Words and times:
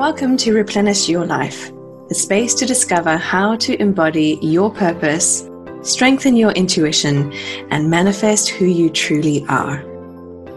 Welcome 0.00 0.38
to 0.38 0.54
Replenish 0.54 1.10
Your 1.10 1.26
Life, 1.26 1.70
a 2.10 2.14
space 2.14 2.54
to 2.54 2.64
discover 2.64 3.18
how 3.18 3.54
to 3.56 3.78
embody 3.82 4.38
your 4.40 4.72
purpose, 4.72 5.46
strengthen 5.82 6.36
your 6.36 6.52
intuition, 6.52 7.30
and 7.70 7.90
manifest 7.90 8.48
who 8.48 8.64
you 8.64 8.88
truly 8.88 9.44
are. 9.50 9.84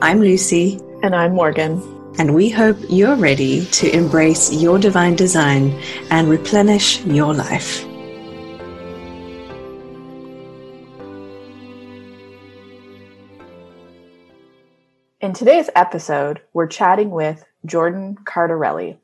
I'm 0.02 0.22
Lucy. 0.22 0.80
And 1.02 1.14
I'm 1.14 1.36
Morgan. 1.36 1.82
And 2.18 2.34
we 2.34 2.50
hope 2.50 2.78
you're 2.88 3.18
ready 3.18 3.66
to 3.66 3.94
embrace 3.94 4.54
your 4.54 4.80
divine 4.80 5.18
design 5.18 5.78
and 6.10 6.30
replenish 6.30 7.04
your 7.04 7.34
life. 7.34 7.84
In 15.20 15.34
today's 15.34 15.70
episode, 15.76 16.40
we're 16.54 16.68
chatting 16.68 17.12
with 17.12 17.44
Jordan 17.66 18.16
Cardarelli. 18.24 19.00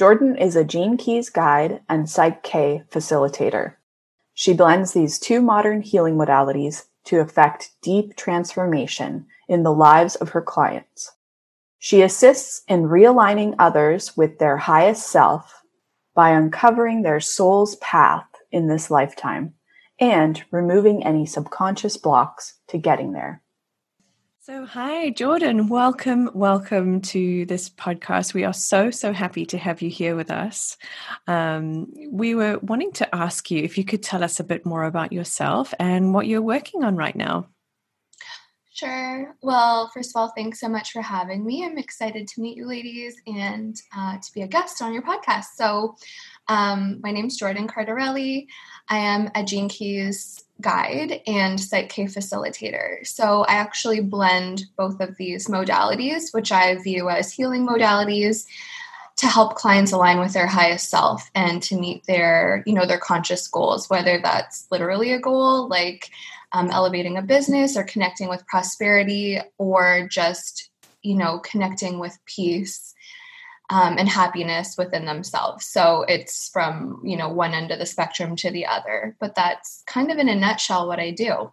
Jordan 0.00 0.34
is 0.38 0.56
a 0.56 0.64
Gene 0.64 0.96
Keys 0.96 1.28
guide 1.28 1.82
and 1.86 2.08
Psych 2.08 2.42
K 2.42 2.84
facilitator. 2.90 3.74
She 4.32 4.54
blends 4.54 4.94
these 4.94 5.18
two 5.18 5.42
modern 5.42 5.82
healing 5.82 6.16
modalities 6.16 6.84
to 7.04 7.20
effect 7.20 7.72
deep 7.82 8.16
transformation 8.16 9.26
in 9.46 9.62
the 9.62 9.74
lives 9.74 10.14
of 10.14 10.30
her 10.30 10.40
clients. 10.40 11.12
She 11.78 12.00
assists 12.00 12.62
in 12.66 12.84
realigning 12.84 13.54
others 13.58 14.16
with 14.16 14.38
their 14.38 14.56
highest 14.56 15.06
self 15.06 15.64
by 16.14 16.30
uncovering 16.30 17.02
their 17.02 17.20
soul's 17.20 17.76
path 17.76 18.24
in 18.50 18.68
this 18.68 18.90
lifetime 18.90 19.52
and 20.00 20.42
removing 20.50 21.04
any 21.04 21.26
subconscious 21.26 21.98
blocks 21.98 22.54
to 22.68 22.78
getting 22.78 23.12
there. 23.12 23.42
So, 24.42 24.64
hi, 24.64 25.10
Jordan. 25.10 25.68
Welcome, 25.68 26.30
welcome 26.32 27.02
to 27.02 27.44
this 27.44 27.68
podcast. 27.68 28.32
We 28.32 28.44
are 28.44 28.54
so, 28.54 28.90
so 28.90 29.12
happy 29.12 29.44
to 29.44 29.58
have 29.58 29.82
you 29.82 29.90
here 29.90 30.16
with 30.16 30.30
us. 30.30 30.78
Um, 31.26 31.92
we 32.08 32.34
were 32.34 32.58
wanting 32.62 32.92
to 32.92 33.14
ask 33.14 33.50
you 33.50 33.62
if 33.62 33.76
you 33.76 33.84
could 33.84 34.02
tell 34.02 34.24
us 34.24 34.40
a 34.40 34.44
bit 34.44 34.64
more 34.64 34.84
about 34.84 35.12
yourself 35.12 35.74
and 35.78 36.14
what 36.14 36.26
you're 36.26 36.40
working 36.40 36.84
on 36.84 36.96
right 36.96 37.14
now. 37.14 37.48
Sure. 38.72 39.36
Well, 39.42 39.90
first 39.92 40.16
of 40.16 40.18
all, 40.18 40.32
thanks 40.34 40.58
so 40.58 40.70
much 40.70 40.92
for 40.92 41.02
having 41.02 41.44
me. 41.44 41.62
I'm 41.66 41.76
excited 41.76 42.26
to 42.28 42.40
meet 42.40 42.56
you 42.56 42.66
ladies 42.66 43.20
and 43.26 43.76
uh, 43.94 44.14
to 44.14 44.32
be 44.32 44.40
a 44.40 44.48
guest 44.48 44.80
on 44.80 44.94
your 44.94 45.02
podcast. 45.02 45.48
So, 45.56 45.96
um, 46.48 46.98
my 47.02 47.10
name 47.10 47.26
is 47.26 47.36
Jordan 47.36 47.68
Cardarelli. 47.68 48.46
I 48.88 48.96
am 48.96 49.30
a 49.34 49.44
Gene 49.44 49.68
Keys 49.68 50.42
guide 50.60 51.20
and 51.26 51.58
Psych 51.58 51.88
K 51.88 52.04
facilitator. 52.04 53.06
So 53.06 53.42
I 53.44 53.54
actually 53.54 54.00
blend 54.00 54.66
both 54.76 55.00
of 55.00 55.16
these 55.16 55.48
modalities, 55.48 56.32
which 56.32 56.52
I 56.52 56.76
view 56.76 57.08
as 57.08 57.32
healing 57.32 57.66
modalities 57.66 58.46
to 59.20 59.26
help 59.26 59.54
clients 59.54 59.92
align 59.92 60.18
with 60.18 60.32
their 60.32 60.46
highest 60.46 60.88
self 60.88 61.30
and 61.34 61.62
to 61.62 61.78
meet 61.78 62.04
their 62.06 62.62
you 62.64 62.72
know 62.72 62.86
their 62.86 62.98
conscious 62.98 63.46
goals 63.48 63.90
whether 63.90 64.18
that's 64.18 64.66
literally 64.70 65.12
a 65.12 65.18
goal 65.18 65.68
like 65.68 66.10
um, 66.52 66.70
elevating 66.70 67.18
a 67.18 67.22
business 67.22 67.76
or 67.76 67.84
connecting 67.84 68.30
with 68.30 68.46
prosperity 68.46 69.38
or 69.58 70.08
just 70.10 70.70
you 71.02 71.14
know 71.14 71.38
connecting 71.40 71.98
with 71.98 72.18
peace 72.24 72.94
um, 73.70 73.96
and 73.98 74.08
happiness 74.08 74.76
within 74.76 75.04
themselves. 75.06 75.64
So 75.64 76.02
it's 76.08 76.48
from 76.48 77.00
you 77.04 77.16
know 77.16 77.28
one 77.28 77.54
end 77.54 77.70
of 77.70 77.78
the 77.78 77.86
spectrum 77.86 78.36
to 78.36 78.50
the 78.50 78.66
other. 78.66 79.16
But 79.20 79.34
that's 79.34 79.82
kind 79.86 80.10
of 80.10 80.18
in 80.18 80.28
a 80.28 80.34
nutshell 80.34 80.86
what 80.86 81.00
I 81.00 81.10
do. 81.10 81.52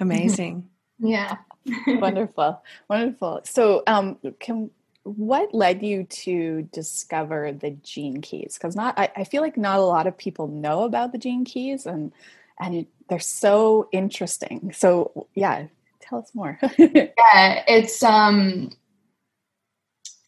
Amazing. 0.00 0.68
yeah. 0.98 1.36
wonderful, 1.86 2.62
wonderful. 2.88 3.40
So, 3.44 3.82
um, 3.86 4.18
can 4.38 4.70
what 5.04 5.54
led 5.54 5.82
you 5.82 6.04
to 6.04 6.68
discover 6.72 7.52
the 7.52 7.70
gene 7.70 8.20
keys? 8.20 8.54
Because 8.54 8.74
not, 8.74 8.98
I, 8.98 9.10
I, 9.16 9.24
feel 9.24 9.42
like 9.42 9.56
not 9.56 9.78
a 9.78 9.84
lot 9.84 10.06
of 10.06 10.16
people 10.16 10.48
know 10.48 10.84
about 10.84 11.12
the 11.12 11.18
gene 11.18 11.44
keys, 11.44 11.86
and 11.86 12.12
and 12.60 12.86
they're 13.08 13.18
so 13.18 13.88
interesting. 13.92 14.72
So, 14.74 15.26
yeah, 15.34 15.66
tell 16.00 16.18
us 16.18 16.30
more. 16.34 16.58
yeah, 16.78 17.64
it's 17.66 18.02
um 18.02 18.70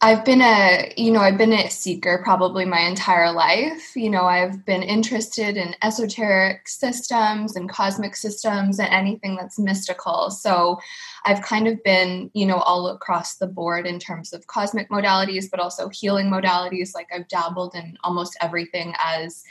I've 0.06 0.24
been 0.24 0.40
a, 0.40 0.92
you 0.96 1.10
know, 1.10 1.18
I've 1.18 1.36
been 1.36 1.52
a 1.52 1.68
seeker 1.68 2.20
probably 2.22 2.64
my 2.64 2.78
entire 2.78 3.32
life. 3.32 3.96
You 3.96 4.08
know, 4.08 4.22
I've 4.22 4.64
been 4.64 4.84
interested 4.84 5.56
in 5.56 5.74
esoteric 5.82 6.68
systems 6.68 7.56
and 7.56 7.68
cosmic 7.68 8.14
systems 8.14 8.78
and 8.78 8.88
anything 8.88 9.34
that's 9.34 9.58
mystical. 9.58 10.30
So 10.30 10.78
I've 11.24 11.42
kind 11.42 11.66
of 11.66 11.82
been, 11.82 12.30
you 12.34 12.46
know, 12.46 12.58
all 12.58 12.86
across 12.86 13.34
the 13.34 13.48
board 13.48 13.84
in 13.84 13.98
terms 13.98 14.32
of 14.32 14.46
cosmic 14.46 14.90
modalities, 14.90 15.50
but 15.50 15.58
also 15.58 15.88
healing 15.88 16.30
modalities. 16.30 16.94
Like 16.94 17.08
I've 17.12 17.26
dabbled 17.26 17.74
in 17.74 17.98
almost 18.04 18.38
everything 18.40 18.94
as 19.04 19.42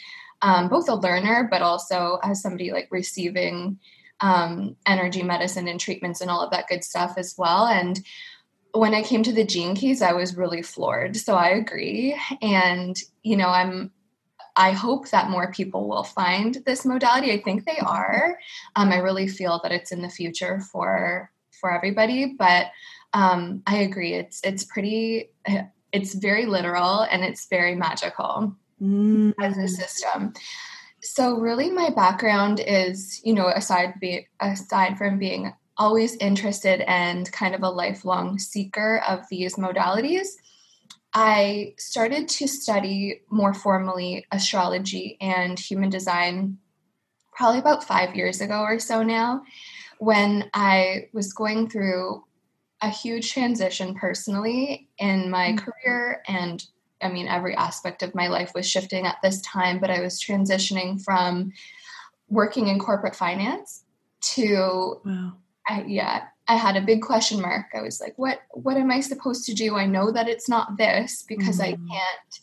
um, 0.41 0.69
both 0.69 0.87
a 0.87 0.95
learner, 0.95 1.49
but 1.51 1.63
also 1.63 2.17
as 2.23 2.41
somebody 2.41 2.71
like 2.71 2.87
receiving 2.91 3.77
um, 4.21 4.77
energy 4.85 5.21
medicine 5.21 5.67
and 5.67 5.81
treatments 5.81 6.21
and 6.21 6.31
all 6.31 6.39
of 6.39 6.51
that 6.51 6.69
good 6.69 6.85
stuff 6.85 7.15
as 7.17 7.35
well. 7.37 7.65
And 7.65 7.99
when 8.75 8.93
I 8.93 9.01
came 9.01 9.23
to 9.23 9.33
the 9.33 9.45
gene 9.45 9.75
keys, 9.75 10.01
I 10.01 10.13
was 10.13 10.37
really 10.37 10.61
floored. 10.61 11.15
So 11.15 11.35
I 11.35 11.49
agree. 11.49 12.19
And, 12.41 12.95
you 13.23 13.37
know, 13.37 13.47
I'm, 13.47 13.91
I 14.55 14.71
hope 14.71 15.09
that 15.09 15.29
more 15.29 15.51
people 15.51 15.87
will 15.87 16.03
find 16.03 16.55
this 16.65 16.85
modality. 16.85 17.31
I 17.31 17.41
think 17.41 17.65
they 17.65 17.77
are. 17.77 18.37
Um, 18.75 18.91
I 18.91 18.97
really 18.97 19.27
feel 19.27 19.59
that 19.63 19.71
it's 19.71 19.91
in 19.91 20.01
the 20.01 20.09
future 20.09 20.61
for 20.71 21.31
for 21.51 21.73
everybody. 21.73 22.35
But 22.37 22.67
um, 23.13 23.63
I 23.67 23.77
agree. 23.77 24.13
It's 24.13 24.41
it's 24.43 24.63
pretty. 24.63 25.31
It's 25.91 26.13
very 26.13 26.45
literal 26.45 27.01
and 27.01 27.23
it's 27.23 27.47
very 27.47 27.75
magical 27.75 28.55
mm. 28.81 29.33
as 29.41 29.57
a 29.57 29.67
system. 29.67 30.33
So 31.01 31.37
really, 31.37 31.69
my 31.69 31.89
background 31.89 32.61
is, 32.65 33.21
you 33.23 33.33
know, 33.33 33.47
aside 33.47 33.99
be 33.99 34.27
aside 34.39 34.97
from 34.97 35.19
being 35.19 35.53
always 35.77 36.15
interested 36.17 36.81
and 36.89 37.31
kind 37.31 37.55
of 37.55 37.63
a 37.63 37.69
lifelong 37.69 38.39
seeker 38.39 39.01
of 39.07 39.27
these 39.29 39.55
modalities, 39.55 40.27
I 41.13 41.75
started 41.77 42.27
to 42.27 42.47
study 42.47 43.21
more 43.29 43.53
formally 43.53 44.25
astrology 44.31 45.17
and 45.21 45.57
human 45.57 45.89
design 45.89 46.57
probably 47.31 47.59
about 47.59 47.83
five 47.83 48.15
years 48.15 48.41
ago 48.41 48.61
or 48.61 48.79
so 48.79 49.03
now 49.03 49.43
when 49.99 50.49
I 50.53 51.09
was 51.13 51.31
going 51.31 51.69
through 51.69 52.23
a 52.81 52.89
huge 52.89 53.31
transition 53.31 53.95
personally 53.95 54.89
in 54.97 55.29
my 55.29 55.53
mm-hmm. 55.53 55.57
career 55.57 56.21
and 56.27 56.65
I 57.01 57.09
mean 57.09 57.27
every 57.27 57.55
aspect 57.55 58.03
of 58.03 58.15
my 58.15 58.27
life 58.27 58.51
was 58.53 58.69
shifting 58.69 59.05
at 59.05 59.17
this 59.23 59.41
time 59.41 59.79
but 59.79 59.89
I 59.89 60.01
was 60.01 60.21
transitioning 60.21 61.01
from 61.01 61.53
working 62.27 62.67
in 62.67 62.79
corporate 62.79 63.15
finance 63.15 63.83
to 64.21 65.01
wow. 65.05 65.33
I, 65.67 65.83
yeah, 65.87 66.25
I 66.47 66.55
had 66.55 66.75
a 66.75 66.81
big 66.81 67.01
question 67.01 67.41
mark. 67.41 67.67
I 67.73 67.81
was 67.81 67.99
like, 67.99 68.13
what 68.17 68.39
what 68.51 68.77
am 68.77 68.91
I 68.91 68.99
supposed 68.99 69.45
to 69.45 69.53
do? 69.53 69.75
I 69.75 69.85
know 69.85 70.11
that 70.11 70.27
it's 70.27 70.47
not 70.47 70.77
this 70.77 71.23
because 71.27 71.59
mm-hmm. 71.59 71.83
I 71.89 71.93
can't 71.93 72.39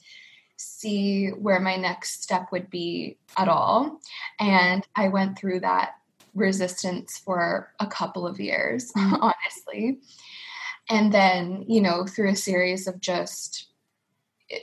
see 0.56 1.28
where 1.28 1.60
my 1.60 1.76
next 1.76 2.22
step 2.22 2.48
would 2.52 2.70
be 2.70 3.16
at 3.36 3.48
all. 3.48 4.00
And 4.40 4.86
I 4.96 5.08
went 5.08 5.38
through 5.38 5.60
that 5.60 5.94
resistance 6.34 7.18
for 7.18 7.72
a 7.78 7.86
couple 7.86 8.26
of 8.26 8.40
years, 8.40 8.92
honestly. 8.96 10.00
And 10.88 11.12
then, 11.12 11.64
you 11.68 11.80
know, 11.80 12.06
through 12.06 12.30
a 12.30 12.36
series 12.36 12.86
of 12.86 13.00
just 13.00 13.68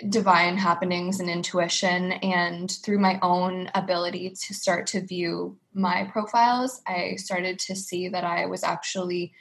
divine 0.09 0.57
happenings 0.57 1.19
and 1.19 1.29
intuition 1.29 2.11
and 2.11 2.72
through 2.83 3.00
my 3.00 3.19
own 3.22 3.69
ability 3.73 4.29
to 4.29 4.53
start 4.53 4.88
to 4.88 5.01
view 5.01 5.57
my 5.73 6.07
profiles 6.11 6.81
i 6.88 7.16
started 7.16 7.57
to 7.57 7.75
see 7.75 8.09
that 8.09 8.23
i 8.23 8.45
was 8.45 8.63
actually 8.63 9.33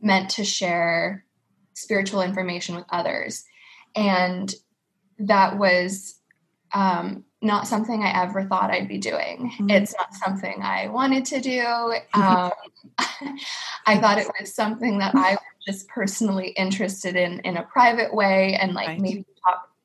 meant 0.00 0.30
to 0.30 0.44
share 0.44 1.24
spiritual 1.74 2.22
information 2.22 2.76
with 2.76 2.84
others 2.90 3.44
and 3.94 4.54
that 5.18 5.58
was 5.58 6.18
um, 6.72 7.24
not 7.42 7.66
something 7.66 8.02
i 8.02 8.22
ever 8.22 8.44
thought 8.44 8.70
i'd 8.70 8.88
be 8.88 8.98
doing 8.98 9.50
mm-hmm. 9.52 9.70
it's 9.70 9.94
not 9.98 10.14
something 10.14 10.62
i 10.62 10.88
wanted 10.88 11.24
to 11.24 11.40
do 11.40 11.60
um, 12.14 12.50
i 13.86 13.98
thought 13.98 14.18
it 14.18 14.30
was 14.40 14.54
something 14.54 14.98
that 14.98 15.14
i 15.14 15.32
was 15.32 15.40
just 15.66 15.88
personally 15.88 16.48
interested 16.50 17.16
in 17.16 17.40
in 17.40 17.56
a 17.56 17.62
private 17.64 18.14
way 18.14 18.54
and 18.54 18.72
like 18.72 18.88
right. 18.88 19.00
maybe 19.00 19.24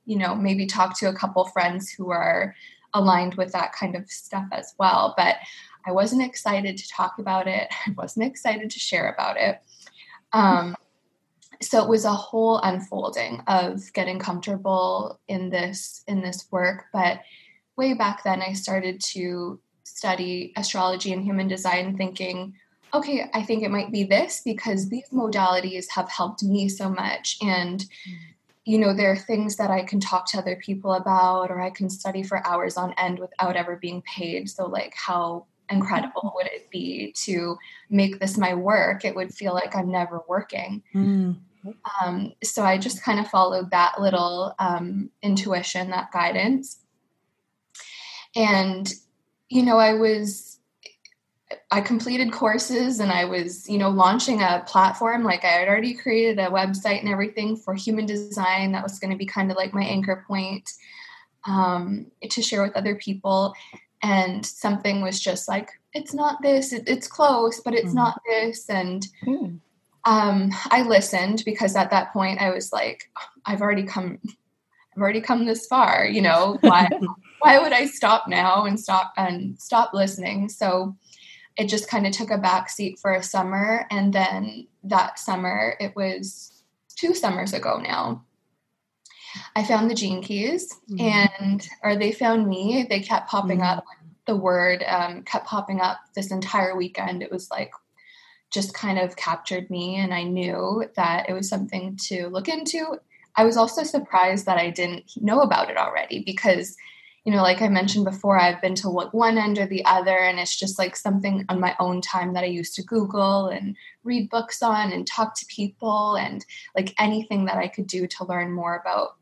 you 0.09 0.17
know 0.17 0.33
maybe 0.33 0.65
talk 0.65 0.97
to 0.97 1.07
a 1.07 1.13
couple 1.13 1.45
friends 1.45 1.89
who 1.91 2.09
are 2.09 2.55
aligned 2.95 3.35
with 3.35 3.51
that 3.51 3.71
kind 3.71 3.95
of 3.95 4.09
stuff 4.09 4.47
as 4.51 4.73
well. 4.79 5.13
But 5.15 5.37
i 5.85 5.91
wasn't 5.91 6.23
excited 6.23 6.77
to 6.77 6.89
talk 6.89 7.19
about 7.19 7.47
it. 7.47 7.69
I 7.87 7.91
wasn't 7.91 8.25
excited 8.25 8.69
to 8.71 8.79
share 8.79 9.13
about 9.13 9.37
it. 9.37 9.61
Um, 10.33 10.75
so 11.61 11.83
it 11.83 11.89
was 11.89 12.05
a 12.05 12.11
whole 12.11 12.57
unfolding 12.59 13.41
of 13.47 13.93
getting 13.93 14.17
comfortable 14.17 15.19
in 15.27 15.49
this 15.49 16.03
in 16.07 16.21
this 16.21 16.47
work. 16.51 16.85
But 16.91 17.21
way 17.75 17.93
back 17.93 18.23
then 18.23 18.41
i 18.41 18.51
started 18.51 18.99
to 18.99 19.57
study 19.85 20.51
astrology 20.57 21.13
and 21.13 21.23
human 21.23 21.47
design 21.47 21.95
thinking 21.95 22.53
okay 22.93 23.29
i 23.33 23.41
think 23.41 23.63
it 23.63 23.71
might 23.71 23.89
be 23.89 24.03
this 24.03 24.41
because 24.43 24.89
these 24.89 25.09
modalities 25.13 25.85
have 25.89 26.09
helped 26.09 26.43
me 26.43 26.67
so 26.67 26.89
much. 26.89 27.37
And 27.41 27.79
mm 27.79 28.17
you 28.69 28.77
know, 28.77 28.93
there 28.93 29.11
are 29.11 29.17
things 29.17 29.55
that 29.55 29.71
I 29.71 29.83
can 29.83 29.99
talk 29.99 30.27
to 30.27 30.37
other 30.37 30.55
people 30.55 30.93
about, 30.93 31.49
or 31.49 31.59
I 31.59 31.71
can 31.71 31.89
study 31.89 32.21
for 32.21 32.45
hours 32.45 32.77
on 32.77 32.93
end 32.99 33.17
without 33.17 33.55
ever 33.55 33.77
being 33.77 34.03
paid. 34.03 34.47
So, 34.47 34.67
like, 34.67 34.93
how 34.95 35.47
incredible 35.71 36.31
would 36.35 36.45
it 36.45 36.69
be 36.69 37.11
to 37.23 37.57
make 37.89 38.19
this 38.19 38.37
my 38.37 38.53
work? 38.53 39.03
It 39.03 39.15
would 39.15 39.33
feel 39.33 39.55
like 39.55 39.75
I'm 39.75 39.91
never 39.91 40.21
working. 40.27 40.83
Mm. 40.93 41.37
Um, 41.99 42.33
so 42.43 42.63
I 42.63 42.77
just 42.77 43.01
kind 43.01 43.19
of 43.19 43.27
followed 43.27 43.71
that 43.71 43.99
little 43.99 44.53
um, 44.59 45.09
intuition, 45.23 45.89
that 45.89 46.11
guidance. 46.11 46.77
And, 48.35 48.87
you 49.49 49.63
know, 49.63 49.79
I 49.79 49.95
was 49.95 50.58
I 51.71 51.81
completed 51.81 52.31
courses 52.31 52.99
and 52.99 53.11
I 53.11 53.25
was, 53.25 53.69
you 53.69 53.77
know, 53.77 53.89
launching 53.89 54.41
a 54.41 54.63
platform. 54.65 55.23
Like 55.23 55.45
I 55.45 55.49
had 55.49 55.67
already 55.67 55.93
created 55.93 56.39
a 56.39 56.49
website 56.49 56.99
and 56.99 57.09
everything 57.09 57.55
for 57.55 57.75
human 57.75 58.07
design. 58.07 58.71
That 58.71 58.81
was 58.81 58.97
going 58.97 59.11
to 59.11 59.17
be 59.17 59.27
kind 59.27 59.51
of 59.51 59.57
like 59.57 59.73
my 59.73 59.83
anchor 59.83 60.25
point 60.27 60.71
um, 61.45 62.07
to 62.27 62.41
share 62.41 62.63
with 62.63 62.75
other 62.75 62.95
people. 62.95 63.53
And 64.01 64.43
something 64.43 65.01
was 65.01 65.19
just 65.19 65.47
like, 65.47 65.69
it's 65.93 66.13
not 66.13 66.41
this, 66.41 66.73
it, 66.73 66.83
it's 66.87 67.07
close, 67.07 67.59
but 67.59 67.75
it's 67.75 67.91
mm. 67.91 67.95
not 67.95 68.19
this. 68.25 68.67
And 68.69 69.05
mm. 69.23 69.59
um, 70.05 70.51
I 70.71 70.83
listened 70.83 71.43
because 71.45 71.75
at 71.75 71.91
that 71.91 72.13
point 72.13 72.41
I 72.41 72.51
was 72.51 72.73
like, 72.73 73.11
I've 73.45 73.61
already 73.61 73.83
come, 73.83 74.19
I've 74.95 75.01
already 75.01 75.21
come 75.21 75.45
this 75.45 75.67
far, 75.67 76.07
you 76.07 76.21
know, 76.21 76.57
why, 76.61 76.89
why 77.39 77.59
would 77.59 77.73
I 77.73 77.85
stop 77.85 78.27
now 78.27 78.65
and 78.65 78.79
stop 78.79 79.13
and 79.17 79.59
stop 79.59 79.93
listening? 79.93 80.49
So, 80.49 80.95
it 81.59 81.67
just 81.67 81.89
kind 81.89 82.07
of 82.07 82.13
took 82.13 82.31
a 82.31 82.37
back 82.37 82.69
seat 82.69 82.97
for 82.99 83.13
a 83.13 83.21
summer. 83.21 83.85
And 83.91 84.13
then 84.13 84.65
that 84.85 85.19
summer, 85.19 85.75
it 85.81 85.93
was 85.93 86.63
two 86.95 87.13
summers 87.13 87.53
ago 87.53 87.81
now. 87.83 88.23
I 89.57 89.65
found 89.65 89.91
the 89.91 89.95
gene 89.95 90.23
keys 90.23 90.73
mm-hmm. 90.89 91.43
and 91.45 91.67
or 91.83 91.97
they 91.97 92.13
found 92.13 92.47
me. 92.47 92.87
They 92.89 93.01
kept 93.01 93.29
popping 93.29 93.59
mm-hmm. 93.59 93.79
up. 93.79 93.85
The 94.25 94.37
word 94.37 94.83
um, 94.87 95.23
kept 95.23 95.47
popping 95.47 95.81
up 95.81 95.99
this 96.15 96.31
entire 96.31 96.77
weekend. 96.77 97.21
It 97.21 97.31
was 97.31 97.51
like 97.51 97.71
just 98.51 98.73
kind 98.73 98.97
of 98.97 99.17
captured 99.17 99.69
me 99.69 99.97
and 99.97 100.13
I 100.13 100.23
knew 100.23 100.85
that 100.95 101.29
it 101.29 101.33
was 101.33 101.49
something 101.49 101.97
to 102.07 102.29
look 102.29 102.47
into. 102.47 102.97
I 103.35 103.43
was 103.43 103.57
also 103.57 103.83
surprised 103.83 104.45
that 104.45 104.57
I 104.57 104.69
didn't 104.69 105.11
know 105.17 105.41
about 105.41 105.69
it 105.69 105.77
already 105.77 106.23
because 106.25 106.77
you 107.25 107.33
know, 107.33 107.41
like 107.41 107.61
I 107.61 107.67
mentioned 107.67 108.05
before, 108.05 108.39
I've 108.39 108.61
been 108.61 108.75
to 108.75 108.89
one 108.89 109.37
end 109.37 109.59
or 109.59 109.65
the 109.65 109.83
other, 109.85 110.17
and 110.17 110.39
it's 110.39 110.57
just 110.57 110.79
like 110.79 110.95
something 110.95 111.45
on 111.49 111.59
my 111.59 111.75
own 111.79 112.01
time 112.01 112.33
that 112.33 112.43
I 112.43 112.47
used 112.47 112.75
to 112.75 112.83
Google 112.83 113.47
and 113.47 113.75
read 114.03 114.29
books 114.29 114.63
on 114.63 114.91
and 114.91 115.05
talk 115.05 115.35
to 115.35 115.45
people 115.47 116.15
and 116.15 116.45
like 116.75 116.95
anything 116.97 117.45
that 117.45 117.57
I 117.57 117.67
could 117.67 117.87
do 117.87 118.07
to 118.07 118.25
learn 118.25 118.51
more 118.51 118.75
about 118.75 119.17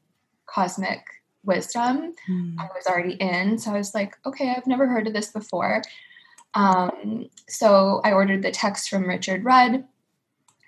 cosmic 0.45 1.01
wisdom. 1.43 2.13
Mm. 2.29 2.55
I 2.59 2.67
was 2.75 2.85
already 2.87 3.13
in. 3.15 3.57
So 3.57 3.71
I 3.71 3.77
was 3.77 3.95
like, 3.95 4.15
okay, 4.25 4.53
I've 4.55 4.67
never 4.67 4.87
heard 4.87 5.07
of 5.07 5.13
this 5.13 5.31
before. 5.31 5.81
Um, 6.53 7.29
so 7.47 8.01
I 8.03 8.11
ordered 8.11 8.43
the 8.43 8.51
text 8.51 8.89
from 8.89 9.07
Richard 9.07 9.43
Rudd. 9.43 9.85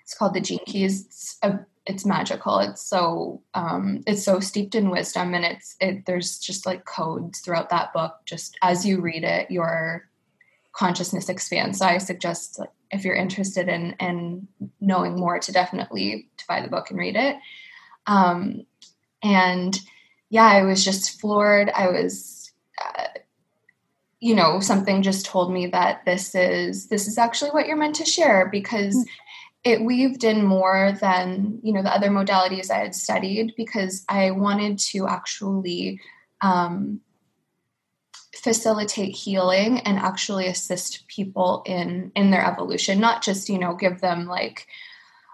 It's 0.02 0.14
called 0.14 0.34
The 0.34 0.40
Gene 0.40 0.64
Keys. 0.66 1.06
It's 1.06 1.38
a 1.42 1.60
it's 1.86 2.04
magical. 2.04 2.58
It's 2.58 2.82
so 2.82 3.42
um, 3.54 4.02
it's 4.06 4.24
so 4.24 4.40
steeped 4.40 4.74
in 4.74 4.90
wisdom, 4.90 5.34
and 5.34 5.44
it's 5.44 5.76
it. 5.80 6.04
There's 6.06 6.38
just 6.38 6.66
like 6.66 6.84
codes 6.84 7.40
throughout 7.40 7.70
that 7.70 7.92
book. 7.92 8.16
Just 8.26 8.56
as 8.62 8.84
you 8.84 9.00
read 9.00 9.24
it, 9.24 9.50
your 9.50 10.08
consciousness 10.72 11.28
expands. 11.28 11.78
So 11.78 11.86
I 11.86 11.98
suggest 11.98 12.60
if 12.90 13.04
you're 13.04 13.14
interested 13.14 13.68
in 13.68 13.92
in 13.98 14.48
knowing 14.80 15.18
more, 15.18 15.38
to 15.38 15.52
definitely 15.52 16.28
to 16.36 16.44
buy 16.46 16.60
the 16.60 16.68
book 16.68 16.90
and 16.90 16.98
read 16.98 17.16
it. 17.16 17.36
Um, 18.06 18.66
and 19.22 19.78
yeah, 20.28 20.46
I 20.46 20.62
was 20.62 20.84
just 20.84 21.20
floored. 21.20 21.70
I 21.70 21.88
was. 21.88 22.52
Uh, 22.82 23.04
you 24.22 24.34
know 24.34 24.60
something 24.60 25.00
just 25.00 25.24
told 25.24 25.50
me 25.50 25.66
that 25.68 26.04
this 26.04 26.34
is 26.34 26.88
this 26.88 27.08
is 27.08 27.16
actually 27.16 27.50
what 27.52 27.66
you're 27.66 27.74
meant 27.74 27.94
to 27.94 28.04
share 28.04 28.50
because 28.52 28.94
mm 28.94 29.04
it 29.62 29.82
weaved 29.82 30.24
in 30.24 30.44
more 30.44 30.96
than 31.00 31.60
you 31.62 31.72
know 31.72 31.82
the 31.82 31.94
other 31.94 32.08
modalities 32.08 32.70
I 32.70 32.78
had 32.78 32.94
studied 32.94 33.54
because 33.56 34.04
I 34.08 34.30
wanted 34.30 34.78
to 34.90 35.06
actually 35.06 36.00
um, 36.40 37.00
facilitate 38.34 39.14
healing 39.14 39.80
and 39.80 39.98
actually 39.98 40.46
assist 40.46 41.06
people 41.08 41.62
in 41.66 42.10
in 42.14 42.30
their 42.30 42.44
evolution, 42.44 43.00
not 43.00 43.22
just 43.22 43.48
you 43.48 43.58
know 43.58 43.74
give 43.74 44.00
them 44.00 44.26
like 44.26 44.66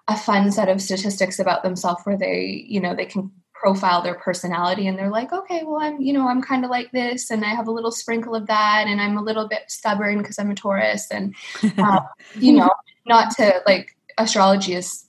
a 0.09 0.17
fun 0.17 0.51
set 0.53 0.69
of 0.69 0.81
statistics 0.81 1.39
about 1.39 1.63
themselves 1.63 2.01
where 2.05 2.19
they 2.19 2.65
you 2.69 2.81
know 2.81 2.95
they 2.95 3.07
can 3.07 3.31
profile 3.55 4.03
their 4.03 4.15
personality 4.15 4.87
and 4.87 4.99
they're 4.99 5.11
like 5.11 5.33
okay 5.33 5.63
well 5.65 5.81
i'm 5.81 5.99
you 5.99 6.13
know 6.13 6.29
i'm 6.29 6.43
kind 6.43 6.63
of 6.63 6.71
like 6.71 6.93
this 6.93 7.31
and 7.31 7.43
i 7.43 7.49
have 7.49 7.67
a 7.67 7.71
little 7.71 7.91
sprinkle 7.91 8.35
of 8.35 8.47
that 8.47 8.85
and 8.87 9.01
i'm 9.01 9.17
a 9.17 9.23
little 9.23 9.49
bit 9.49 9.63
stubborn 9.69 10.19
because 10.19 10.39
i'm 10.39 10.51
a 10.51 10.55
taurus 10.55 11.11
and 11.11 11.35
uh, 11.79 12.01
you 12.35 12.53
know 12.53 12.71
not 13.07 13.35
to 13.35 13.63
like 13.67 13.96
astrology 14.19 14.75
is 14.75 15.05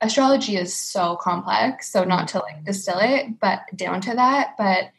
astrology 0.00 0.56
is 0.56 0.74
so 0.74 1.16
complex 1.16 1.92
so 1.92 2.04
not 2.04 2.28
to 2.28 2.38
like 2.38 2.64
distill 2.64 2.98
it 2.98 3.38
but 3.40 3.60
down 3.76 4.00
to 4.00 4.14
that 4.14 4.54
but 4.58 4.90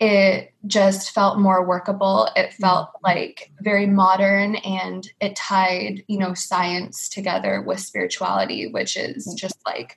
it 0.00 0.54
just 0.66 1.10
felt 1.10 1.38
more 1.38 1.66
workable. 1.66 2.28
It 2.36 2.52
felt 2.54 2.88
mm-hmm. 2.88 3.04
like 3.04 3.50
very 3.60 3.86
modern 3.86 4.56
and 4.56 5.08
it 5.20 5.36
tied 5.36 6.04
you 6.06 6.18
know 6.18 6.34
science 6.34 7.08
together 7.08 7.62
with 7.62 7.80
spirituality 7.80 8.68
which 8.68 8.96
is 8.96 9.26
mm-hmm. 9.26 9.36
just 9.36 9.58
like 9.66 9.96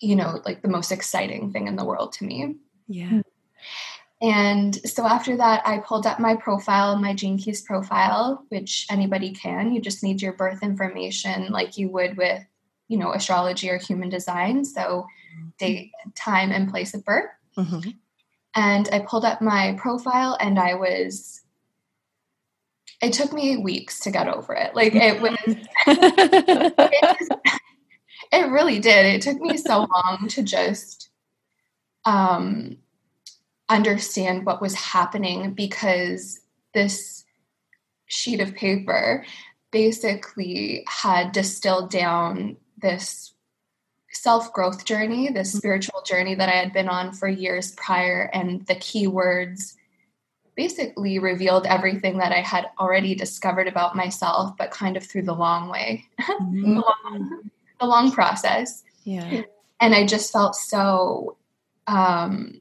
you 0.00 0.16
know 0.16 0.40
like 0.44 0.62
the 0.62 0.68
most 0.68 0.92
exciting 0.92 1.52
thing 1.52 1.66
in 1.66 1.76
the 1.76 1.84
world 1.84 2.12
to 2.14 2.24
me. 2.24 2.56
Yeah 2.86 3.08
hmm. 3.08 3.20
And 4.22 4.74
so 4.88 5.06
after 5.06 5.36
that, 5.38 5.66
I 5.66 5.78
pulled 5.78 6.06
up 6.06 6.20
my 6.20 6.36
profile, 6.36 6.96
my 6.96 7.14
Gene 7.14 7.38
Keys 7.38 7.62
profile, 7.62 8.44
which 8.50 8.86
anybody 8.90 9.30
can. 9.30 9.72
You 9.72 9.80
just 9.80 10.02
need 10.02 10.20
your 10.20 10.34
birth 10.34 10.62
information 10.62 11.50
like 11.50 11.78
you 11.78 11.88
would 11.88 12.18
with, 12.18 12.44
you 12.88 12.98
know, 12.98 13.14
astrology 13.14 13.70
or 13.70 13.78
human 13.78 14.10
design. 14.10 14.64
So 14.66 15.06
date, 15.58 15.92
time, 16.14 16.52
and 16.52 16.70
place 16.70 16.92
of 16.92 17.02
birth. 17.04 17.30
Mm-hmm. 17.56 17.90
And 18.54 18.88
I 18.92 18.98
pulled 18.98 19.24
up 19.24 19.40
my 19.40 19.74
profile 19.78 20.36
and 20.38 20.58
I 20.58 20.74
was, 20.74 21.40
it 23.00 23.14
took 23.14 23.32
me 23.32 23.56
weeks 23.56 24.00
to 24.00 24.10
get 24.10 24.28
over 24.28 24.52
it. 24.52 24.74
Like 24.74 24.94
it 24.94 25.22
was, 25.22 25.38
it, 25.46 27.40
it 28.32 28.50
really 28.50 28.80
did. 28.80 29.06
It 29.06 29.22
took 29.22 29.40
me 29.40 29.56
so 29.56 29.86
long 29.90 30.28
to 30.28 30.42
just, 30.42 31.08
um, 32.04 32.76
understand 33.70 34.44
what 34.44 34.60
was 34.60 34.74
happening 34.74 35.54
because 35.54 36.40
this 36.74 37.24
sheet 38.06 38.40
of 38.40 38.54
paper 38.54 39.24
basically 39.70 40.84
had 40.88 41.32
distilled 41.32 41.90
down 41.90 42.56
this 42.82 43.32
self 44.12 44.52
growth 44.52 44.84
journey, 44.84 45.30
this 45.30 45.50
mm-hmm. 45.50 45.58
spiritual 45.58 46.02
journey 46.02 46.34
that 46.34 46.48
I 46.48 46.56
had 46.56 46.72
been 46.72 46.88
on 46.88 47.12
for 47.12 47.28
years 47.28 47.72
prior, 47.72 48.28
and 48.34 48.66
the 48.66 48.74
keywords 48.74 49.76
basically 50.56 51.18
revealed 51.18 51.64
everything 51.66 52.18
that 52.18 52.32
I 52.32 52.40
had 52.40 52.66
already 52.78 53.14
discovered 53.14 53.68
about 53.68 53.96
myself, 53.96 54.56
but 54.58 54.70
kind 54.70 54.96
of 54.96 55.04
through 55.06 55.22
the 55.22 55.34
long 55.34 55.70
way, 55.70 56.04
mm-hmm. 56.20 56.74
the, 56.74 56.80
long, 56.80 57.50
the, 57.80 57.86
long, 57.86 58.12
process. 58.12 58.82
Yeah. 59.04 59.42
And 59.80 59.94
I 59.94 60.06
just 60.06 60.32
felt 60.32 60.54
so 60.56 61.36
um, 61.86 62.60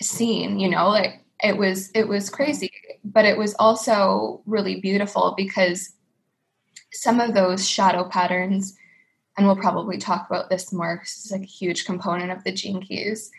seen 0.00 0.58
you 0.58 0.68
know 0.68 0.88
like 0.88 1.22
it 1.42 1.56
was 1.56 1.90
it 1.94 2.08
was 2.08 2.30
crazy 2.30 2.70
but 3.04 3.24
it 3.24 3.36
was 3.36 3.54
also 3.58 4.42
really 4.46 4.80
beautiful 4.80 5.34
because 5.36 5.94
some 6.92 7.20
of 7.20 7.34
those 7.34 7.68
shadow 7.68 8.08
patterns 8.08 8.76
and 9.36 9.46
we'll 9.46 9.56
probably 9.56 9.96
talk 9.96 10.26
about 10.28 10.50
this 10.50 10.72
more 10.72 10.96
because 10.96 11.16
it's 11.16 11.30
like 11.30 11.42
a 11.42 11.44
huge 11.44 11.84
component 11.84 12.30
of 12.30 12.42
the 12.44 12.52
gene 12.52 12.80
keys 12.80 13.30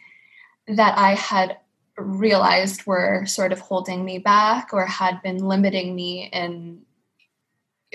that 0.67 0.97
i 0.97 1.15
had 1.15 1.57
realized 1.97 2.85
were 2.85 3.25
sort 3.25 3.51
of 3.51 3.59
holding 3.59 4.05
me 4.05 4.17
back 4.17 4.69
or 4.71 4.85
had 4.85 5.21
been 5.21 5.37
limiting 5.37 5.95
me 5.95 6.29
in 6.31 6.81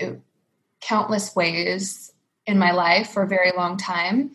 uh, 0.01 0.11
countless 0.81 1.35
ways 1.35 2.13
in 2.45 2.57
my 2.57 2.71
life 2.71 3.09
for 3.09 3.23
a 3.23 3.27
very 3.27 3.51
long 3.57 3.77
time 3.77 4.31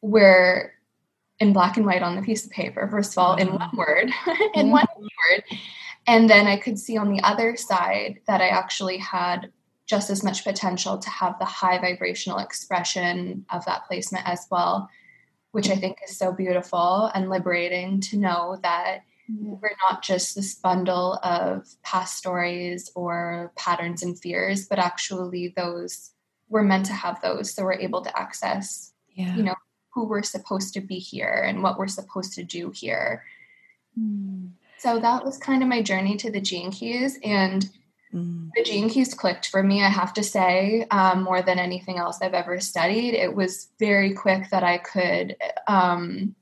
where 0.00 0.74
in 1.42 1.52
black 1.52 1.76
and 1.76 1.84
white 1.84 2.02
on 2.02 2.14
the 2.14 2.22
piece 2.22 2.44
of 2.44 2.52
paper, 2.52 2.88
first 2.88 3.12
of 3.12 3.18
all, 3.18 3.34
in 3.34 3.48
mm-hmm. 3.48 3.56
one 3.56 3.76
word, 3.76 4.04
in 4.54 4.66
mm-hmm. 4.66 4.70
one 4.70 4.86
word. 4.96 5.44
And 6.06 6.30
then 6.30 6.46
I 6.46 6.56
could 6.56 6.78
see 6.78 6.96
on 6.96 7.12
the 7.12 7.20
other 7.22 7.56
side 7.56 8.20
that 8.26 8.40
I 8.40 8.48
actually 8.48 8.98
had 8.98 9.50
just 9.86 10.08
as 10.08 10.22
much 10.22 10.44
potential 10.44 10.98
to 10.98 11.10
have 11.10 11.38
the 11.38 11.44
high 11.44 11.78
vibrational 11.78 12.38
expression 12.38 13.44
of 13.50 13.64
that 13.66 13.84
placement 13.86 14.26
as 14.26 14.46
well, 14.50 14.88
which 15.50 15.68
I 15.68 15.74
think 15.76 15.98
is 16.06 16.16
so 16.16 16.32
beautiful 16.32 17.10
and 17.12 17.28
liberating 17.28 18.00
to 18.02 18.16
know 18.16 18.58
that 18.62 19.00
we're 19.28 19.76
not 19.90 20.02
just 20.02 20.36
this 20.36 20.54
bundle 20.54 21.18
of 21.24 21.66
past 21.82 22.16
stories 22.16 22.90
or 22.94 23.52
patterns 23.56 24.02
and 24.02 24.18
fears, 24.18 24.66
but 24.66 24.78
actually 24.78 25.52
those 25.56 26.12
we're 26.48 26.62
meant 26.62 26.86
to 26.86 26.92
have 26.92 27.20
those 27.22 27.52
so 27.52 27.64
we're 27.64 27.72
able 27.72 28.02
to 28.02 28.18
access, 28.18 28.92
yeah. 29.14 29.34
you 29.34 29.42
know, 29.42 29.54
who 29.94 30.04
we're 30.04 30.22
supposed 30.22 30.74
to 30.74 30.80
be 30.80 30.98
here 30.98 31.44
and 31.46 31.62
what 31.62 31.78
we're 31.78 31.88
supposed 31.88 32.32
to 32.34 32.42
do 32.42 32.70
here. 32.70 33.24
Mm. 33.98 34.50
So 34.78 34.98
that 34.98 35.24
was 35.24 35.38
kind 35.38 35.62
of 35.62 35.68
my 35.68 35.82
journey 35.82 36.16
to 36.16 36.30
the 36.30 36.40
gene 36.40 36.70
keys. 36.70 37.18
And 37.22 37.68
mm. 38.12 38.50
the 38.54 38.64
gene 38.64 38.88
keys 38.88 39.14
clicked 39.14 39.48
for 39.48 39.62
me, 39.62 39.82
I 39.82 39.88
have 39.88 40.14
to 40.14 40.22
say, 40.22 40.86
um, 40.90 41.22
more 41.22 41.42
than 41.42 41.58
anything 41.58 41.98
else 41.98 42.18
I've 42.20 42.34
ever 42.34 42.58
studied. 42.58 43.14
It 43.14 43.34
was 43.34 43.68
very 43.78 44.12
quick 44.14 44.50
that 44.50 44.64
I 44.64 44.78
could 44.78 45.36
um, 45.68 46.34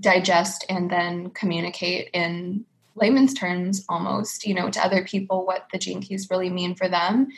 digest 0.00 0.64
and 0.68 0.90
then 0.90 1.30
communicate 1.30 2.10
in 2.12 2.64
layman's 2.94 3.34
terms 3.34 3.84
almost, 3.88 4.46
you 4.46 4.54
know, 4.54 4.70
to 4.70 4.84
other 4.84 5.04
people 5.04 5.46
what 5.46 5.66
the 5.72 5.78
gene 5.78 6.00
keys 6.00 6.28
really 6.30 6.50
mean 6.50 6.74
for 6.74 6.88
them 6.88 7.28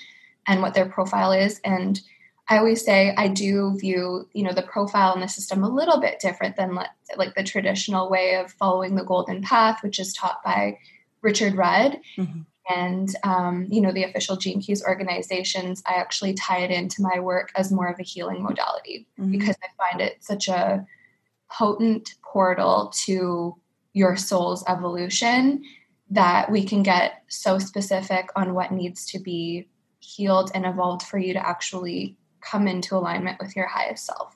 and 0.47 0.63
what 0.63 0.75
their 0.75 0.87
profile 0.87 1.33
is. 1.33 1.61
And 1.65 2.01
I 2.49 2.59
always 2.59 2.85
say 2.85 3.15
I 3.17 3.29
do 3.29 3.77
view, 3.79 4.29
you 4.33 4.43
know, 4.43 4.53
the 4.53 4.63
profile 4.63 5.15
in 5.15 5.21
the 5.21 5.29
system 5.29 5.65
a 5.65 5.69
little 5.69 5.99
bit 5.99 6.21
different 6.21 6.57
than 6.57 6.75
like 7.17 7.35
the 7.35 7.43
traditional 7.43 8.11
way 8.11 8.35
of 8.35 8.53
following 8.53 8.97
the 8.97 9.05
golden 9.05 9.41
path, 9.41 9.83
which 9.83 9.99
is 9.99 10.13
taught 10.13 10.43
by 10.45 10.79
Richard 11.23 11.55
Rudd. 11.55 11.99
Mm-hmm. 12.19 12.41
And, 12.69 13.15
um, 13.25 13.67
you 13.71 13.81
know, 13.81 13.93
the 13.93 14.05
official 14.05 14.37
Gene 14.37 14.61
Keys 14.61 14.85
organizations, 14.85 15.83
I 15.87 15.95
actually 15.95 16.35
tie 16.35 16.61
it 16.61 16.71
into 16.71 17.03
my 17.03 17.19
work 17.19 17.51
as 17.57 17.73
more 17.73 17.89
of 17.89 17.99
a 17.99 18.05
healing 18.05 18.43
modality 18.43 19.07
mm-hmm. 19.19 19.31
because 19.31 19.57
I 19.63 19.91
find 19.91 20.01
it 20.01 20.23
such 20.23 20.49
a 20.49 20.87
potent 21.51 22.15
portal 22.23 22.93
to 23.05 23.57
your 23.93 24.17
soul's 24.17 24.65
evolution 24.67 25.63
that 26.11 26.51
we 26.51 26.65
can 26.65 26.83
get 26.83 27.23
so 27.29 27.59
specific 27.59 28.29
on 28.37 28.55
what 28.55 28.73
needs 28.73 29.07
to 29.07 29.19
be 29.19 29.69
healed 30.01 30.51
and 30.55 30.67
evolved 30.67 31.03
for 31.03 31.19
you 31.19 31.33
to 31.33 31.47
actually 31.47 32.17
come 32.45 32.69
into 32.69 32.97
alignment 32.97 33.39
with 33.41 33.57
your 33.57 33.67
highest 33.67 34.07
self. 34.07 34.35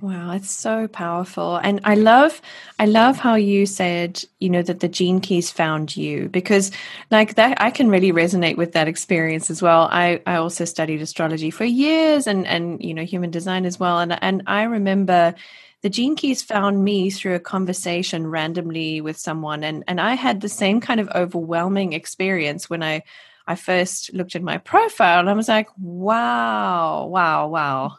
Wow, 0.00 0.32
it's 0.32 0.50
so 0.50 0.88
powerful. 0.88 1.56
And 1.56 1.80
I 1.84 1.94
love 1.94 2.42
I 2.80 2.86
love 2.86 3.18
how 3.18 3.36
you 3.36 3.66
said, 3.66 4.24
you 4.40 4.50
know, 4.50 4.62
that 4.62 4.80
the 4.80 4.88
gene 4.88 5.20
keys 5.20 5.52
found 5.52 5.96
you 5.96 6.28
because 6.28 6.72
like 7.10 7.36
that 7.36 7.60
I 7.60 7.70
can 7.70 7.88
really 7.88 8.10
resonate 8.10 8.56
with 8.56 8.72
that 8.72 8.88
experience 8.88 9.48
as 9.48 9.62
well. 9.62 9.88
I 9.92 10.22
I 10.26 10.36
also 10.36 10.64
studied 10.64 11.02
astrology 11.02 11.50
for 11.50 11.64
years 11.64 12.26
and 12.26 12.46
and 12.48 12.82
you 12.82 12.94
know, 12.94 13.04
human 13.04 13.30
design 13.30 13.64
as 13.64 13.78
well 13.78 14.00
and 14.00 14.18
and 14.20 14.42
I 14.46 14.64
remember 14.64 15.34
the 15.82 15.90
gene 15.90 16.16
keys 16.16 16.42
found 16.42 16.82
me 16.82 17.10
through 17.10 17.36
a 17.36 17.40
conversation 17.40 18.26
randomly 18.26 19.00
with 19.00 19.18
someone 19.18 19.62
and 19.62 19.84
and 19.86 20.00
I 20.00 20.14
had 20.14 20.40
the 20.40 20.48
same 20.48 20.80
kind 20.80 20.98
of 20.98 21.08
overwhelming 21.14 21.92
experience 21.92 22.68
when 22.68 22.82
I 22.82 23.04
I 23.50 23.56
first 23.56 24.14
looked 24.14 24.36
at 24.36 24.42
my 24.42 24.58
profile 24.58 25.18
and 25.18 25.28
I 25.28 25.32
was 25.32 25.48
like, 25.48 25.66
wow, 25.76 27.06
wow, 27.06 27.48
wow. 27.48 27.96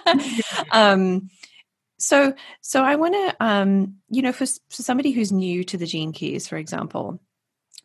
um, 0.70 1.28
so, 1.98 2.34
so 2.60 2.84
I 2.84 2.94
want 2.94 3.14
to, 3.14 3.44
um, 3.44 3.96
you 4.08 4.22
know, 4.22 4.30
for, 4.30 4.46
for 4.46 4.82
somebody 4.82 5.10
who's 5.10 5.32
new 5.32 5.64
to 5.64 5.76
the 5.76 5.86
gene 5.86 6.12
keys, 6.12 6.46
for 6.46 6.56
example, 6.56 7.20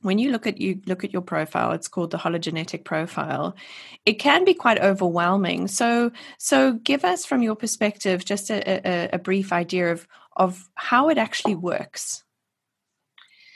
when 0.04 0.20
you 0.20 0.32
look 0.32 0.46
at 0.46 0.60
you 0.60 0.82
look 0.86 1.04
at 1.04 1.14
your 1.14 1.22
profile 1.22 1.74
it's 1.74 1.88
called 1.88 2.10
the 2.10 2.18
hologenetic 2.18 2.84
profile 2.84 3.56
it 4.04 4.14
can 4.14 4.44
be 4.46 4.56
quite 4.56 4.80
overwhelming 4.80 5.68
so 5.68 6.12
so 6.40 6.74
give 6.74 7.06
us 7.06 7.24
from 7.24 7.44
your 7.44 7.56
perspective 7.56 8.26
just 8.26 8.50
a, 8.50 8.88
a, 8.88 9.10
a 9.14 9.20
brief 9.20 9.54
idea 9.54 9.92
of 9.92 10.08
of 10.36 10.68
how 10.74 11.10
it 11.10 11.20
actually 11.20 11.54
works 11.54 12.24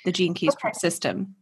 the 0.04 0.12
gene 0.12 0.36
keys 0.36 0.54
okay. 0.54 0.72
system 0.74 1.36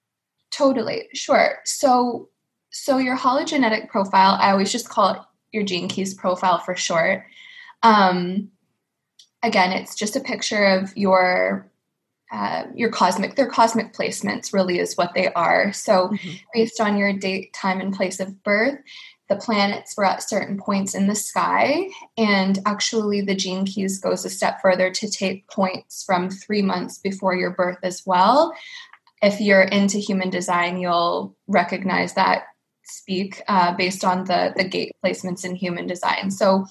Totally, 0.55 1.07
sure. 1.13 1.59
So, 1.65 2.29
so 2.69 2.97
your 2.97 3.17
hologenetic 3.17 3.89
profile, 3.89 4.37
I 4.39 4.51
always 4.51 4.71
just 4.71 4.89
call 4.89 5.09
it 5.09 5.19
your 5.51 5.63
gene 5.63 5.87
keys 5.87 6.13
profile 6.13 6.59
for 6.59 6.75
short. 6.75 7.23
Um, 7.81 8.49
again, 9.41 9.71
it's 9.71 9.95
just 9.95 10.15
a 10.15 10.19
picture 10.19 10.65
of 10.65 10.95
your 10.95 11.69
uh, 12.31 12.63
your 12.73 12.89
cosmic 12.89 13.35
their 13.35 13.47
cosmic 13.47 13.93
placements 13.93 14.53
really 14.53 14.79
is 14.79 14.97
what 14.97 15.13
they 15.13 15.31
are 15.33 15.71
so 15.71 16.07
mm-hmm. 16.07 16.31
based 16.51 16.81
on 16.81 16.97
your 16.97 17.13
date 17.13 17.53
time 17.53 17.79
and 17.79 17.93
place 17.93 18.19
of 18.19 18.41
birth 18.41 18.79
the 19.29 19.35
planets 19.35 19.95
were 19.95 20.05
at 20.05 20.27
certain 20.27 20.57
points 20.57 20.95
in 20.95 21.05
the 21.05 21.13
sky 21.13 21.87
and 22.17 22.57
actually 22.65 23.21
the 23.21 23.35
gene 23.35 23.65
keys 23.65 23.99
goes 23.99 24.25
a 24.25 24.31
step 24.31 24.59
further 24.63 24.89
to 24.89 25.07
take 25.07 25.47
points 25.47 26.03
from 26.03 26.27
three 26.27 26.63
months 26.63 26.97
before 26.97 27.35
your 27.35 27.51
birth 27.51 27.77
as 27.83 28.01
well 28.03 28.51
if 29.23 29.39
you're 29.39 29.61
into 29.61 29.97
human 29.97 30.29
design, 30.29 30.77
you'll 30.77 31.35
recognize 31.47 32.13
that 32.13 32.43
speak 32.83 33.41
uh, 33.47 33.73
based 33.75 34.03
on 34.03 34.25
the 34.25 34.53
the 34.55 34.65
gate 34.65 34.91
placements 35.03 35.45
in 35.45 35.55
human 35.55 35.87
design. 35.87 36.29
So, 36.29 36.65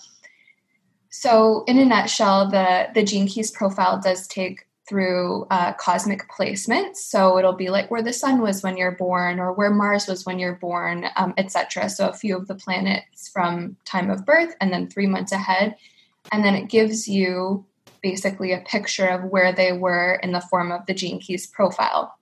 so 1.09 1.65
in 1.67 1.79
a 1.79 1.85
nutshell, 1.85 2.51
the 2.51 2.89
the 2.95 3.03
gene 3.03 3.27
keys 3.27 3.51
profile 3.51 3.99
does 4.01 4.29
take 4.29 4.67
through 4.87 5.47
uh, 5.51 5.73
cosmic 5.75 6.29
placements. 6.29 6.97
So 6.97 7.39
it'll 7.39 7.55
be 7.55 7.71
like 7.71 7.91
where 7.91 8.03
the 8.03 8.13
sun 8.13 8.43
was 8.43 8.63
when 8.63 8.77
you're 8.77 8.97
born, 8.97 9.41
or 9.41 9.55
where 9.55 9.71
Mars 9.71 10.07
was 10.07 10.27
when 10.27 10.39
you're 10.39 10.57
born, 10.57 11.07
um, 11.17 11.33
etc. 11.39 11.89
So 11.89 12.09
a 12.09 12.13
few 12.13 12.37
of 12.37 12.49
the 12.49 12.55
planets 12.55 13.31
from 13.31 13.79
time 13.87 14.11
of 14.11 14.27
birth, 14.27 14.55
and 14.61 14.71
then 14.71 14.91
three 14.91 15.07
months 15.07 15.33
ahead, 15.33 15.77
and 16.31 16.45
then 16.45 16.55
it 16.55 16.69
gives 16.69 17.09
you 17.09 17.65
basically 18.03 18.53
a 18.53 18.61
picture 18.61 19.07
of 19.07 19.25
where 19.25 19.55
they 19.55 19.73
were 19.73 20.17
in 20.23 20.33
the 20.33 20.41
form 20.41 20.71
of 20.71 20.85
the 20.85 20.93
gene 20.93 21.21
keys 21.21 21.47
profile 21.47 22.19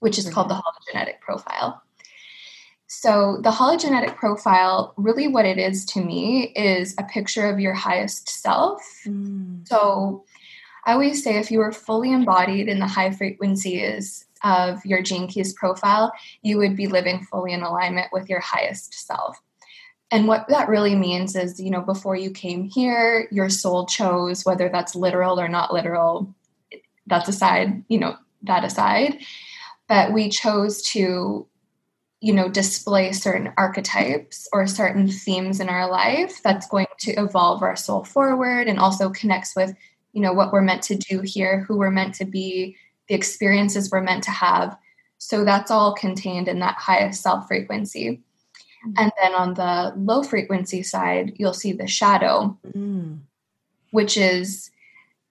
which 0.00 0.18
is 0.18 0.26
mm-hmm. 0.26 0.34
called 0.34 0.50
the 0.50 0.54
hologenetic 0.54 1.20
profile. 1.20 1.82
So, 2.86 3.38
the 3.42 3.50
hologenetic 3.50 4.14
profile, 4.16 4.94
really 4.96 5.26
what 5.26 5.46
it 5.46 5.58
is 5.58 5.84
to 5.86 6.00
me, 6.00 6.52
is 6.54 6.94
a 6.98 7.04
picture 7.04 7.48
of 7.48 7.58
your 7.58 7.74
highest 7.74 8.28
self. 8.28 8.82
Mm. 9.06 9.66
So, 9.66 10.24
I 10.84 10.92
always 10.92 11.22
say 11.22 11.38
if 11.38 11.50
you 11.50 11.58
were 11.58 11.72
fully 11.72 12.12
embodied 12.12 12.68
in 12.68 12.78
the 12.78 12.86
high 12.86 13.10
frequencies 13.10 14.26
of 14.44 14.84
your 14.84 15.02
gene 15.02 15.26
keys 15.26 15.54
profile, 15.54 16.12
you 16.42 16.58
would 16.58 16.76
be 16.76 16.86
living 16.86 17.24
fully 17.24 17.52
in 17.52 17.62
alignment 17.62 18.12
with 18.12 18.28
your 18.28 18.40
highest 18.40 18.94
self. 18.94 19.40
And 20.10 20.28
what 20.28 20.46
that 20.48 20.68
really 20.68 20.94
means 20.94 21.34
is, 21.34 21.58
you 21.58 21.70
know, 21.70 21.80
before 21.80 22.14
you 22.14 22.30
came 22.30 22.64
here, 22.64 23.26
your 23.32 23.48
soul 23.48 23.86
chose 23.86 24.44
whether 24.44 24.68
that's 24.68 24.94
literal 24.94 25.40
or 25.40 25.48
not 25.48 25.72
literal, 25.72 26.32
that's 27.06 27.28
aside, 27.28 27.82
you 27.88 27.98
know, 27.98 28.16
that 28.42 28.62
aside 28.62 29.18
but 29.88 30.12
we 30.12 30.28
chose 30.28 30.82
to 30.82 31.46
you 32.24 32.32
know 32.32 32.48
display 32.48 33.12
certain 33.12 33.52
archetypes 33.58 34.48
or 34.52 34.66
certain 34.66 35.08
themes 35.08 35.60
in 35.60 35.68
our 35.68 35.90
life 35.90 36.42
that's 36.42 36.66
going 36.68 36.86
to 36.98 37.12
evolve 37.12 37.62
our 37.62 37.76
soul 37.76 38.02
forward 38.02 38.66
and 38.66 38.78
also 38.78 39.10
connects 39.10 39.54
with 39.54 39.74
you 40.12 40.22
know 40.22 40.32
what 40.32 40.52
we're 40.52 40.62
meant 40.62 40.82
to 40.82 40.96
do 40.96 41.20
here 41.20 41.60
who 41.60 41.76
we're 41.76 41.90
meant 41.90 42.14
to 42.14 42.24
be 42.24 42.76
the 43.08 43.14
experiences 43.14 43.90
we're 43.90 44.00
meant 44.00 44.24
to 44.24 44.30
have 44.30 44.76
so 45.18 45.44
that's 45.44 45.70
all 45.70 45.94
contained 45.94 46.48
in 46.48 46.60
that 46.60 46.76
highest 46.76 47.22
self 47.22 47.46
frequency 47.46 48.22
mm-hmm. 48.86 48.92
and 48.96 49.12
then 49.22 49.34
on 49.34 49.52
the 49.52 49.92
low 49.96 50.22
frequency 50.22 50.82
side 50.82 51.34
you'll 51.36 51.52
see 51.52 51.72
the 51.72 51.86
shadow 51.86 52.56
mm. 52.66 53.18
which 53.90 54.16
is 54.16 54.70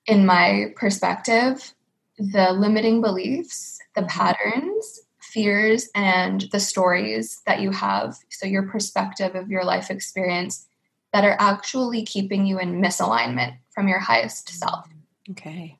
in 0.05 0.27
my 0.27 0.72
perspective 0.75 1.74
the 2.19 2.51
limiting 2.51 3.01
beliefs 3.01 3.79
the 3.95 4.01
mm-hmm. 4.01 4.09
patterns, 4.09 5.01
fears, 5.21 5.89
and 5.95 6.41
the 6.51 6.59
stories 6.59 7.41
that 7.45 7.62
you 7.62 7.71
have. 7.71 8.17
So, 8.29 8.45
your 8.45 8.63
perspective 8.63 9.35
of 9.35 9.50
your 9.50 9.63
life 9.63 9.89
experience 9.89 10.67
that 11.12 11.23
are 11.23 11.38
actually 11.39 12.03
keeping 12.03 12.45
you 12.45 12.59
in 12.59 12.81
misalignment 12.81 13.57
from 13.69 13.88
your 13.88 14.00
highest 14.00 14.47
mm-hmm. 14.47 14.57
self. 14.57 14.88
Okay. 15.31 15.77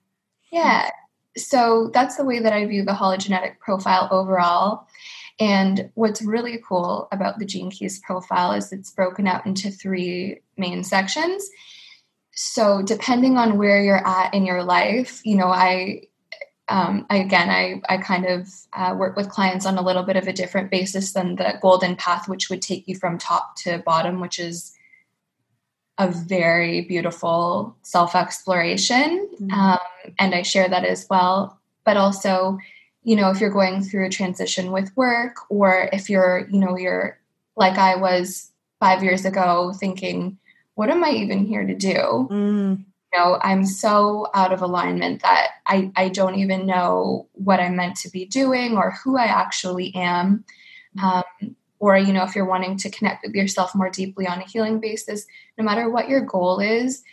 Yeah. 0.52 0.90
So, 1.38 1.90
that's 1.94 2.18
the 2.18 2.26
way 2.26 2.40
that 2.40 2.54
I 2.54 2.66
view 2.66 2.84
the 2.84 2.94
hologenetic 2.94 3.60
profile 3.60 4.08
overall. 4.12 4.88
And 5.40 5.90
what's 5.96 6.22
really 6.22 6.60
cool 6.66 7.08
about 7.12 7.40
the 7.40 7.46
Gene 7.46 7.72
Keys 7.72 8.00
profile 8.00 8.54
is 8.54 8.72
it's 8.72 8.92
broken 8.92 9.28
out 9.28 9.46
into 9.46 9.72
three 9.72 10.42
main 10.58 10.84
sections. 10.84 11.50
So, 12.36 12.82
depending 12.82 13.38
on 13.38 13.58
where 13.58 13.84
you're 13.84 14.08
at 14.08 14.34
in 14.34 14.46
your 14.46 14.64
life, 14.64 15.22
you 15.24 15.36
know, 15.36 15.48
I 15.48 16.04
um, 16.74 17.06
again, 17.12 17.52
I, 17.52 17.84
I 17.88 17.98
kind 17.98 18.26
of 18.26 18.50
uh, 18.74 18.96
work 18.98 19.16
with 19.16 19.30
clients 19.30 19.68
on 19.68 19.78
a 19.78 19.84
little 19.84 20.02
bit 20.02 20.16
of 20.16 20.28
a 20.28 20.34
different 20.34 20.72
basis 20.72 21.14
than 21.14 21.36
the 21.36 21.60
golden 21.62 21.96
path, 21.96 22.28
which 22.28 22.50
would 22.50 22.64
take 22.64 22.88
you 22.88 22.98
from 22.98 23.20
top 23.20 23.56
to 23.58 23.78
bottom, 23.78 24.20
which 24.20 24.40
is 24.40 24.74
a 26.00 26.10
very 26.10 26.82
beautiful 26.82 27.78
self 27.84 28.16
exploration. 28.16 29.30
Mm-hmm. 29.40 29.52
Um, 29.52 29.80
and 30.18 30.34
I 30.34 30.42
share 30.42 30.68
that 30.68 30.84
as 30.84 31.06
well. 31.08 31.60
But 31.86 31.98
also, 31.98 32.58
you 33.04 33.16
know, 33.18 33.30
if 33.30 33.40
you're 33.40 33.52
going 33.52 33.84
through 33.84 34.08
a 34.08 34.10
transition 34.10 34.72
with 34.72 34.98
work, 34.98 35.36
or 35.50 35.90
if 35.94 36.10
you're, 36.10 36.48
you 36.50 36.60
know, 36.60 36.76
you're 36.76 37.20
like 37.56 37.78
I 37.78 37.98
was 37.98 38.50
five 38.80 39.04
years 39.04 39.26
ago 39.26 39.74
thinking, 39.80 40.40
what 40.74 40.90
am 40.90 41.04
I 41.04 41.12
even 41.12 41.46
here 41.46 41.68
to 41.68 41.76
do? 41.76 42.28
Mm 42.32 42.86
know, 43.14 43.40
I'm 43.42 43.66
so 43.66 44.28
out 44.34 44.52
of 44.52 44.62
alignment 44.62 45.22
that 45.22 45.52
I, 45.66 45.92
I 45.96 46.10
don't 46.10 46.36
even 46.36 46.66
know 46.66 47.28
what 47.34 47.60
I'm 47.60 47.76
meant 47.76 47.96
to 47.98 48.10
be 48.10 48.26
doing 48.26 48.78
or 48.78 48.96
who 49.04 49.18
I 49.18 49.26
actually 49.26 49.94
am. 49.96 50.44
Um, 51.02 51.24
or, 51.80 51.98
you 51.98 52.14
know, 52.14 52.24
if 52.24 52.36
you're 52.36 52.46
wanting 52.46 52.78
to 52.78 52.90
connect 52.90 53.26
with 53.26 53.36
yourself 53.36 53.76
more 53.76 53.90
deeply 53.90 54.26
on 54.28 54.40
a 54.40 54.46
healing 54.46 54.80
basis, 54.80 55.26
no 55.58 55.64
matter 55.64 55.90
what 55.90 56.08
your 56.08 56.22
goal 56.22 56.60
is, 56.60 57.04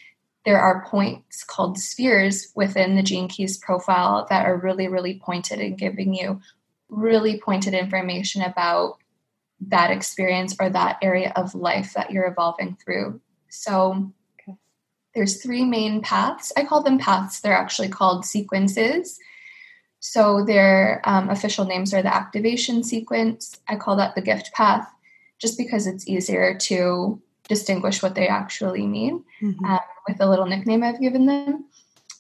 there 0.45 0.61
are 0.61 0.87
points 0.87 1.45
called 1.45 1.79
spheres 1.79 2.53
within 2.55 2.97
the 2.97 3.03
Gene 3.03 3.29
Keys 3.29 3.59
profile 3.59 4.27
that 4.31 4.47
are 4.47 4.57
really, 4.57 4.89
really 4.89 5.21
pointed 5.23 5.61
and 5.61 5.77
giving 5.77 6.15
you 6.15 6.41
really 6.89 7.41
pointed 7.41 7.75
information 7.75 8.43
about 8.43 8.97
that 9.61 9.91
experience 9.91 10.57
or 10.59 10.71
that 10.71 10.99
area 11.03 11.33
of 11.37 11.55
life 11.55 11.93
that 11.95 12.11
you're 12.11 12.27
evolving 12.27 12.77
through. 12.83 13.21
So. 13.49 14.13
There's 15.15 15.43
three 15.43 15.65
main 15.65 16.03
paths. 16.03 16.53
I 16.57 16.65
call 16.65 16.83
them 16.83 16.99
paths. 16.99 17.41
They're 17.41 17.53
actually 17.53 17.89
called 17.89 18.25
sequences. 18.25 19.19
So 20.01 20.45
their 20.45 21.03
um, 21.05 21.29
official 21.29 21.65
names 21.65 21.93
are 21.93 22.03
the 22.03 22.15
activation 22.15 22.83
sequence. 22.83 23.61
I 23.69 23.77
call 23.77 23.97
that 23.97 24.15
the 24.15 24.23
gift 24.23 24.53
path, 24.53 24.89
just 25.39 25.59
because 25.59 25.87
it's 25.87 26.09
easier 26.09 26.57
to 26.59 27.21
distinguish 27.49 28.03
what 28.03 28.15
they 28.15 28.29
actually 28.29 28.87
mean 28.87 29.25
mm-hmm. 29.43 29.65
um, 29.65 29.81
with 30.09 30.21
a 30.21 30.29
little 30.29 30.47
nickname 30.47 30.83
I've 30.83 31.01
given 31.01 31.27
them. 31.27 31.67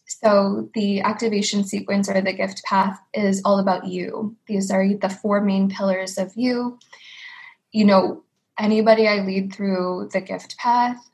So, 0.06 0.68
the 0.74 1.00
activation 1.02 1.64
sequence 1.64 2.10
or 2.10 2.20
the 2.20 2.32
gift 2.32 2.64
path 2.64 3.00
is 3.14 3.40
all 3.44 3.60
about 3.60 3.86
you. 3.86 4.36
These 4.46 4.70
are 4.70 4.86
the 4.92 5.08
four 5.08 5.40
main 5.40 5.70
pillars 5.70 6.18
of 6.18 6.32
you. 6.34 6.78
You 7.70 7.84
know, 7.84 8.24
anybody 8.58 9.06
I 9.06 9.24
lead 9.24 9.54
through 9.54 10.10
the 10.12 10.20
gift 10.20 10.58
path, 10.58 11.09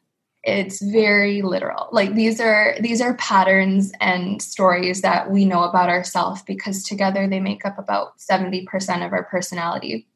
it's 0.46 0.80
very 0.80 1.42
literal. 1.42 1.88
Like 1.90 2.14
these 2.14 2.40
are 2.40 2.76
these 2.80 3.00
are 3.00 3.14
patterns 3.14 3.92
and 4.00 4.40
stories 4.40 5.02
that 5.02 5.28
we 5.28 5.44
know 5.44 5.64
about 5.64 5.88
ourselves 5.88 6.42
because 6.42 6.84
together 6.84 7.26
they 7.26 7.40
make 7.40 7.66
up 7.66 7.78
about 7.78 8.18
70% 8.18 9.04
of 9.04 9.12
our 9.12 9.24
personality. 9.24 10.06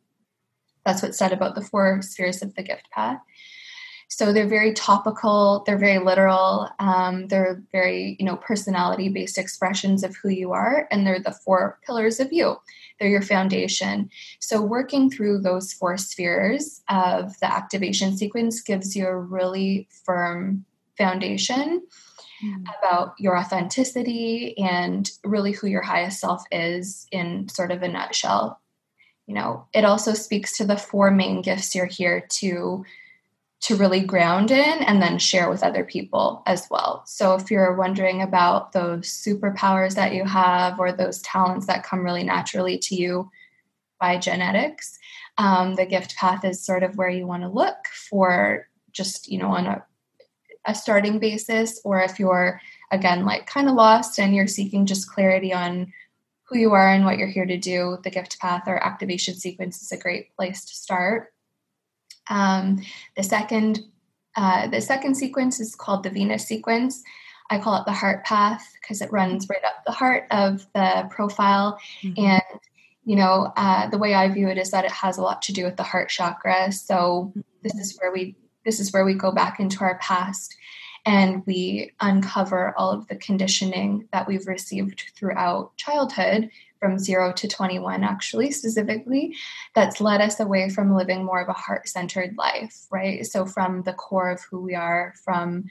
That's 0.86 1.02
what's 1.02 1.18
said 1.18 1.32
about 1.32 1.56
the 1.56 1.60
four 1.60 2.00
spheres 2.02 2.42
of 2.42 2.54
the 2.54 2.62
gift 2.62 2.88
path. 2.92 3.20
So 4.12 4.32
they're 4.32 4.48
very 4.48 4.74
topical, 4.74 5.62
they're 5.64 5.78
very 5.78 6.00
literal, 6.00 6.68
um, 6.80 7.28
they're 7.28 7.62
very, 7.70 8.16
you 8.18 8.26
know, 8.26 8.36
personality 8.36 9.08
based 9.08 9.38
expressions 9.38 10.02
of 10.02 10.16
who 10.16 10.30
you 10.30 10.52
are, 10.52 10.88
and 10.90 11.06
they're 11.06 11.20
the 11.20 11.30
four 11.30 11.78
pillars 11.86 12.18
of 12.18 12.32
you. 12.32 12.56
They're 12.98 13.08
your 13.08 13.22
foundation. 13.22 14.10
So 14.40 14.60
working 14.60 15.10
through 15.10 15.38
those 15.38 15.72
four 15.72 15.96
spheres 15.96 16.82
of 16.88 17.38
the 17.38 17.50
activation 17.50 18.16
sequence 18.16 18.60
gives 18.60 18.96
you 18.96 19.06
a 19.06 19.16
really 19.16 19.88
firm 20.04 20.64
foundation 20.98 21.86
mm. 22.44 22.64
about 22.78 23.14
your 23.16 23.38
authenticity 23.38 24.58
and 24.58 25.08
really 25.22 25.52
who 25.52 25.68
your 25.68 25.82
highest 25.82 26.18
self 26.18 26.42
is 26.50 27.06
in 27.12 27.48
sort 27.48 27.70
of 27.70 27.82
a 27.82 27.88
nutshell. 27.88 28.60
You 29.28 29.36
know, 29.36 29.68
it 29.72 29.84
also 29.84 30.14
speaks 30.14 30.56
to 30.56 30.64
the 30.64 30.76
four 30.76 31.12
main 31.12 31.42
gifts 31.42 31.76
you're 31.76 31.86
here 31.86 32.26
to 32.28 32.84
to 33.60 33.76
really 33.76 34.00
ground 34.00 34.50
in 34.50 34.82
and 34.82 35.02
then 35.02 35.18
share 35.18 35.50
with 35.50 35.62
other 35.62 35.84
people 35.84 36.42
as 36.46 36.66
well. 36.70 37.02
So 37.06 37.34
if 37.34 37.50
you're 37.50 37.76
wondering 37.76 38.22
about 38.22 38.72
those 38.72 39.02
superpowers 39.02 39.94
that 39.96 40.14
you 40.14 40.24
have 40.24 40.80
or 40.80 40.92
those 40.92 41.20
talents 41.20 41.66
that 41.66 41.84
come 41.84 42.02
really 42.02 42.24
naturally 42.24 42.78
to 42.78 42.94
you 42.94 43.30
by 44.00 44.16
genetics, 44.16 44.98
um, 45.36 45.74
the 45.74 45.84
gift 45.84 46.16
path 46.16 46.44
is 46.44 46.64
sort 46.64 46.82
of 46.82 46.96
where 46.96 47.10
you 47.10 47.26
want 47.26 47.42
to 47.42 47.48
look 47.48 47.76
for 48.08 48.66
just, 48.92 49.30
you 49.30 49.38
know, 49.38 49.48
on 49.48 49.66
a, 49.66 49.84
a 50.64 50.74
starting 50.74 51.18
basis. 51.18 51.80
Or 51.84 52.00
if 52.00 52.18
you're, 52.18 52.62
again, 52.90 53.26
like 53.26 53.46
kind 53.46 53.68
of 53.68 53.74
lost 53.74 54.18
and 54.18 54.34
you're 54.34 54.46
seeking 54.46 54.86
just 54.86 55.10
clarity 55.10 55.52
on 55.52 55.92
who 56.44 56.58
you 56.58 56.72
are 56.72 56.90
and 56.90 57.04
what 57.04 57.18
you're 57.18 57.28
here 57.28 57.46
to 57.46 57.58
do, 57.58 57.98
the 58.04 58.10
gift 58.10 58.38
path 58.40 58.64
or 58.66 58.82
activation 58.82 59.34
sequence 59.34 59.82
is 59.82 59.92
a 59.92 59.98
great 59.98 60.34
place 60.34 60.64
to 60.64 60.74
start. 60.74 61.32
Um, 62.28 62.82
the 63.16 63.22
second 63.22 63.80
uh, 64.36 64.68
the 64.68 64.80
second 64.80 65.16
sequence 65.16 65.60
is 65.60 65.74
called 65.74 66.02
the 66.02 66.10
Venus 66.10 66.46
sequence. 66.46 67.02
I 67.50 67.58
call 67.58 67.76
it 67.76 67.84
the 67.84 67.92
heart 67.92 68.24
path 68.24 68.72
because 68.80 69.02
it 69.02 69.12
runs 69.12 69.48
right 69.48 69.64
up 69.64 69.84
the 69.84 69.92
heart 69.92 70.26
of 70.30 70.66
the 70.72 71.08
profile. 71.10 71.80
Mm-hmm. 72.02 72.24
And, 72.24 72.60
you 73.04 73.16
know, 73.16 73.52
uh, 73.56 73.88
the 73.88 73.98
way 73.98 74.14
I 74.14 74.28
view 74.28 74.48
it 74.48 74.56
is 74.56 74.70
that 74.70 74.84
it 74.84 74.92
has 74.92 75.18
a 75.18 75.22
lot 75.22 75.42
to 75.42 75.52
do 75.52 75.64
with 75.64 75.76
the 75.76 75.82
heart 75.82 76.08
chakra. 76.08 76.70
So 76.70 77.32
this 77.62 77.74
is 77.74 77.98
where 77.98 78.12
we 78.12 78.36
this 78.64 78.78
is 78.78 78.92
where 78.92 79.04
we 79.04 79.14
go 79.14 79.32
back 79.32 79.58
into 79.58 79.80
our 79.80 79.98
past 79.98 80.54
and 81.06 81.44
we 81.46 81.92
uncover 82.00 82.74
all 82.76 82.90
of 82.90 83.08
the 83.08 83.16
conditioning 83.16 84.06
that 84.12 84.28
we've 84.28 84.46
received 84.46 85.04
throughout 85.16 85.74
childhood 85.76 86.50
from 86.80 86.98
zero 86.98 87.32
to 87.32 87.46
21, 87.46 88.02
actually, 88.02 88.50
specifically, 88.50 89.36
that's 89.74 90.00
led 90.00 90.20
us 90.20 90.40
away 90.40 90.70
from 90.70 90.96
living 90.96 91.24
more 91.24 91.40
of 91.40 91.48
a 91.48 91.52
heart 91.52 91.88
centered 91.88 92.36
life, 92.36 92.86
right? 92.90 93.24
So, 93.26 93.46
from 93.46 93.82
the 93.82 93.92
core 93.92 94.30
of 94.30 94.40
who 94.50 94.60
we 94.62 94.74
are, 94.74 95.14
from 95.24 95.66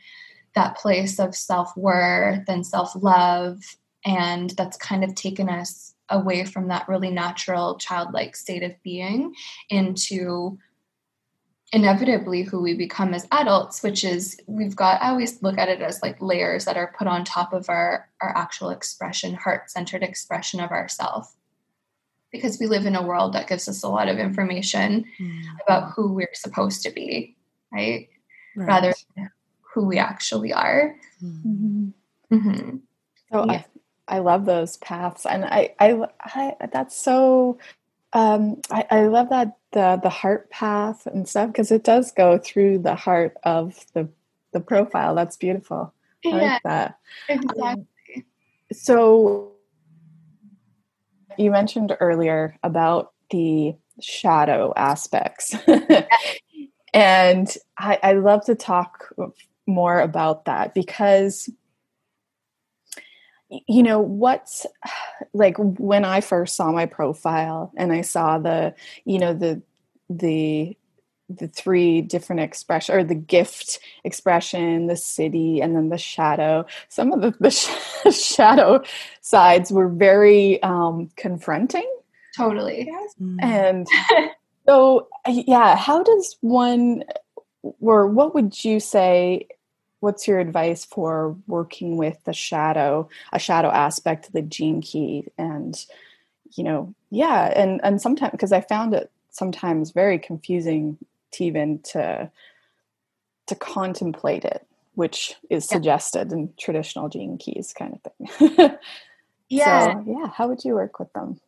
that 0.55 0.77
place 0.77 1.19
of 1.19 1.35
self 1.35 1.75
worth 1.75 2.47
and 2.47 2.65
self 2.65 2.91
love, 2.95 3.59
and 4.05 4.51
that's 4.51 4.77
kind 4.77 5.03
of 5.03 5.15
taken 5.15 5.49
us 5.49 5.93
away 6.09 6.45
from 6.45 6.67
that 6.67 6.87
really 6.87 7.11
natural 7.11 7.77
childlike 7.77 8.35
state 8.35 8.63
of 8.63 8.81
being 8.83 9.33
into 9.69 10.57
inevitably 11.71 12.41
who 12.41 12.61
we 12.61 12.73
become 12.73 13.13
as 13.13 13.27
adults 13.31 13.83
which 13.83 14.03
is 14.03 14.39
we've 14.47 14.75
got 14.75 14.99
i 15.01 15.09
always 15.09 15.41
look 15.43 15.57
at 15.57 15.69
it 15.69 15.81
as 15.81 16.01
like 16.01 16.19
layers 16.19 16.65
that 16.65 16.77
are 16.77 16.93
put 16.97 17.07
on 17.07 17.23
top 17.23 17.53
of 17.53 17.69
our 17.69 18.09
our 18.21 18.35
actual 18.35 18.71
expression 18.71 19.35
heart-centered 19.35 20.01
expression 20.01 20.59
of 20.59 20.71
ourself 20.71 21.35
because 22.31 22.59
we 22.59 22.65
live 22.65 22.85
in 22.85 22.95
a 22.95 23.05
world 23.05 23.33
that 23.33 23.47
gives 23.47 23.67
us 23.67 23.83
a 23.83 23.87
lot 23.87 24.07
of 24.07 24.17
information 24.17 25.05
mm. 25.19 25.41
about 25.63 25.91
who 25.95 26.13
we're 26.13 26.33
supposed 26.33 26.81
to 26.83 26.91
be 26.91 27.35
right, 27.71 28.09
right. 28.55 28.67
rather 28.67 28.93
than 29.15 29.29
who 29.61 29.85
we 29.85 29.99
actually 29.99 30.51
are 30.51 30.95
mm-hmm. 31.23 31.89
Mm-hmm. 32.31 32.77
so 33.31 33.45
yeah. 33.45 33.63
I, 34.07 34.15
I 34.15 34.19
love 34.19 34.45
those 34.45 34.77
paths 34.77 35.27
and 35.27 35.45
I, 35.45 35.75
I 35.79 36.07
i 36.19 36.55
that's 36.73 36.97
so 36.97 37.59
um 38.13 38.59
i 38.71 38.87
i 38.89 39.01
love 39.05 39.29
that 39.29 39.58
the 39.71 39.99
the 40.01 40.09
heart 40.09 40.49
path 40.49 41.05
and 41.05 41.27
stuff 41.27 41.51
because 41.51 41.71
it 41.71 41.83
does 41.83 42.11
go 42.11 42.37
through 42.37 42.79
the 42.79 42.95
heart 42.95 43.35
of 43.43 43.85
the 43.93 44.09
the 44.51 44.59
profile. 44.59 45.15
That's 45.15 45.37
beautiful. 45.37 45.93
I 46.25 46.29
yeah, 46.29 46.35
like 46.35 46.63
that. 46.63 46.99
Exactly. 47.27 47.61
Um, 47.61 47.87
so 48.71 49.53
you 51.37 51.51
mentioned 51.51 51.95
earlier 51.99 52.57
about 52.63 53.13
the 53.29 53.75
shadow 54.01 54.73
aspects. 54.75 55.55
and 56.93 57.57
I, 57.77 57.99
I 58.01 58.13
love 58.13 58.45
to 58.45 58.55
talk 58.55 59.13
more 59.65 59.99
about 59.99 60.45
that 60.45 60.73
because 60.73 61.49
you 63.49 63.83
know 63.83 63.99
what's 63.99 64.65
like 65.33 65.57
when 65.57 66.05
i 66.05 66.21
first 66.21 66.55
saw 66.55 66.71
my 66.71 66.85
profile 66.85 67.71
and 67.77 67.91
i 67.91 68.01
saw 68.01 68.37
the 68.37 68.73
you 69.05 69.19
know 69.19 69.33
the 69.33 69.61
the 70.09 70.75
the 71.29 71.47
three 71.47 72.01
different 72.01 72.41
expression 72.41 72.95
or 72.95 73.03
the 73.03 73.15
gift 73.15 73.79
expression 74.03 74.87
the 74.87 74.93
siddhi 74.93 75.63
and 75.63 75.75
then 75.75 75.89
the 75.89 75.97
shadow 75.97 76.65
some 76.87 77.11
of 77.11 77.21
the, 77.21 77.35
the 77.39 77.51
sh- 77.51 77.69
shadow 78.11 78.81
sides 79.21 79.71
were 79.71 79.89
very 79.89 80.61
um 80.63 81.09
confronting 81.15 81.89
totally 82.35 82.85
yes. 82.87 83.15
mm. 83.21 83.37
and 83.41 83.87
so 84.67 85.07
yeah 85.27 85.75
how 85.75 86.01
does 86.01 86.37
one 86.41 87.03
or 87.79 88.07
what 88.07 88.33
would 88.33 88.63
you 88.63 88.79
say 88.79 89.47
what's 89.99 90.27
your 90.27 90.39
advice 90.39 90.85
for 90.85 91.35
working 91.47 91.97
with 91.97 92.23
the 92.23 92.33
shadow 92.33 93.07
a 93.33 93.39
shadow 93.39 93.69
aspect 93.69 94.27
of 94.27 94.33
the 94.33 94.41
gene 94.41 94.81
key 94.81 95.25
and 95.37 95.85
you 96.55 96.63
know 96.63 96.93
yeah 97.09 97.51
and 97.55 97.79
and 97.83 98.01
sometimes 98.01 98.31
because 98.31 98.51
i 98.51 98.61
found 98.61 98.93
it 98.93 99.11
sometimes 99.29 99.91
very 99.91 100.17
confusing 100.19 100.97
to 101.31 101.43
even 101.43 101.79
to 101.79 102.29
to 103.47 103.55
contemplate 103.55 104.45
it 104.45 104.65
which 104.95 105.35
is 105.49 105.65
yeah. 105.65 105.75
suggested 105.75 106.31
in 106.31 106.51
traditional 106.57 107.07
gene 107.07 107.37
keys 107.37 107.73
kind 107.73 107.93
of 107.93 108.11
thing. 108.27 108.77
Yeah. 109.51 109.93
So, 109.93 110.03
yeah 110.05 110.27
how 110.27 110.47
would 110.47 110.63
you 110.63 110.75
work 110.75 110.99
with 110.99 111.11
them 111.13 111.39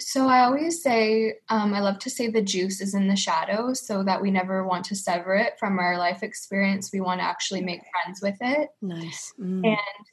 so 0.00 0.28
I 0.28 0.44
always 0.44 0.82
say, 0.82 1.34
um, 1.48 1.74
I 1.74 1.80
love 1.80 1.98
to 2.00 2.10
say 2.10 2.28
the 2.28 2.42
juice 2.42 2.80
is 2.80 2.94
in 2.94 3.08
the 3.08 3.16
shadow 3.16 3.74
so 3.74 4.02
that 4.04 4.20
we 4.20 4.30
never 4.30 4.66
want 4.66 4.84
to 4.86 4.96
sever 4.96 5.34
it 5.34 5.58
from 5.58 5.78
our 5.78 5.98
life 5.98 6.22
experience. 6.22 6.90
We 6.92 7.00
want 7.00 7.20
to 7.20 7.24
actually 7.24 7.60
make 7.60 7.82
friends 7.92 8.20
with 8.22 8.36
it. 8.40 8.70
Nice. 8.80 9.32
Mm. 9.38 9.66
And, 9.66 10.06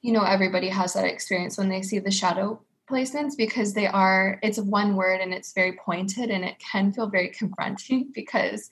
you 0.00 0.12
know, 0.12 0.22
everybody 0.22 0.68
has 0.68 0.94
that 0.94 1.04
experience 1.04 1.58
when 1.58 1.68
they 1.68 1.82
see 1.82 1.98
the 1.98 2.10
shadow 2.10 2.60
placements 2.90 3.36
because 3.36 3.74
they 3.74 3.86
are, 3.86 4.38
it's 4.42 4.58
one 4.58 4.96
word 4.96 5.20
and 5.20 5.32
it's 5.32 5.52
very 5.52 5.78
pointed 5.84 6.30
and 6.30 6.44
it 6.44 6.56
can 6.58 6.92
feel 6.92 7.08
very 7.08 7.28
confronting 7.28 8.10
because. 8.14 8.70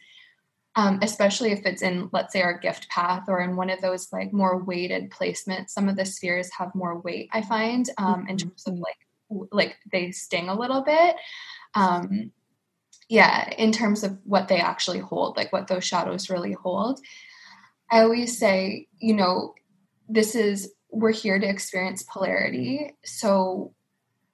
Um, 0.76 1.00
especially 1.02 1.50
if 1.50 1.66
it's 1.66 1.82
in, 1.82 2.08
let's 2.12 2.32
say, 2.32 2.42
our 2.42 2.56
gift 2.56 2.88
path 2.90 3.24
or 3.26 3.40
in 3.40 3.56
one 3.56 3.70
of 3.70 3.80
those 3.80 4.12
like 4.12 4.32
more 4.32 4.62
weighted 4.62 5.10
placements. 5.10 5.70
Some 5.70 5.88
of 5.88 5.96
the 5.96 6.04
spheres 6.04 6.48
have 6.56 6.72
more 6.76 7.00
weight, 7.00 7.28
I 7.32 7.42
find, 7.42 7.90
um, 7.98 8.28
in 8.28 8.36
terms 8.36 8.62
of 8.68 8.74
mm-hmm. 8.74 8.82
like 8.82 8.96
like 9.52 9.76
they 9.90 10.10
sting 10.10 10.48
a 10.48 10.58
little 10.58 10.82
bit 10.82 11.14
um 11.74 12.32
yeah 13.08 13.48
in 13.56 13.70
terms 13.72 14.02
of 14.02 14.18
what 14.24 14.48
they 14.48 14.58
actually 14.58 14.98
hold 14.98 15.36
like 15.36 15.52
what 15.52 15.68
those 15.68 15.84
shadows 15.84 16.28
really 16.30 16.52
hold. 16.52 17.00
I 17.90 18.02
always 18.02 18.38
say, 18.38 18.86
you 18.98 19.14
know, 19.14 19.54
this 20.08 20.34
is, 20.34 20.72
we're 20.90 21.12
here 21.12 21.38
to 21.38 21.48
experience 21.48 22.04
polarity. 22.04 22.94
So 23.04 23.74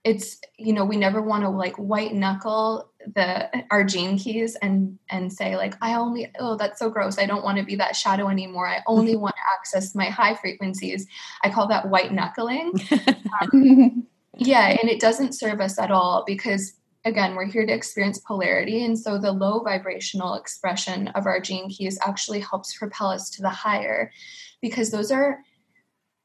it's, 0.04 0.38
you 0.58 0.72
know, 0.72 0.84
we 0.84 0.96
never 0.96 1.20
want 1.20 1.42
to 1.42 1.48
like 1.48 1.76
white 1.76 2.14
knuckle 2.14 2.90
the 3.14 3.48
our 3.70 3.84
gene 3.84 4.18
keys 4.18 4.56
and 4.56 4.98
and 5.10 5.32
say 5.32 5.56
like 5.56 5.74
i 5.80 5.94
only 5.94 6.28
oh 6.40 6.56
that's 6.56 6.80
so 6.80 6.90
gross. 6.90 7.18
I 7.18 7.26
don't 7.26 7.44
want 7.44 7.58
to 7.58 7.64
be 7.64 7.76
that 7.76 7.94
shadow 7.94 8.28
anymore. 8.28 8.68
I 8.68 8.82
only 8.86 9.16
want 9.16 9.36
to 9.36 9.52
access 9.52 9.94
my 9.94 10.06
high 10.06 10.34
frequencies. 10.34 11.06
I 11.42 11.50
call 11.50 11.68
that 11.68 11.88
white 11.88 12.12
knuckling. 12.12 12.72
Um, 13.52 14.06
yeah 14.36 14.76
and 14.80 14.88
it 14.88 15.00
doesn't 15.00 15.34
serve 15.34 15.60
us 15.60 15.78
at 15.78 15.90
all 15.90 16.24
because 16.26 16.74
again 17.04 17.34
we're 17.34 17.46
here 17.46 17.66
to 17.66 17.72
experience 17.72 18.18
polarity 18.18 18.84
and 18.84 18.98
so 18.98 19.18
the 19.18 19.32
low 19.32 19.60
vibrational 19.60 20.34
expression 20.34 21.08
of 21.08 21.26
our 21.26 21.40
gene 21.40 21.68
keys 21.68 21.98
actually 22.06 22.40
helps 22.40 22.76
propel 22.76 23.08
us 23.08 23.30
to 23.30 23.42
the 23.42 23.48
higher 23.48 24.10
because 24.60 24.90
those 24.90 25.10
are 25.10 25.40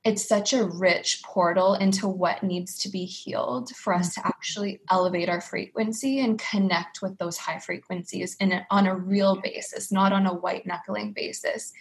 it's 0.04 0.28
such 0.28 0.54
a 0.54 0.65
rich 0.65 1.21
portal 1.24 1.76
into 1.76 2.08
what 2.08 2.41
needs 2.41 2.78
to 2.80 2.89
be 2.89 3.06
healed 3.06 3.69
for 3.76 3.93
us 3.93 4.15
to 4.15 4.19
mm-hmm. 4.19 4.30
actually 4.30 4.82
elevate 4.89 5.30
our 5.30 5.41
frequency 5.41 6.19
and 6.19 6.39
connect 6.39 7.02
with 7.02 7.17
those 7.17 7.38
high 7.38 7.60
frequencies 7.60 8.36
in 8.39 8.52
a, 8.52 8.65
on 8.71 8.88
a 8.88 8.95
real 8.95 9.39
basis, 9.41 9.91
not 9.91 10.12
on 10.12 10.26
a 10.26 10.34
white 10.34 10.65
knuckling 10.65 11.13
basis. 11.13 11.71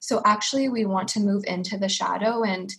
So, 0.00 0.20
actually, 0.24 0.68
we 0.68 0.84
want 0.84 1.08
to 1.10 1.20
move 1.20 1.44
into 1.46 1.78
the 1.78 1.88
shadow. 1.88 2.42
And 2.42 2.74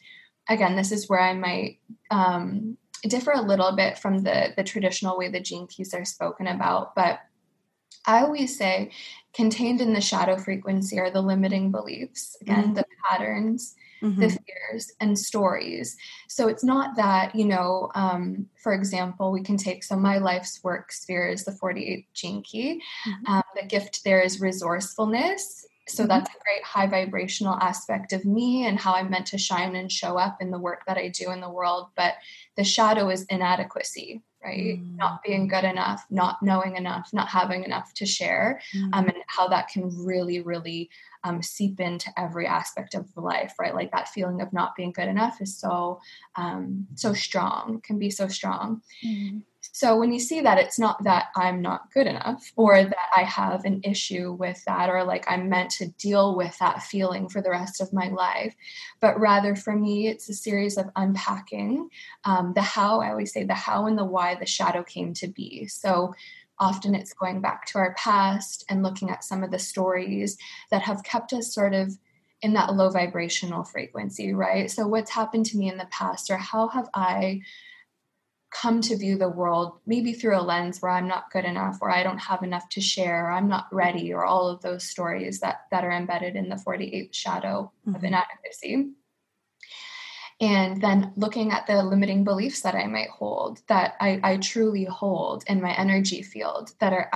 again, 0.49 0.75
this 0.75 0.91
is 0.91 1.07
where 1.07 1.21
I 1.21 1.35
might 1.35 1.79
um, 2.09 2.77
differ 3.03 3.31
a 3.31 3.41
little 3.41 3.75
bit 3.75 3.97
from 3.97 4.19
the, 4.19 4.53
the 4.55 4.63
traditional 4.63 5.17
way 5.17 5.29
the 5.29 5.39
gene 5.39 5.67
keys 5.67 5.93
are 5.93 6.05
spoken 6.05 6.47
about. 6.47 6.95
But 6.95 7.19
I 8.05 8.21
always 8.21 8.57
say 8.57 8.91
contained 9.33 9.81
in 9.81 9.93
the 9.93 10.01
shadow 10.01 10.37
frequency 10.37 10.99
are 10.99 11.11
the 11.11 11.21
limiting 11.21 11.71
beliefs, 11.71 12.37
again, 12.41 12.63
mm-hmm. 12.63 12.73
the 12.73 12.85
patterns 13.09 13.75
mm-hmm. 14.01 14.19
the 14.19 14.29
fears 14.29 14.91
and 14.99 15.17
stories. 15.17 15.97
So 16.27 16.47
it's 16.47 16.63
not 16.63 16.95
that, 16.95 17.35
you 17.35 17.45
know, 17.45 17.91
um, 17.95 18.47
for 18.61 18.73
example, 18.73 19.31
we 19.31 19.43
can 19.43 19.57
take 19.57 19.83
so 19.83 19.95
my 19.95 20.17
life's 20.17 20.63
work 20.63 20.91
sphere 20.91 21.27
is 21.27 21.45
the 21.45 21.51
48 21.51 22.07
gene 22.13 22.43
key. 22.43 22.81
Mm-hmm. 23.07 23.33
Um, 23.33 23.43
the 23.55 23.67
gift 23.67 24.03
there 24.03 24.21
is 24.21 24.41
resourcefulness. 24.41 25.65
So 25.87 26.03
mm-hmm. 26.03 26.09
that's 26.09 26.29
a 26.29 26.43
great 26.43 26.63
high 26.63 26.87
vibrational 26.87 27.55
aspect 27.55 28.13
of 28.13 28.25
me 28.25 28.65
and 28.65 28.79
how 28.79 28.93
I'm 28.93 29.09
meant 29.09 29.27
to 29.27 29.37
shine 29.37 29.75
and 29.75 29.91
show 29.91 30.17
up 30.17 30.37
in 30.41 30.51
the 30.51 30.59
work 30.59 30.83
that 30.87 30.97
I 30.97 31.09
do 31.09 31.31
in 31.31 31.41
the 31.41 31.49
world. 31.49 31.87
But 31.95 32.15
the 32.55 32.63
shadow 32.63 33.09
is 33.09 33.25
inadequacy, 33.25 34.21
right? 34.43 34.79
Mm. 34.79 34.95
Not 34.95 35.23
being 35.23 35.47
good 35.47 35.63
enough, 35.63 36.05
not 36.09 36.41
knowing 36.41 36.75
enough, 36.75 37.09
not 37.13 37.27
having 37.27 37.63
enough 37.63 37.93
to 37.95 38.05
share, 38.05 38.61
mm. 38.75 38.89
um, 38.93 39.05
and 39.05 39.17
how 39.27 39.47
that 39.47 39.69
can 39.69 39.89
really, 40.05 40.41
really 40.41 40.89
um, 41.23 41.41
seep 41.41 41.79
into 41.79 42.11
every 42.17 42.47
aspect 42.47 42.95
of 42.95 43.05
life, 43.15 43.55
right? 43.59 43.75
Like 43.75 43.91
that 43.91 44.09
feeling 44.09 44.41
of 44.41 44.53
not 44.53 44.75
being 44.75 44.91
good 44.91 45.07
enough 45.07 45.41
is 45.41 45.57
so 45.57 45.99
um, 46.35 46.87
so 46.95 47.13
strong, 47.13 47.81
can 47.83 47.99
be 47.99 48.09
so 48.09 48.27
strong. 48.27 48.81
Mm-hmm. 49.05 49.39
So 49.73 49.97
when 49.97 50.11
you 50.11 50.19
see 50.19 50.41
that, 50.41 50.57
it's 50.57 50.77
not 50.77 51.03
that 51.03 51.27
I'm 51.35 51.61
not 51.61 51.91
good 51.93 52.05
enough 52.05 52.51
or 52.55 52.83
that 52.83 53.09
I 53.15 53.23
have 53.23 53.63
an 53.63 53.81
issue 53.83 54.33
with 54.33 54.63
that 54.65 54.89
or 54.89 55.03
like 55.05 55.25
I'm 55.29 55.47
meant 55.47 55.71
to 55.71 55.87
deal 55.87 56.35
with 56.35 56.57
that 56.59 56.83
feeling 56.83 57.29
for 57.29 57.41
the 57.41 57.51
rest 57.51 57.79
of 57.79 57.93
my 57.93 58.09
life, 58.09 58.53
but 58.99 59.19
rather 59.19 59.55
for 59.55 59.73
me, 59.73 60.07
it's 60.07 60.27
a 60.27 60.33
series 60.33 60.77
of 60.77 60.89
unpacking 60.95 61.89
um, 62.25 62.51
the 62.53 62.61
how. 62.61 62.99
I 62.99 63.11
always 63.11 63.31
say 63.31 63.43
the 63.43 63.53
how 63.53 63.87
and 63.87 63.97
the 63.97 64.05
why 64.05 64.35
the 64.35 64.45
shadow 64.45 64.83
came 64.83 65.13
to 65.15 65.27
be. 65.27 65.67
So 65.67 66.13
often 66.59 66.93
it's 66.93 67.13
going 67.13 67.41
back 67.41 67.65
to 67.67 67.79
our 67.79 67.93
past 67.95 68.65
and 68.69 68.83
looking 68.83 69.09
at 69.09 69.23
some 69.23 69.43
of 69.43 69.51
the 69.51 69.59
stories 69.59 70.37
that 70.69 70.81
have 70.81 71.03
kept 71.03 71.33
us 71.33 71.53
sort 71.53 71.73
of 71.73 71.97
in 72.41 72.53
that 72.53 72.73
low 72.73 72.89
vibrational 72.89 73.63
frequency, 73.63 74.33
right? 74.33 74.69
So, 74.69 74.87
what's 74.87 75.11
happened 75.11 75.45
to 75.47 75.57
me 75.57 75.69
in 75.69 75.77
the 75.77 75.87
past, 75.91 76.29
or 76.31 76.37
how 76.37 76.67
have 76.69 76.89
I 76.93 77.41
come 78.51 78.81
to 78.81 78.97
view 78.97 79.17
the 79.17 79.29
world 79.29 79.79
maybe 79.85 80.13
through 80.13 80.37
a 80.37 80.41
lens 80.41 80.81
where 80.81 80.91
I'm 80.91 81.07
not 81.07 81.31
good 81.31 81.45
enough, 81.45 81.77
or 81.81 81.89
I 81.89 82.03
don't 82.03 82.19
have 82.19 82.43
enough 82.43 82.69
to 82.69 82.81
share, 82.81 83.27
or 83.27 83.31
I'm 83.31 83.47
not 83.47 83.67
ready, 83.71 84.13
or 84.13 84.25
all 84.25 84.47
of 84.47 84.61
those 84.61 84.83
stories 84.83 85.39
that, 85.39 85.61
that 85.71 85.83
are 85.83 85.91
embedded 85.91 86.35
in 86.35 86.49
the 86.49 86.55
48th 86.55 87.13
shadow 87.13 87.71
mm-hmm. 87.87 87.95
of 87.95 88.03
inadequacy 88.03 88.91
and 90.41 90.81
then 90.81 91.13
looking 91.15 91.51
at 91.51 91.67
the 91.67 91.83
limiting 91.83 92.23
beliefs 92.23 92.61
that 92.61 92.75
i 92.75 92.87
might 92.87 93.09
hold 93.09 93.61
that 93.67 93.93
I, 94.01 94.19
I, 94.23 94.37
truly 94.37 94.83
hold 94.85 95.43
in 95.47 95.61
my 95.61 95.73
energy 95.77 96.23
field 96.23 96.71
that 96.79 96.91
are 96.91 97.09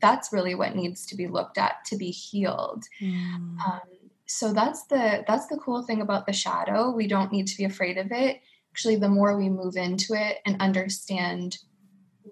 that's 0.00 0.32
really 0.32 0.54
what 0.54 0.76
needs 0.76 1.06
to 1.06 1.16
be 1.16 1.26
looked 1.26 1.58
at 1.58 1.84
to 1.86 1.96
be 1.96 2.10
healed 2.10 2.84
mm. 3.00 3.58
um, 3.66 3.80
so 4.26 4.52
that's 4.52 4.84
the 4.84 5.24
that's 5.26 5.46
the 5.46 5.56
cool 5.56 5.82
thing 5.82 6.02
about 6.02 6.26
the 6.26 6.32
shadow 6.32 6.90
we 6.90 7.08
don't 7.08 7.32
need 7.32 7.46
to 7.48 7.56
be 7.56 7.64
afraid 7.64 7.96
of 7.96 8.12
it 8.12 8.40
actually 8.76 8.96
the 8.96 9.08
more 9.08 9.38
we 9.38 9.48
move 9.48 9.76
into 9.76 10.12
it 10.12 10.38
and 10.44 10.60
understand 10.60 11.56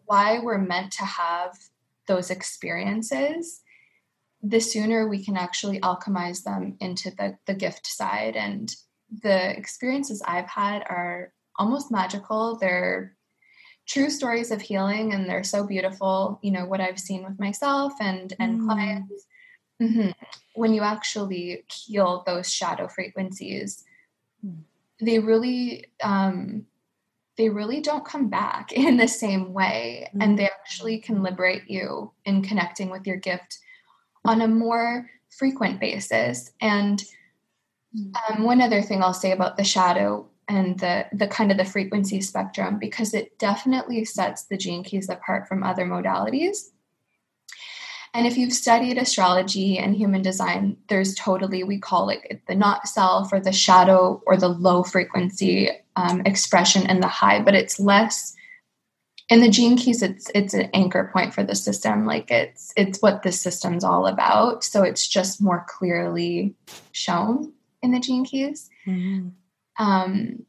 why 0.05 0.39
we're 0.39 0.59
meant 0.59 0.93
to 0.93 1.05
have 1.05 1.57
those 2.07 2.31
experiences 2.31 3.63
the 4.45 4.61
sooner 4.61 5.09
we 5.09 5.25
can 5.25 5.37
actually 5.37 5.81
alchemize 5.81 6.45
them 6.45 6.77
into 6.81 7.11
the, 7.13 7.37
the 7.47 7.55
gift 7.55 7.87
side 7.87 8.37
and 8.37 8.77
the 9.23 9.57
experiences 9.57 10.23
I've 10.27 10.49
had 10.49 10.83
are 10.83 11.33
almost 11.59 11.91
magical. 11.91 12.59
They're 12.59 13.17
true 13.87 14.11
stories 14.11 14.51
of 14.51 14.61
healing 14.61 15.15
and 15.15 15.29
they're 15.29 15.45
so 15.45 15.67
beautiful, 15.67 16.41
you 16.43 16.51
know, 16.51 16.67
what 16.67 16.81
I've 16.81 17.01
seen 17.01 17.25
with 17.25 17.41
myself 17.41 17.95
and 18.01 18.35
and 18.39 18.61
mm. 18.61 18.67
clients. 18.67 19.27
Mm-hmm. 19.81 20.11
When 20.55 20.75
you 20.75 20.83
actually 20.83 21.65
heal 21.73 22.23
those 22.27 22.53
shadow 22.53 22.87
frequencies. 22.87 23.83
They 25.01 25.19
really 25.19 25.87
um 26.03 26.67
they 27.37 27.49
really 27.49 27.81
don't 27.81 28.05
come 28.05 28.29
back 28.29 28.73
in 28.73 28.97
the 28.97 29.09
same 29.09 29.53
way 29.53 30.09
mm. 30.15 30.23
and 30.23 30.39
they 30.39 30.47
actually 30.47 30.99
can 30.99 31.23
liberate 31.23 31.69
you 31.69 32.13
in 32.25 32.43
connecting 32.43 32.91
with 32.91 33.07
your 33.07 33.17
gift 33.17 33.59
on 34.25 34.41
a 34.41 34.49
more 34.49 35.11
frequent 35.31 35.81
basis 35.81 36.53
and 36.61 37.05
um, 38.29 38.43
one 38.43 38.61
other 38.61 38.83
thing 38.83 39.03
I'll 39.03 39.15
say 39.15 39.33
about 39.33 39.57
the 39.57 39.65
shadow 39.65 40.29
and 40.49 40.79
the 40.79 41.07
the 41.13 41.27
kind 41.27 41.51
of 41.51 41.57
the 41.57 41.65
frequency 41.65 42.21
spectrum 42.21 42.79
because 42.79 43.15
it 43.15 43.39
definitely 43.39 44.05
sets 44.05 44.45
the 44.45 44.57
gene 44.57 44.85
keys 44.85 45.09
apart 45.09 45.49
from 45.49 45.63
other 45.63 45.85
modalities. 45.85 46.71
And 48.15 48.27
if 48.27 48.39
you've 48.39 48.53
studied 48.53 48.97
astrology 48.97 49.77
and 49.77 49.95
human 49.95 50.23
design, 50.23 50.77
there's 50.89 51.15
totally, 51.17 51.65
we 51.65 51.79
call 51.79 52.11
it 52.11 52.43
the 52.47 52.55
not 52.55 52.89
self 52.89 53.33
or 53.33 53.41
the 53.41 53.53
shadow 53.53 54.23
or 54.25 54.37
the 54.37 54.49
low 54.49 54.85
frequency 54.85 55.69
um, 55.97 56.23
expression 56.25 56.87
and 56.87 57.03
the 57.03 57.09
high, 57.09 57.43
but 57.43 57.55
it's 57.55 57.81
less 57.81 58.35
in 59.31 59.41
the 59.41 59.49
gene 59.49 59.79
keys 59.79 60.03
it's 60.03 60.31
it's 60.35 60.53
an 60.53 60.69
anchor 60.75 61.09
point 61.11 61.33
for 61.33 61.43
the 61.43 61.55
system 61.55 62.05
like 62.05 62.31
it's 62.31 62.75
it's 62.77 63.01
what 63.01 63.23
the 63.23 63.33
system's 63.33 63.83
all 63.83 64.07
about 64.07 64.63
so 64.63 64.83
it's 64.83 65.09
just 65.09 65.41
more 65.41 65.65
clearly 65.67 66.55
shown 66.93 67.51
in 67.85 67.93
the 67.93 68.01
gene 68.01 68.25
keys. 68.25 68.71
Mm-hmm. 68.87 69.29
Um, 69.79 70.47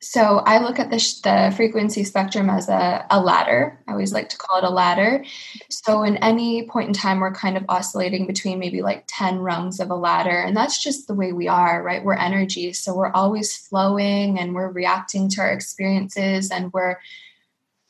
so 0.00 0.38
I 0.38 0.58
look 0.58 0.78
at 0.78 0.90
the, 0.90 0.98
sh- 0.98 1.20
the 1.20 1.52
frequency 1.56 2.04
spectrum 2.04 2.50
as 2.50 2.68
a, 2.68 3.06
a 3.10 3.20
ladder. 3.20 3.80
I 3.88 3.92
always 3.92 4.12
like 4.12 4.28
to 4.28 4.36
call 4.36 4.58
it 4.58 4.64
a 4.64 4.70
ladder. 4.70 5.24
So 5.70 6.02
in 6.02 6.18
any 6.18 6.66
point 6.68 6.88
in 6.88 6.92
time, 6.92 7.20
we're 7.20 7.34
kind 7.34 7.56
of 7.56 7.64
oscillating 7.68 8.26
between 8.26 8.58
maybe 8.58 8.82
like 8.82 9.04
10 9.08 9.38
rungs 9.38 9.80
of 9.80 9.90
a 9.90 9.94
ladder. 9.94 10.38
And 10.38 10.54
that's 10.54 10.82
just 10.82 11.06
the 11.06 11.14
way 11.14 11.32
we 11.32 11.48
are, 11.48 11.82
right? 11.82 12.04
We're 12.04 12.14
energy. 12.14 12.74
So 12.74 12.94
we're 12.94 13.12
always 13.12 13.56
flowing 13.56 14.38
and 14.38 14.54
we're 14.54 14.70
reacting 14.70 15.30
to 15.30 15.40
our 15.40 15.50
experiences 15.50 16.50
and 16.50 16.72
we're 16.72 16.98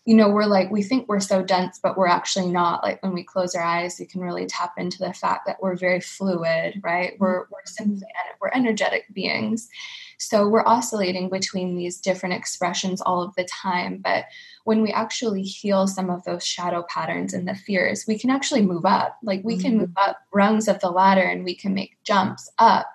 you 0.07 0.15
know 0.15 0.29
we're 0.31 0.45
like 0.45 0.71
we 0.71 0.85
think 0.85 1.09
we're 1.09 1.19
so 1.19 1.43
dense 1.43 1.81
but 1.83 1.99
we're 1.99 2.07
actually 2.07 2.47
not 2.47 2.83
like 2.85 3.03
when 3.03 3.13
we 3.13 3.25
close 3.25 3.57
our 3.57 3.63
eyes 3.63 3.97
we 3.99 4.07
can 4.07 4.21
really 4.21 4.47
tap 4.47 4.75
into 4.79 4.99
the 4.99 5.13
fact 5.13 5.47
that 5.47 5.61
we're 5.61 5.75
very 5.75 6.01
fluid 6.01 6.81
right 6.85 7.15
mm-hmm. 7.15 7.25
we're 7.25 7.41
we're 7.51 7.65
simply 7.65 8.07
we're 8.41 8.51
energetic 8.55 9.13
beings 9.13 9.69
so 10.19 10.49
we're 10.49 10.67
oscillating 10.67 11.29
between 11.29 11.77
these 11.77 12.01
different 12.01 12.35
expressions 12.35 13.01
all 13.01 13.23
of 13.23 13.35
the 13.37 13.45
time 13.45 14.01
but 14.03 14.25
when 14.67 14.83
we 14.83 14.91
actually 14.91 15.43
heal 15.43 15.87
some 15.87 16.11
of 16.11 16.25
those 16.25 16.45
shadow 16.45 16.85
patterns 16.89 17.33
and 17.33 17.47
the 17.47 17.55
fears, 17.55 18.05
we 18.09 18.19
can 18.19 18.31
actually 18.31 18.63
move 18.63 18.85
up. 18.85 19.17
Like 19.23 19.43
we 19.45 19.57
can 19.57 19.79
move 19.79 19.91
mm-hmm. 19.91 20.11
up 20.11 20.19
rungs 20.33 20.67
of 20.67 20.81
the 20.81 20.91
ladder 20.91 21.23
and 21.23 21.45
we 21.45 21.55
can 21.55 21.73
make 21.73 21.97
jumps 22.03 22.51
up. 22.59 22.91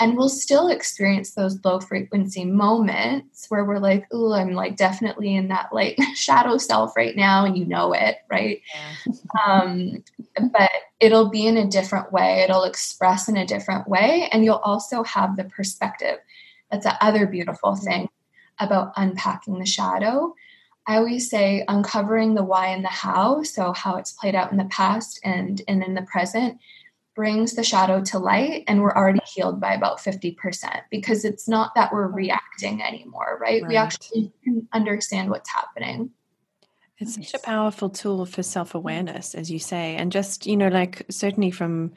And 0.00 0.16
we'll 0.16 0.28
still 0.28 0.66
experience 0.66 1.34
those 1.34 1.64
low 1.64 1.78
frequency 1.78 2.44
moments 2.44 3.46
where 3.50 3.64
we're 3.64 3.78
like, 3.78 4.08
oh, 4.10 4.32
I'm 4.32 4.54
like 4.54 4.74
definitely 4.74 5.36
in 5.36 5.46
that 5.46 5.72
like 5.72 5.96
shadow 6.16 6.58
self 6.58 6.96
right 6.96 7.14
now, 7.14 7.44
and 7.44 7.56
you 7.56 7.66
know 7.66 7.92
it, 7.92 8.16
right? 8.28 8.60
Yeah. 8.74 9.12
um, 9.46 10.02
but 10.50 10.72
it'll 10.98 11.30
be 11.30 11.46
in 11.46 11.56
a 11.56 11.70
different 11.70 12.10
way, 12.10 12.40
it'll 12.42 12.64
express 12.64 13.28
in 13.28 13.36
a 13.36 13.46
different 13.46 13.86
way, 13.86 14.28
and 14.32 14.44
you'll 14.44 14.56
also 14.56 15.04
have 15.04 15.36
the 15.36 15.44
perspective. 15.44 16.18
That's 16.72 16.84
the 16.84 17.04
other 17.04 17.26
beautiful 17.26 17.72
mm-hmm. 17.72 17.84
thing 17.84 18.08
about 18.58 18.92
unpacking 18.96 19.58
the 19.60 19.66
shadow 19.66 20.34
I 20.86 20.96
always 20.96 21.30
say 21.30 21.64
uncovering 21.68 22.34
the 22.34 22.42
why 22.42 22.68
and 22.68 22.84
the 22.84 22.88
how, 22.88 23.42
so 23.42 23.72
how 23.72 23.96
it's 23.96 24.12
played 24.12 24.34
out 24.34 24.50
in 24.50 24.58
the 24.58 24.64
past 24.64 25.20
and 25.22 25.62
and 25.68 25.82
in 25.82 25.94
the 25.94 26.02
present, 26.02 26.58
brings 27.14 27.54
the 27.54 27.62
shadow 27.62 28.00
to 28.00 28.18
light 28.18 28.64
and 28.66 28.80
we're 28.80 28.94
already 28.94 29.20
healed 29.26 29.60
by 29.60 29.74
about 29.74 29.98
50% 29.98 30.34
because 30.90 31.26
it's 31.26 31.46
not 31.46 31.74
that 31.74 31.92
we're 31.92 32.08
reacting 32.08 32.82
anymore, 32.82 33.38
right? 33.38 33.62
right. 33.62 33.68
We 33.68 33.76
actually 33.76 34.32
can 34.42 34.66
understand 34.72 35.28
what's 35.28 35.50
happening. 35.50 36.10
It's 36.96 37.16
such 37.16 37.34
a 37.34 37.44
powerful 37.44 37.90
tool 37.90 38.24
for 38.24 38.42
self 38.42 38.74
awareness, 38.74 39.34
as 39.34 39.50
you 39.50 39.58
say. 39.58 39.94
And 39.96 40.10
just, 40.10 40.46
you 40.46 40.56
know, 40.56 40.68
like 40.68 41.04
certainly 41.10 41.50
from 41.50 41.92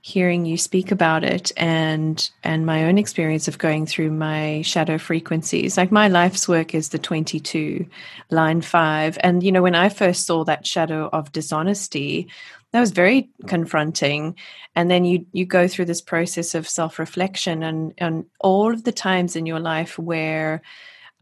hearing 0.00 0.46
you 0.46 0.56
speak 0.56 0.90
about 0.90 1.24
it 1.24 1.52
and 1.56 2.30
and 2.42 2.64
my 2.64 2.84
own 2.84 2.98
experience 2.98 3.48
of 3.48 3.58
going 3.58 3.86
through 3.86 4.10
my 4.10 4.62
shadow 4.62 4.98
frequencies. 4.98 5.76
Like 5.76 5.92
my 5.92 6.08
life's 6.08 6.48
work 6.48 6.74
is 6.74 6.90
the 6.90 6.98
22 6.98 7.86
line 8.30 8.60
5 8.60 9.18
and 9.22 9.42
you 9.42 9.50
know 9.50 9.62
when 9.62 9.74
i 9.74 9.88
first 9.88 10.26
saw 10.26 10.44
that 10.44 10.66
shadow 10.66 11.08
of 11.12 11.32
dishonesty 11.32 12.28
that 12.72 12.80
was 12.80 12.90
very 12.90 13.30
confronting. 13.46 14.36
And 14.74 14.90
then 14.90 15.04
you 15.04 15.26
you 15.32 15.46
go 15.46 15.68
through 15.68 15.86
this 15.86 16.02
process 16.02 16.54
of 16.54 16.68
self-reflection 16.68 17.62
and 17.62 17.94
and 17.98 18.26
all 18.40 18.72
of 18.72 18.84
the 18.84 18.92
times 18.92 19.36
in 19.36 19.46
your 19.46 19.60
life 19.60 19.98
where 19.98 20.62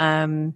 um 0.01 0.55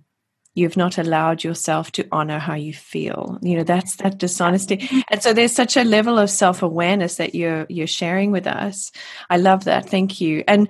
you've 0.54 0.76
not 0.76 0.98
allowed 0.98 1.44
yourself 1.44 1.92
to 1.92 2.06
honor 2.10 2.38
how 2.38 2.54
you 2.54 2.72
feel 2.72 3.38
you 3.42 3.56
know 3.56 3.64
that's 3.64 3.96
that 3.96 4.18
dishonesty 4.18 4.88
and 5.08 5.22
so 5.22 5.32
there's 5.32 5.52
such 5.52 5.76
a 5.76 5.84
level 5.84 6.18
of 6.18 6.30
self-awareness 6.30 7.16
that 7.16 7.34
you're 7.34 7.66
you're 7.68 7.86
sharing 7.86 8.30
with 8.30 8.46
us 8.46 8.90
i 9.28 9.36
love 9.36 9.64
that 9.64 9.88
thank 9.88 10.20
you 10.20 10.42
and 10.48 10.68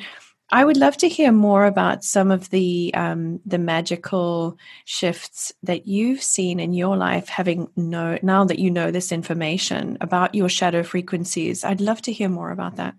I 0.52 0.64
would 0.64 0.76
love 0.76 0.96
to 0.98 1.08
hear 1.08 1.30
more 1.30 1.64
about 1.64 2.02
some 2.02 2.30
of 2.32 2.50
the 2.50 2.92
um, 2.94 3.40
the 3.46 3.58
magical 3.58 4.58
shifts 4.84 5.52
that 5.62 5.86
you've 5.86 6.22
seen 6.22 6.58
in 6.58 6.72
your 6.72 6.96
life, 6.96 7.28
having 7.28 7.68
know 7.76 8.18
now 8.22 8.44
that 8.44 8.58
you 8.58 8.70
know 8.70 8.90
this 8.90 9.12
information 9.12 9.96
about 10.00 10.34
your 10.34 10.48
shadow 10.48 10.82
frequencies. 10.82 11.62
I'd 11.62 11.80
love 11.80 12.02
to 12.02 12.12
hear 12.12 12.28
more 12.28 12.50
about 12.50 12.76
that. 12.76 12.94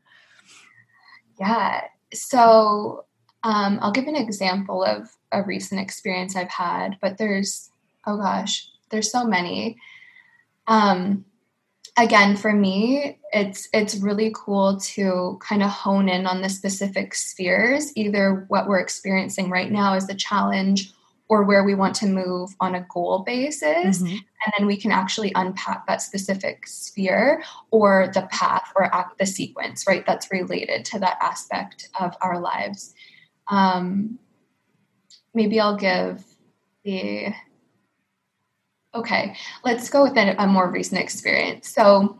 Yeah. 1.39 1.81
So 2.13 3.05
um, 3.43 3.79
I'll 3.81 3.91
give 3.91 4.07
an 4.07 4.15
example 4.15 4.83
of 4.83 5.09
a 5.31 5.43
recent 5.43 5.81
experience 5.81 6.35
I've 6.35 6.49
had, 6.49 6.97
but 7.01 7.17
there's 7.17 7.69
oh 8.05 8.17
gosh, 8.17 8.67
there's 8.89 9.11
so 9.11 9.25
many. 9.25 9.77
Um, 10.67 11.25
again 11.97 12.37
for 12.37 12.53
me 12.53 13.19
it's 13.33 13.67
it's 13.73 13.95
really 13.95 14.31
cool 14.33 14.79
to 14.79 15.37
kind 15.41 15.61
of 15.61 15.69
hone 15.69 16.07
in 16.07 16.25
on 16.25 16.41
the 16.41 16.49
specific 16.49 17.13
spheres 17.13 17.91
either 17.95 18.45
what 18.47 18.67
we're 18.67 18.79
experiencing 18.79 19.49
right 19.49 19.71
now 19.71 19.93
is 19.93 20.09
a 20.09 20.15
challenge 20.15 20.93
or 21.27 21.43
where 21.43 21.63
we 21.63 21.75
want 21.75 21.95
to 21.95 22.05
move 22.05 22.49
on 22.59 22.75
a 22.75 22.85
goal 22.89 23.19
basis 23.19 24.01
mm-hmm. 24.01 24.07
and 24.07 24.53
then 24.57 24.65
we 24.65 24.77
can 24.77 24.91
actually 24.91 25.31
unpack 25.35 25.85
that 25.85 26.01
specific 26.01 26.65
sphere 26.65 27.43
or 27.71 28.09
the 28.13 28.27
path 28.31 28.71
or 28.75 28.89
the 29.19 29.25
sequence 29.25 29.85
right 29.85 30.05
that's 30.05 30.31
related 30.31 30.85
to 30.85 30.97
that 30.97 31.17
aspect 31.21 31.89
of 31.99 32.15
our 32.21 32.39
lives 32.39 32.93
um, 33.49 34.17
maybe 35.33 35.59
i'll 35.59 35.77
give 35.77 36.23
the 36.83 37.33
Okay, 38.93 39.35
let's 39.63 39.89
go 39.89 40.03
with 40.03 40.17
a, 40.17 40.35
a 40.37 40.47
more 40.47 40.69
recent 40.69 40.99
experience. 40.99 41.69
So, 41.69 42.17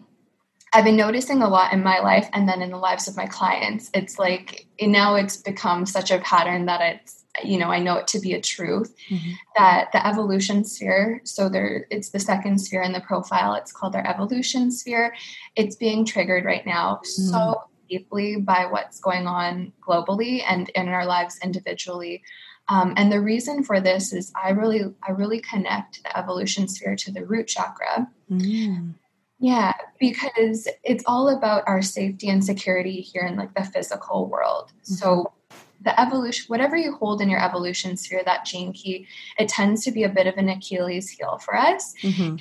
I've 0.74 0.86
been 0.86 0.96
noticing 0.96 1.42
a 1.42 1.50
lot 1.50 1.74
in 1.74 1.84
my 1.84 2.00
life 2.00 2.30
and 2.32 2.48
then 2.48 2.62
in 2.62 2.72
the 2.72 2.78
lives 2.78 3.10
of 3.10 3.18
my 3.18 3.26
clients. 3.26 3.92
It's 3.94 4.18
like 4.18 4.68
now 4.80 5.16
it's 5.16 5.36
become 5.36 5.86
such 5.86 6.12
a 6.12 6.20
pattern 6.20 6.66
that 6.68 6.80
it's 6.82 7.26
you 7.44 7.58
know 7.58 7.70
I 7.70 7.80
know 7.80 7.98
it 7.98 8.08
to 8.08 8.22
be 8.22 8.34
a 8.34 8.42
truth 8.42 8.96
mm-hmm. 9.10 9.32
that 9.58 9.90
the 9.92 10.06
evolution 10.08 10.64
sphere. 10.64 11.20
So 11.26 11.50
there, 11.50 11.88
it's 11.90 12.12
the 12.12 12.20
second 12.20 12.60
sphere 12.60 12.84
in 12.84 12.94
the 12.94 13.02
profile. 13.02 13.54
It's 13.56 13.74
called 13.74 13.98
our 13.98 14.08
evolution 14.08 14.72
sphere. 14.72 15.14
It's 15.58 15.76
being 15.76 16.06
triggered 16.06 16.46
right 16.46 16.66
now 16.66 17.02
mm-hmm. 17.04 17.32
so 17.32 17.64
deeply 17.90 18.38
by 18.38 18.66
what's 18.66 19.02
going 19.02 19.28
on 19.28 19.74
globally 19.86 20.42
and 20.48 20.70
in 20.70 20.88
our 20.88 21.06
lives 21.06 21.38
individually. 21.44 22.24
Um, 22.68 22.94
and 22.96 23.12
the 23.12 23.20
reason 23.20 23.64
for 23.64 23.80
this 23.80 24.14
is 24.14 24.32
I 24.42 24.52
really, 24.52 24.84
I 25.06 25.12
really 25.12 25.42
connect 25.42 26.04
the 26.04 26.18
evolution 26.18 26.68
sphere 26.68 26.96
to 26.96 27.12
the 27.12 27.26
root 27.26 27.48
chakra. 27.48 28.08
Mm. 28.30 28.96
Yeah, 29.40 29.74
because 30.00 30.68
it's 30.84 31.04
all 31.08 31.30
about 31.30 31.64
our 31.68 31.82
safety 31.82 32.30
and 32.30 32.46
security 32.46 33.02
here 33.02 33.24
in 33.24 33.36
like 33.36 33.54
the 33.56 33.64
physical 33.64 34.28
world. 34.28 34.72
Mm-hmm. 34.84 34.94
So 34.94 35.34
the 35.82 36.00
evolution, 36.00 36.46
whatever 36.48 36.78
you 36.78 36.94
hold 36.94 37.22
in 37.22 37.30
your 37.30 37.44
evolution 37.44 37.98
sphere, 37.98 38.22
that 38.24 38.46
gene 38.46 38.72
key, 38.72 39.08
it 39.40 39.50
tends 39.50 39.84
to 39.86 39.92
be 39.92 40.04
a 40.04 40.10
bit 40.10 40.28
of 40.28 40.38
an 40.38 40.48
Achilles 40.48 41.10
heel 41.10 41.40
for 41.40 41.56
us. 41.56 41.94
Mm-hmm 42.04 42.36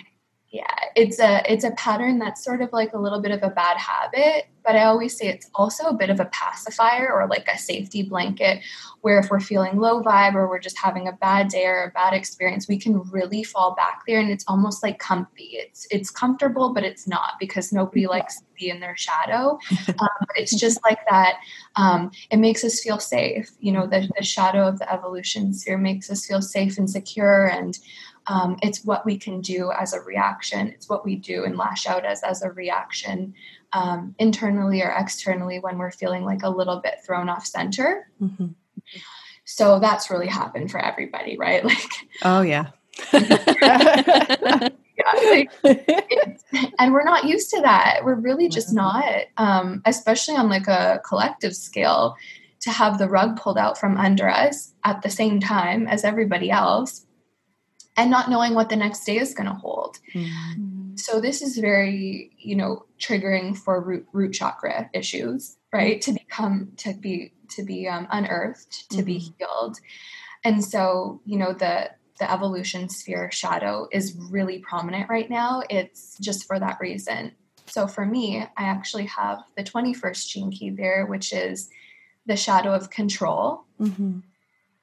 yeah 0.50 0.66
it's 0.96 1.18
a 1.18 1.42
it's 1.50 1.64
a 1.64 1.70
pattern 1.72 2.18
that's 2.18 2.44
sort 2.44 2.60
of 2.60 2.72
like 2.72 2.92
a 2.92 2.98
little 2.98 3.20
bit 3.20 3.30
of 3.30 3.42
a 3.42 3.50
bad 3.50 3.76
habit 3.76 4.46
but 4.64 4.76
i 4.76 4.84
always 4.84 5.16
say 5.16 5.28
it's 5.28 5.48
also 5.54 5.84
a 5.84 5.94
bit 5.94 6.10
of 6.10 6.20
a 6.20 6.24
pacifier 6.26 7.12
or 7.12 7.28
like 7.28 7.46
a 7.48 7.58
safety 7.58 8.02
blanket 8.02 8.60
where 9.02 9.18
if 9.18 9.30
we're 9.30 9.40
feeling 9.40 9.78
low 9.78 10.02
vibe 10.02 10.34
or 10.34 10.48
we're 10.48 10.58
just 10.58 10.78
having 10.78 11.08
a 11.08 11.12
bad 11.12 11.48
day 11.48 11.64
or 11.64 11.84
a 11.84 11.90
bad 11.90 12.12
experience 12.12 12.68
we 12.68 12.78
can 12.78 13.00
really 13.10 13.42
fall 13.42 13.74
back 13.74 14.02
there 14.06 14.20
and 14.20 14.30
it's 14.30 14.44
almost 14.46 14.82
like 14.82 14.98
comfy. 14.98 15.50
It's 15.52 15.86
it's 15.90 16.10
comfortable 16.10 16.72
but 16.72 16.84
it's 16.84 17.08
not 17.08 17.34
because 17.38 17.72
nobody 17.72 18.06
likes 18.06 18.38
to 18.38 18.44
be 18.58 18.68
in 18.68 18.80
their 18.80 18.96
shadow. 18.96 19.58
Um, 20.00 20.26
it's 20.36 20.58
just 20.58 20.78
like 20.82 20.98
that 21.10 21.36
um, 21.76 22.10
it 22.30 22.38
makes 22.38 22.64
us 22.64 22.80
feel 22.80 22.98
safe. 22.98 23.50
You 23.60 23.72
know 23.72 23.86
the, 23.86 24.08
the 24.16 24.24
shadow 24.24 24.66
of 24.66 24.78
the 24.78 24.90
evolution 24.90 25.52
sphere 25.52 25.76
makes 25.78 26.10
us 26.10 26.24
feel 26.26 26.40
safe 26.40 26.78
and 26.78 26.88
secure 26.88 27.46
and 27.46 27.78
um, 28.26 28.58
it's 28.62 28.84
what 28.84 29.04
we 29.04 29.18
can 29.18 29.40
do 29.40 29.72
as 29.72 29.92
a 29.92 30.00
reaction. 30.00 30.68
It's 30.68 30.88
what 30.88 31.04
we 31.04 31.16
do 31.16 31.44
and 31.44 31.56
lash 31.56 31.86
out 31.86 32.04
as 32.04 32.22
as 32.22 32.42
a 32.42 32.50
reaction 32.50 33.34
um, 33.72 34.14
internally 34.18 34.82
or 34.82 34.94
externally 34.96 35.58
when 35.58 35.78
we're 35.78 35.90
feeling 35.90 36.24
like 36.24 36.42
a 36.42 36.50
little 36.50 36.80
bit 36.80 37.04
thrown 37.04 37.28
off 37.28 37.46
center. 37.46 38.10
Mm-hmm. 38.20 38.48
So 39.44 39.80
that's 39.80 40.10
really 40.10 40.28
happened 40.28 40.70
for 40.70 40.78
everybody, 40.78 41.36
right? 41.36 41.64
Like, 41.70 42.08
oh 42.22 42.42
yeah. 42.42 42.70
yeah 43.12 44.68
like, 45.24 45.50
and 46.78 46.92
we're 46.92 47.04
not 47.04 47.24
used 47.24 47.50
to 47.50 47.60
that. 47.62 48.00
We're 48.04 48.14
really 48.14 48.48
just 48.48 48.72
not, 48.72 49.24
um, 49.36 49.82
especially 49.86 50.36
on 50.36 50.48
like 50.48 50.68
a 50.68 51.00
collective 51.06 51.54
scale, 51.54 52.16
to 52.60 52.70
have 52.70 52.98
the 52.98 53.08
rug 53.08 53.40
pulled 53.40 53.56
out 53.56 53.78
from 53.78 53.96
under 53.96 54.28
us 54.28 54.74
at 54.84 55.00
the 55.02 55.08
same 55.08 55.40
time 55.40 55.86
as 55.88 56.04
everybody 56.04 56.50
else 56.50 57.06
and 57.96 58.10
not 58.10 58.30
knowing 58.30 58.54
what 58.54 58.68
the 58.68 58.76
next 58.76 59.04
day 59.04 59.18
is 59.18 59.34
going 59.34 59.48
to 59.48 59.54
hold. 59.54 59.98
Mm-hmm. 60.14 60.96
So 60.96 61.20
this 61.20 61.42
is 61.42 61.58
very, 61.58 62.30
you 62.38 62.54
know, 62.54 62.86
triggering 62.98 63.56
for 63.56 63.80
root 63.80 64.06
root 64.12 64.32
chakra 64.32 64.90
issues, 64.92 65.56
right? 65.72 66.00
Mm-hmm. 66.00 66.12
To 66.12 66.18
become 66.18 66.72
to 66.78 66.94
be 66.94 67.32
to 67.50 67.62
be 67.62 67.88
um, 67.88 68.06
unearthed, 68.10 68.90
to 68.90 68.98
mm-hmm. 68.98 69.06
be 69.06 69.18
healed. 69.18 69.78
And 70.44 70.64
so, 70.64 71.20
you 71.24 71.36
know, 71.36 71.52
the 71.52 71.90
the 72.18 72.30
evolution 72.30 72.88
sphere 72.88 73.30
shadow 73.32 73.88
is 73.90 74.14
really 74.30 74.58
prominent 74.58 75.08
right 75.08 75.28
now. 75.28 75.62
It's 75.70 76.18
just 76.18 76.46
for 76.46 76.60
that 76.60 76.78
reason. 76.78 77.32
So 77.66 77.86
for 77.86 78.04
me, 78.04 78.40
I 78.56 78.64
actually 78.64 79.06
have 79.06 79.42
the 79.56 79.62
21st 79.62 80.28
gene 80.28 80.50
key 80.50 80.70
there, 80.70 81.06
which 81.06 81.32
is 81.32 81.70
the 82.26 82.36
shadow 82.36 82.74
of 82.74 82.90
control. 82.90 83.64
Mm-hmm. 83.80 84.18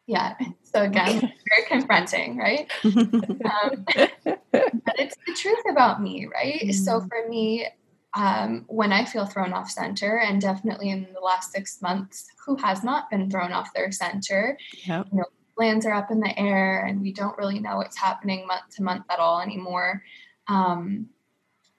Yeah. 0.07 0.35
So 0.77 0.83
again, 0.83 1.19
very 1.49 1.67
confronting, 1.67 2.37
right? 2.37 2.71
um, 2.83 3.85
but 4.23 4.95
it's 4.99 5.15
the 5.25 5.33
truth 5.33 5.63
about 5.71 6.03
me, 6.03 6.27
right? 6.31 6.61
Mm. 6.61 6.73
So 6.73 7.01
for 7.01 7.27
me, 7.27 7.67
um, 8.13 8.65
when 8.67 8.91
I 8.93 9.03
feel 9.03 9.25
thrown 9.25 9.53
off 9.53 9.71
center, 9.71 10.19
and 10.19 10.39
definitely 10.39 10.89
in 10.89 11.07
the 11.13 11.19
last 11.19 11.51
six 11.51 11.81
months, 11.81 12.27
who 12.45 12.57
has 12.57 12.83
not 12.83 13.09
been 13.09 13.29
thrown 13.29 13.51
off 13.51 13.73
their 13.73 13.91
center? 13.91 14.57
Yep. 14.85 15.07
You 15.11 15.17
know, 15.17 15.25
plans 15.55 15.83
are 15.87 15.93
up 15.93 16.11
in 16.11 16.19
the 16.19 16.39
air, 16.39 16.85
and 16.85 17.01
we 17.01 17.11
don't 17.11 17.37
really 17.39 17.59
know 17.59 17.77
what's 17.77 17.97
happening 17.97 18.45
month 18.45 18.75
to 18.75 18.83
month 18.83 19.05
at 19.09 19.17
all 19.17 19.41
anymore. 19.41 20.03
Um, 20.47 21.07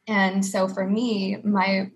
and 0.09 0.45
so 0.45 0.67
for 0.67 0.85
me, 0.85 1.37
my 1.45 1.93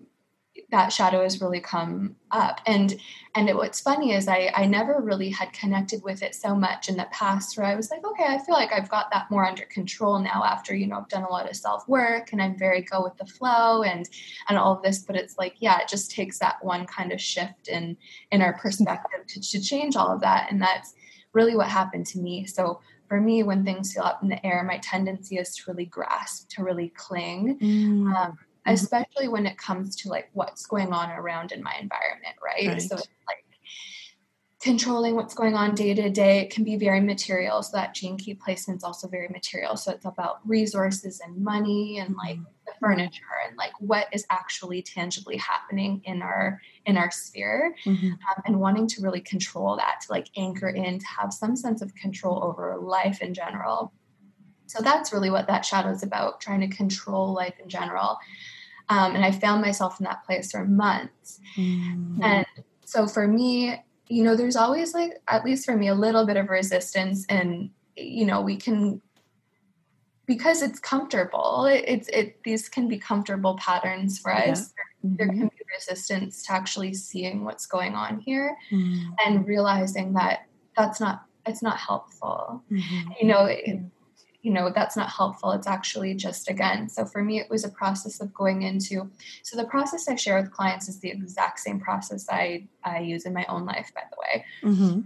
that 0.73 0.91
shadow 0.91 1.23
has 1.23 1.41
really 1.41 1.61
come 1.61 2.15
up. 2.31 2.59
And 2.65 2.99
and 3.35 3.49
it, 3.49 3.55
what's 3.55 3.79
funny 3.79 4.13
is 4.13 4.27
I, 4.27 4.51
I 4.53 4.65
never 4.67 4.99
really 5.01 5.29
had 5.29 5.53
connected 5.53 6.03
with 6.03 6.21
it 6.21 6.35
so 6.35 6.53
much 6.53 6.87
in 6.87 6.97
the 6.97 7.07
past 7.11 7.57
where 7.57 7.65
i 7.65 7.73
was 7.73 7.89
like 7.89 8.05
okay 8.05 8.25
i 8.27 8.37
feel 8.37 8.53
like 8.53 8.71
i've 8.71 8.89
got 8.89 9.09
that 9.11 9.31
more 9.31 9.43
under 9.43 9.65
control 9.65 10.19
now 10.19 10.43
after 10.45 10.75
you 10.75 10.85
know 10.85 10.97
i've 10.97 11.09
done 11.09 11.23
a 11.23 11.29
lot 11.31 11.49
of 11.49 11.55
self 11.55 11.87
work 11.89 12.31
and 12.31 12.39
i'm 12.39 12.55
very 12.55 12.81
go 12.83 13.01
with 13.01 13.17
the 13.17 13.25
flow 13.25 13.81
and 13.81 14.07
and 14.49 14.57
all 14.59 14.75
of 14.75 14.83
this 14.83 14.99
but 14.99 15.15
it's 15.15 15.35
like 15.39 15.55
yeah 15.57 15.79
it 15.81 15.87
just 15.87 16.11
takes 16.11 16.37
that 16.37 16.63
one 16.63 16.85
kind 16.85 17.11
of 17.11 17.19
shift 17.19 17.69
in 17.69 17.97
in 18.31 18.43
our 18.43 18.53
perspective 18.53 19.25
to, 19.27 19.41
to 19.41 19.61
change 19.61 19.95
all 19.95 20.11
of 20.11 20.21
that. 20.21 20.51
And 20.51 20.61
that's 20.61 20.93
really 21.33 21.55
what 21.55 21.67
happened 21.67 22.05
to 22.07 22.19
me. 22.19 22.45
So 22.45 22.81
for 23.07 23.19
me 23.19 23.43
when 23.43 23.63
things 23.63 23.93
feel 23.93 24.03
up 24.03 24.23
in 24.23 24.29
the 24.29 24.45
air 24.45 24.63
my 24.63 24.77
tendency 24.79 25.37
is 25.37 25.55
to 25.55 25.63
really 25.67 25.85
grasp 25.85 26.49
to 26.51 26.63
really 26.63 26.89
cling. 26.95 27.59
Mm. 27.59 28.15
um, 28.15 28.37
mm-hmm. 28.65 28.73
especially 28.73 29.27
when 29.27 29.45
it 29.45 29.57
comes 29.57 29.95
to 29.97 30.09
like 30.09 30.29
what's 30.33 30.65
going 30.65 30.93
on 30.93 31.11
around 31.11 31.51
in 31.51 31.63
my 31.63 31.75
environment, 31.79 32.35
right? 32.43 32.67
right. 32.67 32.81
So 32.81 32.95
like 32.95 33.45
controlling 34.61 35.15
what's 35.15 35.33
going 35.33 35.55
on 35.55 35.75
day 35.75 35.93
to 35.93 36.09
day 36.09 36.39
it 36.39 36.49
can 36.49 36.63
be 36.63 36.77
very 36.77 37.01
material 37.01 37.61
so 37.61 37.75
that 37.75 37.93
gene 37.93 38.17
key 38.17 38.33
placement 38.33 38.77
is 38.77 38.83
also 38.85 39.09
very 39.09 39.27
material 39.27 39.75
so 39.75 39.91
it's 39.91 40.05
about 40.05 40.39
resources 40.47 41.19
and 41.19 41.35
money 41.43 41.99
and 41.99 42.15
like 42.15 42.37
mm-hmm. 42.37 42.43
the 42.43 42.63
the 42.73 42.79
furniture 42.79 43.23
and 43.47 43.57
like 43.57 43.71
what 43.79 44.07
is 44.11 44.25
actually 44.29 44.81
tangibly 44.81 45.37
happening 45.37 46.01
in 46.05 46.21
our 46.21 46.61
in 46.85 46.97
our 46.97 47.11
sphere 47.11 47.75
mm-hmm. 47.85 48.07
um, 48.07 48.43
and 48.45 48.59
wanting 48.59 48.87
to 48.87 49.01
really 49.01 49.21
control 49.21 49.75
that 49.77 50.01
to 50.01 50.11
like 50.11 50.27
anchor 50.37 50.69
in 50.69 50.99
to 50.99 51.05
have 51.05 51.33
some 51.33 51.55
sense 51.55 51.81
of 51.81 51.93
control 51.95 52.43
over 52.43 52.77
life 52.79 53.21
in 53.21 53.33
general 53.33 53.93
so 54.67 54.81
that's 54.81 55.13
really 55.13 55.29
what 55.29 55.47
that 55.47 55.65
shadow 55.65 55.89
is 55.89 56.03
about 56.03 56.39
trying 56.41 56.59
to 56.61 56.67
control 56.67 57.33
life 57.33 57.55
in 57.61 57.69
general 57.69 58.17
um, 58.89 59.15
and 59.15 59.25
i 59.25 59.31
found 59.31 59.61
myself 59.61 59.99
in 59.99 60.03
that 60.03 60.23
place 60.25 60.51
for 60.51 60.65
months 60.65 61.39
mm-hmm. 61.57 62.21
and 62.23 62.45
so 62.85 63.07
for 63.07 63.27
me 63.27 63.75
you 64.07 64.23
know 64.23 64.35
there's 64.35 64.55
always 64.55 64.93
like 64.93 65.13
at 65.27 65.43
least 65.43 65.65
for 65.65 65.75
me 65.75 65.87
a 65.87 65.95
little 65.95 66.25
bit 66.25 66.37
of 66.37 66.49
resistance 66.49 67.25
and 67.29 67.69
you 67.95 68.25
know 68.25 68.41
we 68.41 68.55
can 68.55 69.01
because 70.25 70.61
it's 70.61 70.79
comfortable 70.79 71.65
it, 71.65 71.83
it's 71.87 72.07
it 72.09 72.41
these 72.43 72.69
can 72.69 72.87
be 72.87 72.97
comfortable 72.97 73.57
patterns 73.57 74.19
for 74.19 74.33
us 74.33 74.73
mm-hmm. 75.05 75.15
there, 75.15 75.27
can 75.27 75.47
be 75.47 75.61
resistance 75.75 76.45
to 76.45 76.53
actually 76.53 76.93
seeing 76.93 77.43
what's 77.43 77.65
going 77.65 77.95
on 77.95 78.19
here 78.19 78.55
mm-hmm. 78.71 79.09
and 79.25 79.47
realizing 79.47 80.13
that 80.13 80.45
that's 80.77 80.99
not 80.99 81.25
it's 81.45 81.61
not 81.61 81.77
helpful 81.77 82.63
mm-hmm. 82.71 83.11
you 83.19 83.27
know 83.27 83.45
it, 83.45 83.79
you 84.43 84.51
know 84.51 84.71
that's 84.75 84.95
not 84.95 85.09
helpful 85.09 85.51
it's 85.51 85.65
actually 85.65 86.13
just 86.13 86.49
again 86.49 86.87
so 86.87 87.05
for 87.05 87.23
me 87.23 87.39
it 87.39 87.49
was 87.49 87.63
a 87.63 87.69
process 87.69 88.21
of 88.21 88.31
going 88.33 88.61
into 88.61 89.09
so 89.41 89.57
the 89.57 89.65
process 89.65 90.07
i 90.07 90.15
share 90.15 90.39
with 90.39 90.51
clients 90.51 90.87
is 90.87 90.99
the 90.99 91.09
exact 91.09 91.59
same 91.59 91.79
process 91.79 92.27
i 92.29 92.67
i 92.83 92.99
use 92.99 93.25
in 93.25 93.33
my 93.33 93.45
own 93.47 93.65
life 93.65 93.91
by 93.95 94.03
the 94.11 94.17
way 94.19 94.45
mm-hmm. 94.61 94.99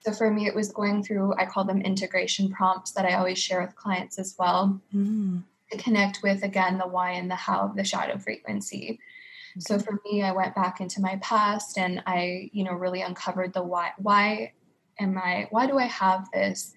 so 0.00 0.12
for 0.12 0.30
me 0.30 0.46
it 0.46 0.54
was 0.54 0.72
going 0.72 1.04
through 1.04 1.32
i 1.36 1.44
call 1.44 1.64
them 1.64 1.82
integration 1.82 2.50
prompts 2.50 2.92
that 2.92 3.04
i 3.04 3.14
always 3.14 3.38
share 3.38 3.60
with 3.60 3.76
clients 3.76 4.18
as 4.18 4.34
well 4.38 4.80
mm. 4.92 5.42
to 5.70 5.78
connect 5.78 6.20
with 6.22 6.42
again 6.42 6.78
the 6.78 6.88
why 6.88 7.12
and 7.12 7.30
the 7.30 7.36
how 7.36 7.60
of 7.60 7.76
the 7.76 7.84
shadow 7.84 8.18
frequency 8.18 8.98
so 9.58 9.78
for 9.78 10.00
me 10.04 10.22
i 10.22 10.32
went 10.32 10.54
back 10.54 10.80
into 10.80 11.00
my 11.00 11.16
past 11.16 11.76
and 11.76 12.02
i 12.06 12.48
you 12.52 12.64
know 12.64 12.72
really 12.72 13.02
uncovered 13.02 13.52
the 13.52 13.62
why 13.62 13.90
why 13.98 14.52
am 14.98 15.18
i 15.18 15.46
why 15.50 15.66
do 15.66 15.78
i 15.78 15.86
have 15.86 16.30
this 16.32 16.72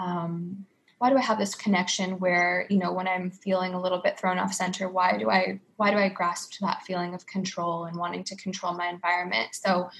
um, 0.00 0.64
why 1.02 1.10
do 1.10 1.16
I 1.16 1.20
have 1.20 1.36
this 1.36 1.56
connection 1.56 2.20
where, 2.20 2.64
you 2.70 2.78
know, 2.78 2.92
when 2.92 3.08
I'm 3.08 3.32
feeling 3.32 3.74
a 3.74 3.80
little 3.80 4.00
bit 4.00 4.20
thrown 4.20 4.38
off 4.38 4.54
center, 4.54 4.88
why 4.88 5.18
do 5.18 5.30
I 5.30 5.58
why 5.74 5.90
do 5.90 5.96
I 5.96 6.08
grasp 6.08 6.60
that 6.60 6.84
feeling 6.84 7.12
of 7.12 7.26
control 7.26 7.86
and 7.86 7.96
wanting 7.96 8.22
to 8.22 8.36
control 8.36 8.72
my 8.74 8.86
environment? 8.86 9.48
So 9.50 9.90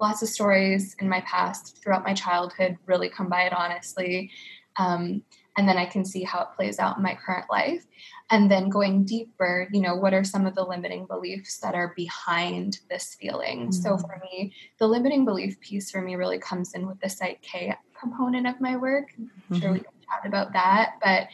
lots 0.00 0.20
of 0.20 0.28
stories 0.28 0.96
in 0.98 1.08
my 1.08 1.20
past 1.20 1.80
throughout 1.80 2.02
my 2.02 2.12
childhood 2.12 2.76
really 2.86 3.08
come 3.08 3.28
by 3.28 3.42
it 3.42 3.52
honestly. 3.52 4.32
Um, 4.74 5.22
and 5.58 5.68
then 5.68 5.76
I 5.76 5.86
can 5.86 6.04
see 6.04 6.22
how 6.22 6.40
it 6.42 6.54
plays 6.54 6.78
out 6.78 6.98
in 6.98 7.02
my 7.02 7.18
current 7.26 7.46
life. 7.50 7.84
And 8.30 8.48
then 8.48 8.68
going 8.68 9.04
deeper, 9.04 9.68
you 9.72 9.80
know, 9.80 9.96
what 9.96 10.14
are 10.14 10.22
some 10.22 10.46
of 10.46 10.54
the 10.54 10.62
limiting 10.62 11.04
beliefs 11.06 11.58
that 11.58 11.74
are 11.74 11.92
behind 11.96 12.78
this 12.88 13.16
feeling? 13.20 13.62
Mm-hmm. 13.62 13.72
So 13.72 13.98
for 13.98 14.22
me, 14.22 14.52
the 14.78 14.86
limiting 14.86 15.24
belief 15.24 15.58
piece 15.58 15.90
for 15.90 16.00
me 16.00 16.14
really 16.14 16.38
comes 16.38 16.74
in 16.74 16.86
with 16.86 17.00
the 17.00 17.08
Psych 17.08 17.42
K 17.42 17.74
component 17.98 18.46
of 18.46 18.60
my 18.60 18.76
work. 18.76 19.08
Mm-hmm. 19.20 19.58
Sure 19.58 19.72
we 19.72 19.80
can 19.80 19.92
chat 20.08 20.26
about 20.26 20.52
that. 20.52 20.92
But, 21.02 21.26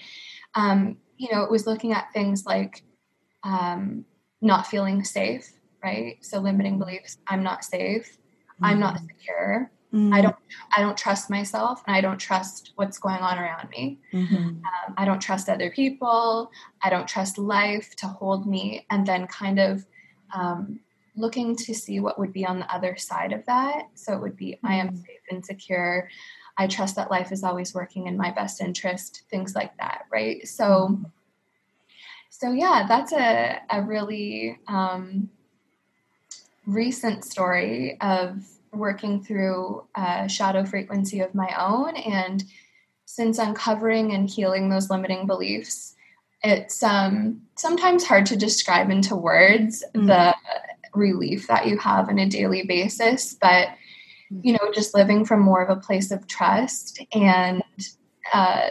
um, 0.55 0.97
you 1.19 1.31
know, 1.31 1.43
it 1.43 1.51
was 1.51 1.67
looking 1.67 1.93
at 1.93 2.11
things 2.15 2.47
like 2.47 2.83
um, 3.43 4.07
not 4.41 4.67
feeling 4.67 5.05
safe, 5.05 5.53
right? 5.83 6.17
So 6.23 6.39
limiting 6.39 6.79
beliefs, 6.79 7.19
I'm 7.27 7.43
not 7.43 7.63
safe, 7.63 8.07
mm-hmm. 8.07 8.65
I'm 8.65 8.81
not 8.81 8.95
mm-hmm. 8.95 9.07
secure. 9.07 9.71
Mm-hmm. 9.95 10.13
I 10.13 10.21
don't. 10.23 10.37
I 10.77 10.81
don't 10.81 10.99
trust 10.99 11.31
myself, 11.31 11.83
and 11.87 11.95
I 11.95 12.01
don't 12.01 12.19
trust 12.19 12.73
what's 12.75 12.99
going 12.99 13.21
on 13.21 13.39
around 13.39 13.69
me. 13.71 14.01
Mm-hmm. 14.13 14.35
Um, 14.35 14.95
I 14.97 15.05
don't 15.05 15.21
trust 15.21 15.49
other 15.49 15.71
people. 15.71 16.51
I 16.83 16.91
don't 16.91 17.07
trust 17.07 17.39
life 17.39 17.95
to 17.97 18.07
hold 18.09 18.47
me, 18.47 18.87
and 18.91 19.07
then 19.07 19.29
kind 19.29 19.61
of 19.61 19.87
um, 20.35 20.81
looking 21.17 21.55
to 21.55 21.75
see 21.75 22.01
what 22.01 22.19
would 22.19 22.33
be 22.33 22.45
on 22.45 22.59
the 22.59 22.75
other 22.75 22.97
side 22.97 23.33
of 23.33 23.47
that. 23.47 23.89
So 23.95 24.15
it 24.15 24.21
would 24.21 24.37
be, 24.37 24.59
I 24.65 24.75
am 24.75 24.89
mm-hmm. 24.89 24.97
safe 24.97 25.21
and 25.31 25.47
secure. 25.47 26.09
I 26.57 26.67
trust 26.67 26.97
that 26.97 27.11
life 27.11 27.33
is 27.33 27.43
always 27.45 27.75
working 27.75 28.07
in 28.07 28.17
my 28.17 28.31
best 28.31 28.61
interest, 28.61 29.23
things 29.31 29.55
like 29.55 29.77
that, 29.79 30.07
right? 30.11 30.47
So, 30.47 31.01
so 32.31 32.53
yeah, 32.53 32.87
that's 32.89 33.13
a, 33.13 33.61
a 33.71 33.83
really 33.83 34.59
um, 34.69 35.31
recent 36.67 37.25
story 37.25 37.97
of 38.01 38.45
working 38.77 39.23
through 39.23 39.85
a 39.95 40.29
shadow 40.29 40.65
frequency 40.65 41.21
of 41.21 41.35
my 41.35 41.55
own. 41.59 41.97
And 41.97 42.45
since 43.05 43.39
uncovering 43.39 44.13
and 44.13 44.29
healing 44.29 44.69
those 44.69 44.91
limiting 44.91 45.27
beliefs, 45.27 45.95
it's 46.43 46.83
um, 46.83 47.43
sometimes 47.57 48.05
hard 48.05 48.27
to 48.27 48.37
describe 48.37 48.91
into 48.91 49.17
words 49.17 49.83
mm-hmm. 49.95 50.07
the 50.07 50.35
relief 50.95 51.47
that 51.49 51.67
you 51.67 51.79
have 51.79 52.09
on 52.09 52.19
a 52.19 52.29
daily 52.29 52.65
basis, 52.65 53.35
but 53.35 53.69
you 54.43 54.53
know, 54.53 54.71
just 54.73 54.95
living 54.95 55.25
from 55.25 55.41
more 55.41 55.63
of 55.63 55.77
a 55.77 55.81
place 55.81 56.11
of 56.11 56.27
trust 56.27 57.01
and, 57.13 57.63
uh, 58.33 58.71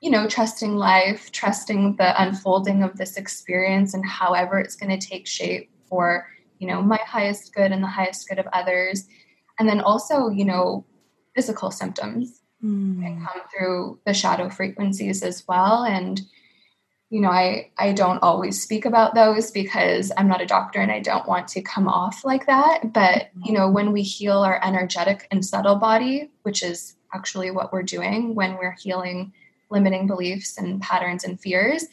you 0.00 0.10
know, 0.10 0.26
trusting 0.26 0.76
life, 0.76 1.30
trusting 1.30 1.96
the 1.96 2.20
unfolding 2.22 2.82
of 2.82 2.96
this 2.96 3.16
experience 3.16 3.94
and 3.94 4.04
however 4.04 4.58
it's 4.58 4.74
going 4.74 4.98
to 4.98 5.06
take 5.06 5.26
shape 5.26 5.70
for, 5.88 6.26
you 6.62 6.68
know, 6.68 6.80
my 6.80 7.00
highest 7.04 7.52
good 7.52 7.72
and 7.72 7.82
the 7.82 7.88
highest 7.88 8.28
good 8.28 8.38
of 8.38 8.46
others. 8.52 9.08
And 9.58 9.68
then 9.68 9.80
also, 9.80 10.28
you 10.28 10.44
know, 10.44 10.86
physical 11.34 11.72
symptoms 11.72 12.40
mm. 12.64 13.00
that 13.00 13.28
come 13.28 13.42
through 13.50 13.98
the 14.06 14.14
shadow 14.14 14.48
frequencies 14.48 15.24
as 15.24 15.42
well. 15.48 15.82
And, 15.82 16.20
you 17.10 17.20
know, 17.20 17.30
I, 17.30 17.72
I 17.76 17.92
don't 17.94 18.22
always 18.22 18.62
speak 18.62 18.84
about 18.84 19.16
those 19.16 19.50
because 19.50 20.12
I'm 20.16 20.28
not 20.28 20.40
a 20.40 20.46
doctor 20.46 20.78
and 20.78 20.92
I 20.92 21.00
don't 21.00 21.26
want 21.26 21.48
to 21.48 21.62
come 21.62 21.88
off 21.88 22.24
like 22.24 22.46
that. 22.46 22.92
But, 22.92 23.30
you 23.44 23.54
know, 23.54 23.68
when 23.68 23.90
we 23.90 24.02
heal 24.02 24.38
our 24.38 24.64
energetic 24.64 25.26
and 25.32 25.44
subtle 25.44 25.74
body, 25.74 26.30
which 26.42 26.62
is 26.62 26.94
actually 27.12 27.50
what 27.50 27.72
we're 27.72 27.82
doing 27.82 28.36
when 28.36 28.56
we're 28.56 28.76
healing 28.80 29.32
limiting 29.68 30.06
beliefs 30.06 30.58
and 30.58 30.80
patterns 30.80 31.24
and 31.24 31.40
fears, 31.40 31.86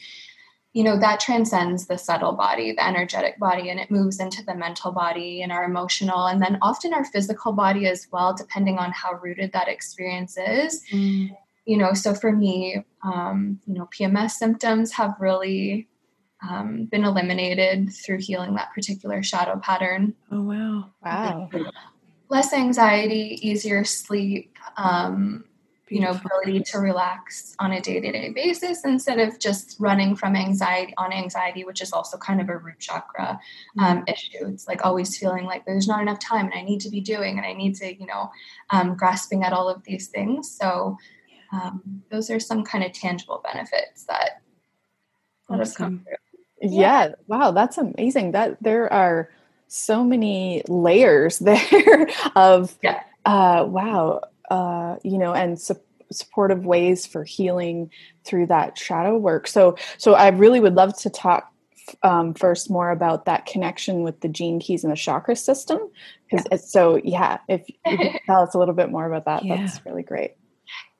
you 0.74 0.84
know, 0.84 1.00
that 1.00 1.20
transcends 1.20 1.88
the 1.88 1.98
subtle 1.98 2.34
body, 2.34 2.72
the 2.72 2.86
energetic 2.86 3.40
body, 3.40 3.70
and 3.70 3.80
it 3.80 3.90
moves 3.90 4.20
into 4.20 4.44
the 4.44 4.56
mental 4.56 4.92
body 4.92 5.42
and 5.42 5.52
our 5.52 5.64
emotional, 5.64 6.28
and 6.28 6.42
then 6.42 6.60
often 6.62 6.94
our 6.94 7.06
physical 7.06 7.54
body 7.54 7.88
as 7.88 8.08
well, 8.12 8.34
depending 8.36 8.78
on 8.78 8.92
how 8.92 9.14
rooted 9.14 9.52
that 9.54 9.68
experience 9.68 10.38
is. 10.38 10.84
Mm 10.92 11.36
you 11.70 11.78
know, 11.78 11.94
so 11.94 12.16
for 12.16 12.32
me, 12.32 12.84
um, 13.04 13.60
you 13.68 13.76
know, 13.76 13.88
PMS 13.92 14.32
symptoms 14.32 14.92
have 14.94 15.14
really 15.20 15.88
um, 16.42 16.86
been 16.86 17.04
eliminated 17.04 17.94
through 17.94 18.18
healing 18.18 18.56
that 18.56 18.74
particular 18.74 19.22
shadow 19.22 19.60
pattern. 19.62 20.16
Oh, 20.32 20.42
wow. 20.42 20.90
Wow. 21.06 21.50
Less 22.28 22.54
anxiety, 22.54 23.38
easier 23.48 23.84
sleep, 23.84 24.58
um, 24.78 25.44
you 25.90 26.00
know, 26.00 26.12
ability 26.12 26.62
to 26.62 26.80
relax 26.80 27.56
on 27.60 27.72
a 27.72 27.82
day 27.82 28.00
to 28.00 28.12
day 28.12 28.30
basis 28.30 28.86
instead 28.86 29.20
of 29.20 29.40
just 29.40 29.76
running 29.80 30.16
from 30.16 30.36
anxiety 30.36 30.94
on 30.98 31.12
anxiety, 31.12 31.64
which 31.64 31.82
is 31.82 31.92
also 31.92 32.18
kind 32.18 32.40
of 32.40 32.50
a 32.50 32.58
root 32.58 32.80
chakra 32.80 33.40
um, 33.80 33.98
mm-hmm. 33.98 34.04
issue. 34.08 34.48
It's 34.48 34.68
like 34.68 34.86
always 34.86 35.18
feeling 35.18 35.46
like 35.46 35.66
there's 35.66 35.88
not 35.88 36.02
enough 36.02 36.20
time 36.20 36.46
and 36.46 36.54
I 36.54 36.62
need 36.62 36.80
to 36.82 36.90
be 36.90 37.02
doing 37.02 37.38
and 37.38 37.46
I 37.46 37.54
need 37.54 37.76
to, 37.76 37.94
you 37.94 38.06
know, 38.06 38.30
um, 38.70 38.96
grasping 38.96 39.44
at 39.44 39.54
all 39.54 39.68
of 39.68 39.84
these 39.84 40.08
things. 40.08 40.50
So, 40.52 40.98
um, 41.52 42.04
those 42.12 42.30
are 42.30 42.40
some 42.40 42.64
kind 42.64 42.84
of 42.84 42.94
tangible 42.94 43.44
benefits 43.44 44.06
that, 44.06 44.42
that 45.50 45.60
have 45.60 45.76
come 45.76 46.06
through. 46.06 46.16
Yeah. 46.62 47.08
yeah. 47.08 47.16
Wow. 47.28 47.52
That's 47.52 47.78
amazing. 47.78 48.32
That 48.34 48.62
there 48.62 48.92
are 48.94 49.30
so 49.68 50.04
many 50.04 50.62
layers 50.68 51.40
there 51.40 52.08
of, 52.36 52.78
yeah. 52.84 53.02
uh, 53.26 53.66
wow. 53.68 54.22
Uh, 54.50 54.98
you 55.04 55.18
know, 55.18 55.34
and 55.34 55.60
su- 55.60 55.80
supportive 56.12 56.66
ways 56.66 57.06
for 57.06 57.24
healing 57.24 57.92
through 58.26 58.48
that 58.48 58.78
shadow 58.78 59.16
work. 59.16 59.48
So, 59.48 59.78
so 59.98 60.16
I 60.16 60.30
really 60.30 60.60
would 60.60 60.74
love 60.74 60.98
to 61.02 61.10
talk 61.10 61.54
um, 62.04 62.34
first 62.34 62.70
more 62.70 62.92
about 62.92 63.26
that 63.26 63.46
connection 63.46 64.02
with 64.02 64.22
the 64.22 64.28
gene 64.28 64.60
keys 64.60 64.84
and 64.84 64.92
the 64.92 64.98
chakra 64.98 65.36
system 65.36 65.80
because 66.30 66.46
yeah. 66.52 66.58
so 66.58 67.02
yeah 67.04 67.40
if 67.48 67.68
you 67.68 67.76
could 67.84 68.20
tell 68.28 68.44
us 68.44 68.54
a 68.54 68.60
little 68.60 68.76
bit 68.76 68.92
more 68.92 69.12
about 69.12 69.26
that 69.26 69.44
yeah. 69.44 69.56
that's 69.56 69.84
really 69.88 70.04
great 70.04 70.36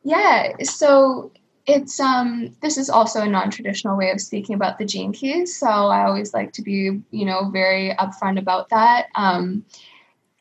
yeah, 0.04 0.54
so 0.64 1.32
it's 1.66 2.00
um 2.00 2.56
this 2.62 2.78
is 2.78 2.90
also 2.90 3.22
a 3.22 3.28
non-traditional 3.28 3.98
way 3.98 4.12
of 4.12 4.22
speaking 4.22 4.56
about 4.56 4.78
the 4.78 4.86
gene 4.86 5.12
keys, 5.12 5.58
so 5.58 5.68
I 5.68 6.06
always 6.06 6.34
like 6.34 6.54
to 6.54 6.62
be, 6.62 7.02
you 7.12 7.26
know, 7.26 7.50
very 7.50 7.94
upfront 8.00 8.40
about 8.40 8.70
that. 8.70 9.08
Um 9.16 9.66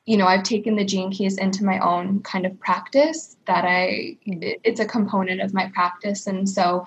you 0.08 0.16
know, 0.16 0.26
I've 0.26 0.42
taken 0.42 0.74
the 0.74 0.86
gene 0.86 1.10
keys 1.10 1.36
into 1.36 1.66
my 1.66 1.78
own 1.80 2.22
kind 2.22 2.46
of 2.46 2.58
practice 2.60 3.36
that 3.46 3.66
I 3.66 4.16
it's 4.24 4.80
a 4.80 4.86
component 4.86 5.42
of 5.42 5.52
my 5.52 5.66
practice 5.74 6.26
and 6.26 6.48
so 6.48 6.86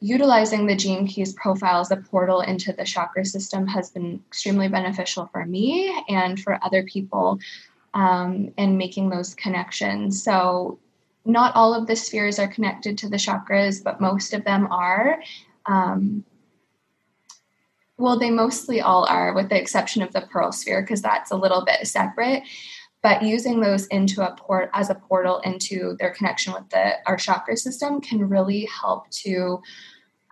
utilizing 0.00 0.66
the 0.66 0.74
gene 0.74 1.06
keys 1.06 1.34
profile 1.34 1.80
as 1.80 1.92
a 1.92 1.96
portal 1.96 2.40
into 2.40 2.72
the 2.72 2.82
chakra 2.84 3.24
system 3.24 3.68
has 3.68 3.90
been 3.90 4.20
extremely 4.26 4.66
beneficial 4.66 5.28
for 5.30 5.46
me 5.46 5.96
and 6.08 6.40
for 6.40 6.58
other 6.64 6.82
people 6.82 7.38
um, 7.94 8.52
in 8.56 8.76
making 8.76 9.08
those 9.08 9.36
connections. 9.36 10.20
So 10.20 10.80
not 11.24 11.54
all 11.54 11.72
of 11.72 11.86
the 11.86 11.94
spheres 11.94 12.40
are 12.40 12.48
connected 12.48 12.98
to 12.98 13.08
the 13.08 13.18
chakras, 13.18 13.84
but 13.84 14.00
most 14.00 14.34
of 14.34 14.42
them 14.42 14.66
are. 14.72 15.22
Um, 15.66 16.24
well, 18.02 18.18
they 18.18 18.30
mostly 18.30 18.80
all 18.80 19.04
are, 19.04 19.32
with 19.32 19.48
the 19.48 19.56
exception 19.58 20.02
of 20.02 20.12
the 20.12 20.22
pearl 20.22 20.50
sphere, 20.50 20.82
because 20.82 21.00
that's 21.00 21.30
a 21.30 21.36
little 21.36 21.64
bit 21.64 21.86
separate. 21.86 22.42
But 23.00 23.22
using 23.22 23.60
those 23.60 23.86
into 23.86 24.28
a 24.28 24.34
port 24.34 24.70
as 24.74 24.90
a 24.90 24.96
portal 24.96 25.38
into 25.44 25.96
their 26.00 26.12
connection 26.12 26.52
with 26.52 26.68
the 26.70 26.94
our 27.06 27.16
chakra 27.16 27.56
system 27.56 28.00
can 28.00 28.28
really 28.28 28.66
help 28.66 29.08
to 29.22 29.62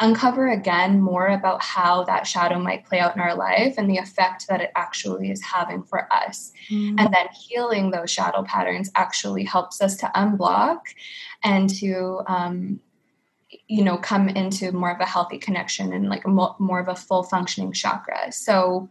uncover 0.01 0.49
again 0.49 1.01
more 1.01 1.29
about 1.29 1.63
how 1.63 2.03
that 2.05 2.27
shadow 2.27 2.59
might 2.59 2.87
play 2.87 2.99
out 2.99 3.15
in 3.15 3.21
our 3.21 3.37
life 3.37 3.75
and 3.79 3.89
the 3.89 3.99
effect 3.99 4.49
that 4.49 4.61
it 4.61 4.73
actually 4.75 5.31
is 5.31 5.43
having 5.43 5.85
for 5.85 6.13
us. 6.13 6.53
Mm. 6.71 6.99
And 6.99 7.15
then 7.15 7.29
healing 7.29 7.91
those 7.91 8.11
shadow 8.11 8.43
patterns 8.43 8.91
actually 8.97 9.45
helps 9.45 9.81
us 9.81 9.97
to 9.99 10.11
unblock 10.17 10.81
and 11.45 11.71
to, 11.79 12.23
um, 12.27 12.81
you 13.69 13.83
know, 13.83 13.97
come 13.97 14.29
into 14.29 14.73
more 14.73 14.91
of 14.91 15.01
a 15.01 15.07
healthy 15.07 15.39
connection 15.39 15.93
and 15.93 16.09
like 16.09 16.27
mo- 16.27 16.57
more 16.59 16.81
of 16.81 16.89
a 16.89 16.95
full 16.95 17.23
functioning 17.23 17.73
chakra. 17.73 18.33
So 18.33 18.89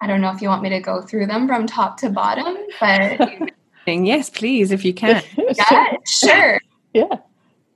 I 0.00 0.06
don't 0.06 0.20
know 0.20 0.30
if 0.30 0.42
you 0.42 0.48
want 0.48 0.62
me 0.62 0.68
to 0.70 0.80
go 0.80 1.02
through 1.02 1.26
them 1.26 1.46
from 1.48 1.66
top 1.66 1.96
to 1.98 2.10
bottom, 2.10 2.56
but. 2.80 3.52
yes, 3.86 4.30
please, 4.30 4.70
if 4.70 4.84
you 4.84 4.94
can. 4.94 5.22
yeah, 5.56 5.96
sure. 6.06 6.60
Yeah. 6.92 7.18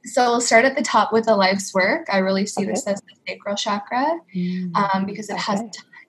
So 0.05 0.31
we'll 0.31 0.41
start 0.41 0.65
at 0.65 0.77
the 0.77 0.83
top 0.83 1.13
with 1.13 1.27
the 1.27 1.37
life's 1.37 1.75
work. 1.75 2.07
I 2.13 2.19
really 2.19 2.47
see 2.47 2.63
okay. 2.63 2.73
this 2.73 2.87
as 2.87 3.01
the 3.01 3.15
sacral 3.27 3.57
chakra 3.57 4.21
mm, 4.35 4.75
um, 4.77 5.05
because 5.07 5.29
it 5.29 5.35
okay. 5.35 5.43
has, 5.43 5.63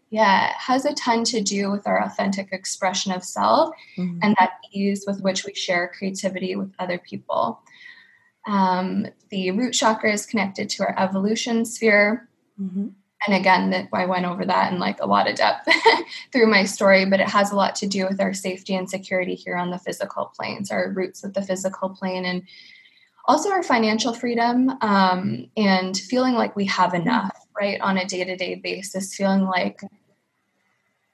yeah, 0.10 0.50
it 0.50 0.56
has 0.56 0.86
a 0.86 0.94
ton 0.94 1.24
to 1.26 1.42
do 1.42 1.72
with 1.72 1.88
our 1.88 2.02
authentic 2.04 2.50
expression 2.52 3.12
of 3.12 3.24
self 3.24 3.74
mm. 3.98 4.20
and 4.22 4.36
that 4.40 4.54
ease 4.72 5.06
with 5.08 5.22
which 5.22 5.46
we 5.46 5.54
share 5.54 5.92
creativity 5.98 6.56
with 6.56 6.72
other 6.80 6.98
people. 6.98 7.62
Um, 8.50 9.08
the 9.30 9.52
root 9.52 9.74
chakra 9.74 10.12
is 10.12 10.26
connected 10.26 10.70
to 10.72 10.84
our 10.84 10.96
evolution 10.98 11.66
sphere. 11.66 12.28
Mm-hmm. 12.60 12.88
And 13.28 13.36
again, 13.36 13.70
that 13.72 13.90
I 13.94 14.06
went 14.06 14.26
over 14.26 14.46
that 14.46 14.72
in 14.72 14.80
like 14.80 15.02
a 15.02 15.06
lot 15.06 15.30
of 15.30 15.36
depth 15.36 15.68
through 16.32 16.48
my 16.48 16.64
story, 16.64 17.06
but 17.06 17.20
it 17.20 17.28
has 17.28 17.52
a 17.52 17.56
lot 17.56 17.76
to 17.76 17.88
do 17.88 18.08
with 18.08 18.22
our 18.22 18.34
safety 18.34 18.76
and 18.76 18.90
security 18.90 19.36
here 19.36 19.58
on 19.58 19.72
the 19.72 19.78
physical 19.78 20.32
planes, 20.36 20.72
our 20.72 20.90
roots 20.92 21.22
with 21.22 21.34
the 21.34 21.42
physical 21.42 21.90
plane, 21.90 22.26
and 22.26 22.44
also 23.30 23.52
our 23.52 23.62
financial 23.62 24.14
freedom 24.14 24.72
um, 24.82 25.46
and 25.56 25.96
feeling 25.96 26.34
like 26.34 26.56
we 26.56 26.66
have 26.66 26.96
enough 26.96 27.46
right 27.60 27.80
on 27.80 27.98
a 27.98 28.06
day-to-day 28.06 28.56
basis 28.56 29.16
feeling 29.16 29.44
like 29.44 29.82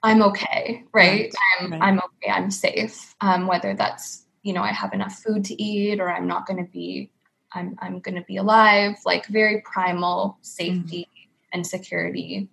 i'm 0.02 0.22
okay 0.22 0.82
right, 0.94 1.10
right. 1.20 1.34
i'm 1.60 1.72
right. 1.72 1.82
i'm 1.82 1.98
okay 1.98 2.30
i'm 2.30 2.50
safe 2.50 3.14
um, 3.20 3.46
whether 3.46 3.74
that's 3.74 4.24
you 4.42 4.54
know 4.54 4.62
i 4.62 4.72
have 4.72 4.94
enough 4.94 5.22
food 5.22 5.44
to 5.44 5.62
eat 5.62 6.00
or 6.00 6.10
i'm 6.10 6.26
not 6.26 6.46
going 6.46 6.64
to 6.64 6.70
be 6.70 7.10
i'm 7.56 7.76
i'm 7.80 7.98
going 8.00 8.14
to 8.14 8.22
be 8.22 8.36
alive 8.36 8.94
like 9.04 9.26
very 9.26 9.60
primal 9.62 10.38
safety 10.42 11.08
mm-hmm. 11.08 11.48
and 11.52 11.66
security 11.66 12.48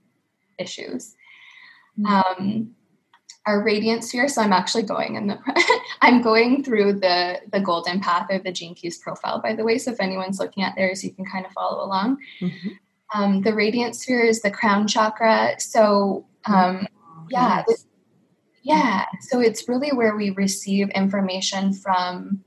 issues 0.58 1.16
mm-hmm. 2.00 2.06
um, 2.06 2.76
our 3.46 3.64
radiant 3.64 4.04
sphere. 4.04 4.28
So 4.28 4.42
I'm 4.42 4.54
actually 4.54 4.84
going 4.84 5.16
in 5.16 5.28
the 5.28 5.40
I'm 6.02 6.22
going 6.22 6.64
through 6.64 6.94
the 7.00 7.42
the 7.52 7.60
golden 7.60 8.00
path 8.00 8.28
or 8.30 8.40
the 8.40 8.52
Gene 8.52 8.76
Keys 8.76 8.98
profile, 8.98 9.42
by 9.42 9.54
the 9.54 9.64
way. 9.64 9.78
So 9.78 9.92
if 9.92 10.00
anyone's 10.00 10.40
looking 10.40 10.64
at 10.64 10.76
theirs, 10.76 11.04
you 11.04 11.12
can 11.12 11.26
kind 11.26 11.46
of 11.46 11.52
follow 11.52 11.84
along. 11.84 12.18
Mm-hmm. 12.40 12.70
Um, 13.14 13.42
the 13.42 13.54
radiant 13.54 13.96
sphere 13.96 14.24
is 14.24 14.42
the 14.42 14.52
crown 14.52 14.88
chakra. 14.88 15.60
So 15.60 16.26
um, 16.46 16.88
oh, 16.98 17.28
yeah, 17.30 17.64
yes. 17.68 17.86
yeah. 18.64 19.06
So 19.22 19.40
it's 19.40 19.68
really 19.68 19.92
where 19.92 20.16
we 20.16 20.32
receive 20.32 20.90
information 20.92 21.74
from 21.74 22.44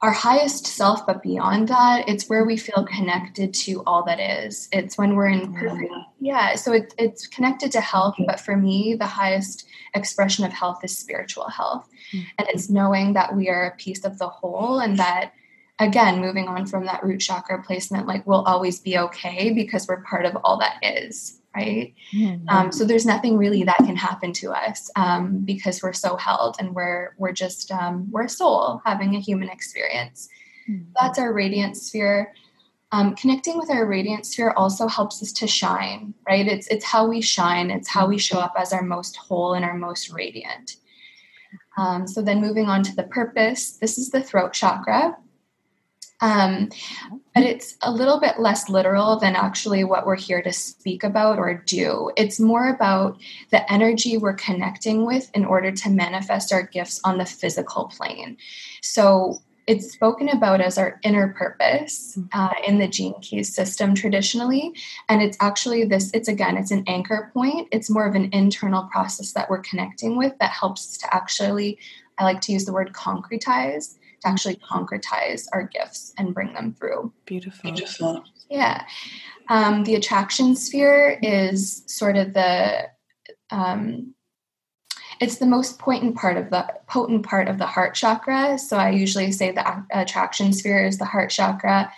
our 0.00 0.12
highest 0.12 0.66
self, 0.66 1.04
but 1.06 1.22
beyond 1.22 1.68
that, 1.68 2.08
it's 2.08 2.28
where 2.28 2.44
we 2.44 2.56
feel 2.56 2.84
connected 2.84 3.52
to 3.52 3.82
all 3.84 4.04
that 4.04 4.20
is. 4.20 4.68
It's 4.70 4.96
when 4.96 5.16
we're 5.16 5.28
in 5.28 5.52
perfect, 5.52 5.92
yeah. 6.20 6.54
So 6.54 6.72
it, 6.72 6.94
it's 6.98 7.26
connected 7.26 7.72
to 7.72 7.80
health, 7.80 8.14
but 8.26 8.38
for 8.38 8.56
me, 8.56 8.94
the 8.94 9.06
highest 9.06 9.66
expression 9.94 10.44
of 10.44 10.52
health 10.52 10.84
is 10.84 10.96
spiritual 10.96 11.48
health, 11.48 11.88
mm-hmm. 12.12 12.28
and 12.38 12.48
it's 12.48 12.70
knowing 12.70 13.14
that 13.14 13.34
we 13.34 13.48
are 13.48 13.66
a 13.66 13.76
piece 13.76 14.04
of 14.04 14.18
the 14.18 14.28
whole, 14.28 14.78
and 14.78 14.98
that 14.98 15.32
again, 15.80 16.20
moving 16.20 16.48
on 16.48 16.66
from 16.66 16.86
that 16.86 17.04
root 17.04 17.20
chakra 17.20 17.62
placement, 17.62 18.06
like 18.06 18.26
we'll 18.26 18.42
always 18.42 18.80
be 18.80 18.98
okay 18.98 19.52
because 19.52 19.86
we're 19.88 20.02
part 20.02 20.26
of 20.26 20.36
all 20.44 20.58
that 20.58 20.78
is 20.82 21.37
right? 21.58 21.94
Mm-hmm. 22.14 22.48
Um, 22.48 22.72
so 22.72 22.84
there's 22.84 23.06
nothing 23.06 23.36
really 23.36 23.64
that 23.64 23.78
can 23.78 23.96
happen 23.96 24.32
to 24.34 24.52
us 24.52 24.90
um, 24.96 25.40
because 25.44 25.82
we're 25.82 25.92
so 25.92 26.16
held 26.16 26.56
and 26.58 26.74
we're 26.74 27.14
we're 27.18 27.32
just 27.32 27.70
um, 27.72 28.08
we're 28.10 28.24
a 28.24 28.28
soul 28.28 28.80
having 28.84 29.16
a 29.16 29.20
human 29.20 29.48
experience. 29.48 30.28
Mm-hmm. 30.68 30.90
That's 31.00 31.18
our 31.18 31.32
radiant 31.32 31.76
sphere. 31.76 32.32
Um, 32.90 33.14
connecting 33.16 33.58
with 33.58 33.70
our 33.70 33.86
radiant 33.86 34.24
sphere 34.24 34.54
also 34.56 34.88
helps 34.88 35.22
us 35.22 35.32
to 35.32 35.46
shine, 35.46 36.14
right? 36.28 36.46
It's 36.46 36.68
it's 36.68 36.84
how 36.84 37.06
we 37.06 37.20
shine. 37.20 37.70
It's 37.70 37.88
how 37.88 38.06
we 38.06 38.18
show 38.18 38.38
up 38.38 38.54
as 38.56 38.72
our 38.72 38.82
most 38.82 39.16
whole 39.16 39.54
and 39.54 39.64
our 39.64 39.76
most 39.76 40.10
radiant. 40.10 40.76
Um, 41.76 42.06
so 42.06 42.22
then 42.22 42.40
moving 42.40 42.66
on 42.66 42.82
to 42.84 42.94
the 42.96 43.04
purpose. 43.04 43.72
This 43.72 43.98
is 43.98 44.10
the 44.10 44.22
throat 44.22 44.52
chakra. 44.52 45.16
Um, 46.20 46.70
but 47.34 47.44
it's 47.44 47.76
a 47.82 47.92
little 47.92 48.18
bit 48.18 48.40
less 48.40 48.68
literal 48.68 49.18
than 49.18 49.36
actually 49.36 49.84
what 49.84 50.06
we're 50.06 50.16
here 50.16 50.42
to 50.42 50.52
speak 50.52 51.04
about 51.04 51.38
or 51.38 51.54
do. 51.54 52.10
It's 52.16 52.40
more 52.40 52.68
about 52.68 53.18
the 53.50 53.70
energy 53.72 54.16
we're 54.16 54.34
connecting 54.34 55.06
with 55.06 55.30
in 55.34 55.44
order 55.44 55.70
to 55.70 55.90
manifest 55.90 56.52
our 56.52 56.62
gifts 56.62 57.00
on 57.04 57.18
the 57.18 57.26
physical 57.26 57.84
plane. 57.86 58.36
So 58.82 59.38
it's 59.68 59.92
spoken 59.92 60.30
about 60.30 60.62
as 60.62 60.78
our 60.78 60.98
inner 61.04 61.28
purpose 61.34 62.18
uh, 62.32 62.54
in 62.66 62.78
the 62.78 62.88
gene 62.88 63.14
keys 63.20 63.54
system 63.54 63.94
traditionally 63.94 64.72
and 65.10 65.22
it's 65.22 65.36
actually 65.40 65.84
this 65.84 66.10
it's 66.14 66.26
again 66.26 66.56
it's 66.56 66.70
an 66.70 66.82
anchor 66.86 67.30
point 67.34 67.68
it's 67.70 67.90
more 67.90 68.06
of 68.06 68.14
an 68.14 68.30
internal 68.32 68.84
process 68.84 69.32
that 69.32 69.48
we're 69.50 69.60
connecting 69.60 70.16
with 70.16 70.32
that 70.40 70.50
helps 70.50 70.88
us 70.88 70.96
to 70.96 71.14
actually 71.14 71.78
i 72.16 72.24
like 72.24 72.40
to 72.40 72.50
use 72.50 72.64
the 72.64 72.72
word 72.72 72.92
concretize 72.94 73.97
to 74.22 74.28
actually 74.28 74.56
concretize 74.56 75.46
our 75.52 75.62
gifts 75.62 76.12
and 76.18 76.34
bring 76.34 76.52
them 76.54 76.74
through. 76.74 77.12
Beautiful. 77.24 77.70
Beautiful. 77.70 78.24
Yeah. 78.50 78.84
Um, 79.48 79.84
the 79.84 79.94
attraction 79.94 80.56
sphere 80.56 81.18
is 81.22 81.82
sort 81.86 82.16
of 82.16 82.34
the 82.34 82.88
um, 83.50 84.14
it's 85.20 85.38
the 85.38 85.46
most 85.46 85.78
potent 85.78 86.16
part 86.16 86.36
of 86.36 86.50
the 86.50 86.66
potent 86.86 87.24
part 87.24 87.48
of 87.48 87.58
the 87.58 87.66
heart 87.66 87.94
chakra. 87.94 88.58
So 88.58 88.76
I 88.76 88.90
usually 88.90 89.32
say 89.32 89.50
the 89.50 89.84
attraction 89.90 90.52
sphere 90.52 90.84
is 90.84 90.98
the 90.98 91.04
heart 91.04 91.30
chakra. 91.30 91.92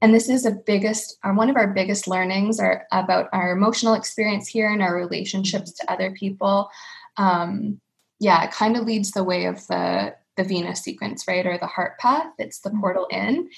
And 0.00 0.14
this 0.14 0.28
is 0.28 0.46
a 0.46 0.52
biggest, 0.52 1.18
uh, 1.22 1.30
one 1.32 1.50
of 1.50 1.56
our 1.56 1.68
biggest 1.68 2.08
learnings 2.08 2.58
are 2.58 2.86
about 2.90 3.28
our 3.32 3.52
emotional 3.52 3.94
experience 3.94 4.48
here 4.48 4.68
and 4.68 4.82
our 4.82 4.96
relationships 4.96 5.72
to 5.72 5.92
other 5.92 6.12
people. 6.12 6.70
Um, 7.18 7.80
yeah, 8.18 8.42
it 8.44 8.50
kind 8.50 8.76
of 8.76 8.84
leads 8.84 9.12
the 9.12 9.24
way 9.24 9.44
of 9.44 9.66
the 9.66 10.14
the 10.36 10.44
Venus 10.44 10.80
sequence, 10.80 11.26
right? 11.28 11.46
Or 11.46 11.58
the 11.58 11.66
heart 11.66 11.98
path. 11.98 12.32
It's 12.38 12.60
the 12.60 12.70
mm-hmm. 12.70 12.80
portal 12.80 13.06
in. 13.10 13.48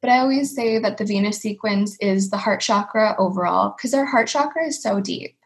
But 0.00 0.10
I 0.10 0.18
always 0.18 0.54
say 0.54 0.78
that 0.78 0.98
the 0.98 1.04
Venus 1.04 1.38
sequence 1.38 1.96
is 2.00 2.30
the 2.30 2.38
heart 2.38 2.60
chakra 2.60 3.14
overall 3.18 3.74
because 3.76 3.94
our 3.94 4.04
heart 4.04 4.28
chakra 4.28 4.66
is 4.66 4.82
so 4.82 5.00
deep. 5.00 5.36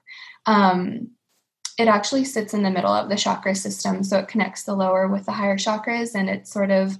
Um, 0.46 1.10
it 1.78 1.88
actually 1.88 2.24
sits 2.24 2.54
in 2.54 2.62
the 2.62 2.70
middle 2.70 2.92
of 2.92 3.08
the 3.08 3.16
chakra 3.16 3.54
system. 3.54 4.02
So 4.02 4.18
it 4.18 4.28
connects 4.28 4.62
the 4.62 4.74
lower 4.74 5.08
with 5.08 5.26
the 5.26 5.32
higher 5.32 5.58
chakras 5.58 6.14
and 6.14 6.30
it's 6.30 6.50
sort 6.50 6.70
of, 6.70 6.96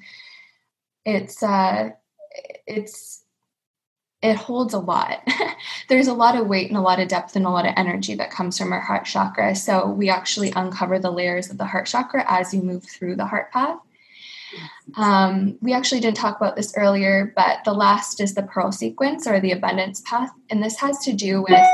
it's, 1.04 1.42
uh, 1.42 1.90
it's, 2.66 3.22
it 4.26 4.36
holds 4.36 4.74
a 4.74 4.78
lot. 4.78 5.26
There's 5.88 6.08
a 6.08 6.14
lot 6.14 6.36
of 6.36 6.46
weight 6.46 6.68
and 6.68 6.76
a 6.76 6.82
lot 6.82 7.00
of 7.00 7.08
depth 7.08 7.36
and 7.36 7.46
a 7.46 7.50
lot 7.50 7.66
of 7.66 7.74
energy 7.76 8.14
that 8.16 8.30
comes 8.30 8.58
from 8.58 8.72
our 8.72 8.80
heart 8.80 9.04
chakra. 9.04 9.54
So 9.54 9.88
we 9.88 10.08
actually 10.08 10.52
uncover 10.54 10.98
the 10.98 11.10
layers 11.10 11.50
of 11.50 11.58
the 11.58 11.64
heart 11.64 11.86
chakra 11.86 12.24
as 12.28 12.52
you 12.52 12.62
move 12.62 12.84
through 12.84 13.16
the 13.16 13.26
heart 13.26 13.52
path. 13.52 13.78
Um, 14.96 15.58
we 15.60 15.72
actually 15.72 16.00
didn't 16.00 16.16
talk 16.16 16.36
about 16.36 16.56
this 16.56 16.72
earlier, 16.76 17.32
but 17.36 17.64
the 17.64 17.72
last 17.72 18.20
is 18.20 18.34
the 18.34 18.42
pearl 18.42 18.72
sequence 18.72 19.26
or 19.26 19.40
the 19.40 19.52
abundance 19.52 20.02
path. 20.06 20.30
And 20.50 20.62
this 20.62 20.78
has 20.80 20.98
to 21.00 21.12
do 21.12 21.42
with, 21.42 21.66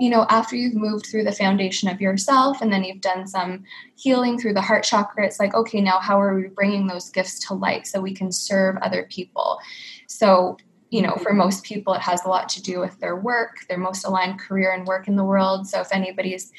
you 0.00 0.10
know, 0.10 0.26
after 0.28 0.54
you've 0.54 0.74
moved 0.74 1.06
through 1.06 1.24
the 1.24 1.32
foundation 1.32 1.88
of 1.88 2.00
yourself 2.00 2.60
and 2.60 2.72
then 2.72 2.84
you've 2.84 3.00
done 3.00 3.26
some 3.26 3.64
healing 3.96 4.38
through 4.38 4.54
the 4.54 4.60
heart 4.60 4.84
chakra, 4.84 5.26
it's 5.26 5.40
like, 5.40 5.54
okay, 5.54 5.80
now 5.80 5.98
how 5.98 6.20
are 6.20 6.34
we 6.34 6.48
bringing 6.48 6.86
those 6.86 7.10
gifts 7.10 7.46
to 7.48 7.54
light 7.54 7.86
so 7.86 8.00
we 8.00 8.14
can 8.14 8.30
serve 8.30 8.76
other 8.82 9.08
people? 9.10 9.58
So 10.06 10.58
you 10.90 11.02
know, 11.02 11.14
for 11.16 11.32
most 11.32 11.64
people, 11.64 11.92
it 11.94 12.00
has 12.00 12.24
a 12.24 12.28
lot 12.28 12.48
to 12.50 12.62
do 12.62 12.80
with 12.80 12.98
their 13.00 13.16
work, 13.16 13.58
their 13.68 13.78
most 13.78 14.04
aligned 14.04 14.40
career 14.40 14.72
and 14.72 14.86
work 14.86 15.08
in 15.08 15.16
the 15.16 15.24
world. 15.24 15.66
So 15.66 15.80
if 15.80 15.92
anybody's, 15.92 16.50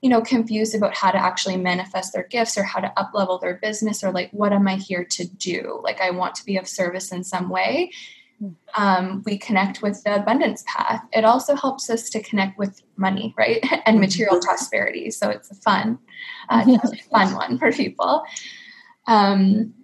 you 0.00 0.08
know, 0.08 0.22
confused 0.22 0.74
about 0.74 0.94
how 0.94 1.10
to 1.10 1.18
actually 1.18 1.56
manifest 1.56 2.12
their 2.12 2.24
gifts 2.24 2.56
or 2.56 2.62
how 2.62 2.80
to 2.80 2.92
up 2.98 3.10
level 3.14 3.38
their 3.38 3.54
business 3.54 4.02
or 4.02 4.10
like, 4.10 4.30
what 4.32 4.52
am 4.52 4.66
I 4.66 4.76
here 4.76 5.04
to 5.04 5.26
do? 5.26 5.80
Like, 5.82 6.00
I 6.00 6.10
want 6.10 6.34
to 6.36 6.44
be 6.44 6.56
of 6.56 6.66
service 6.66 7.12
in 7.12 7.24
some 7.24 7.50
way. 7.50 7.90
Um, 8.76 9.22
we 9.24 9.38
connect 9.38 9.82
with 9.82 10.02
the 10.02 10.16
abundance 10.16 10.64
path. 10.66 11.02
It 11.12 11.24
also 11.24 11.54
helps 11.54 11.88
us 11.88 12.10
to 12.10 12.22
connect 12.22 12.58
with 12.58 12.82
money, 12.96 13.34
right, 13.36 13.64
and 13.86 14.00
material 14.00 14.40
prosperity. 14.40 15.10
So 15.10 15.28
it's 15.28 15.50
a 15.50 15.54
fun, 15.54 15.98
uh, 16.48 16.64
fun 17.10 17.34
one 17.34 17.58
for 17.58 17.70
people. 17.70 18.24
Um, 19.06 19.74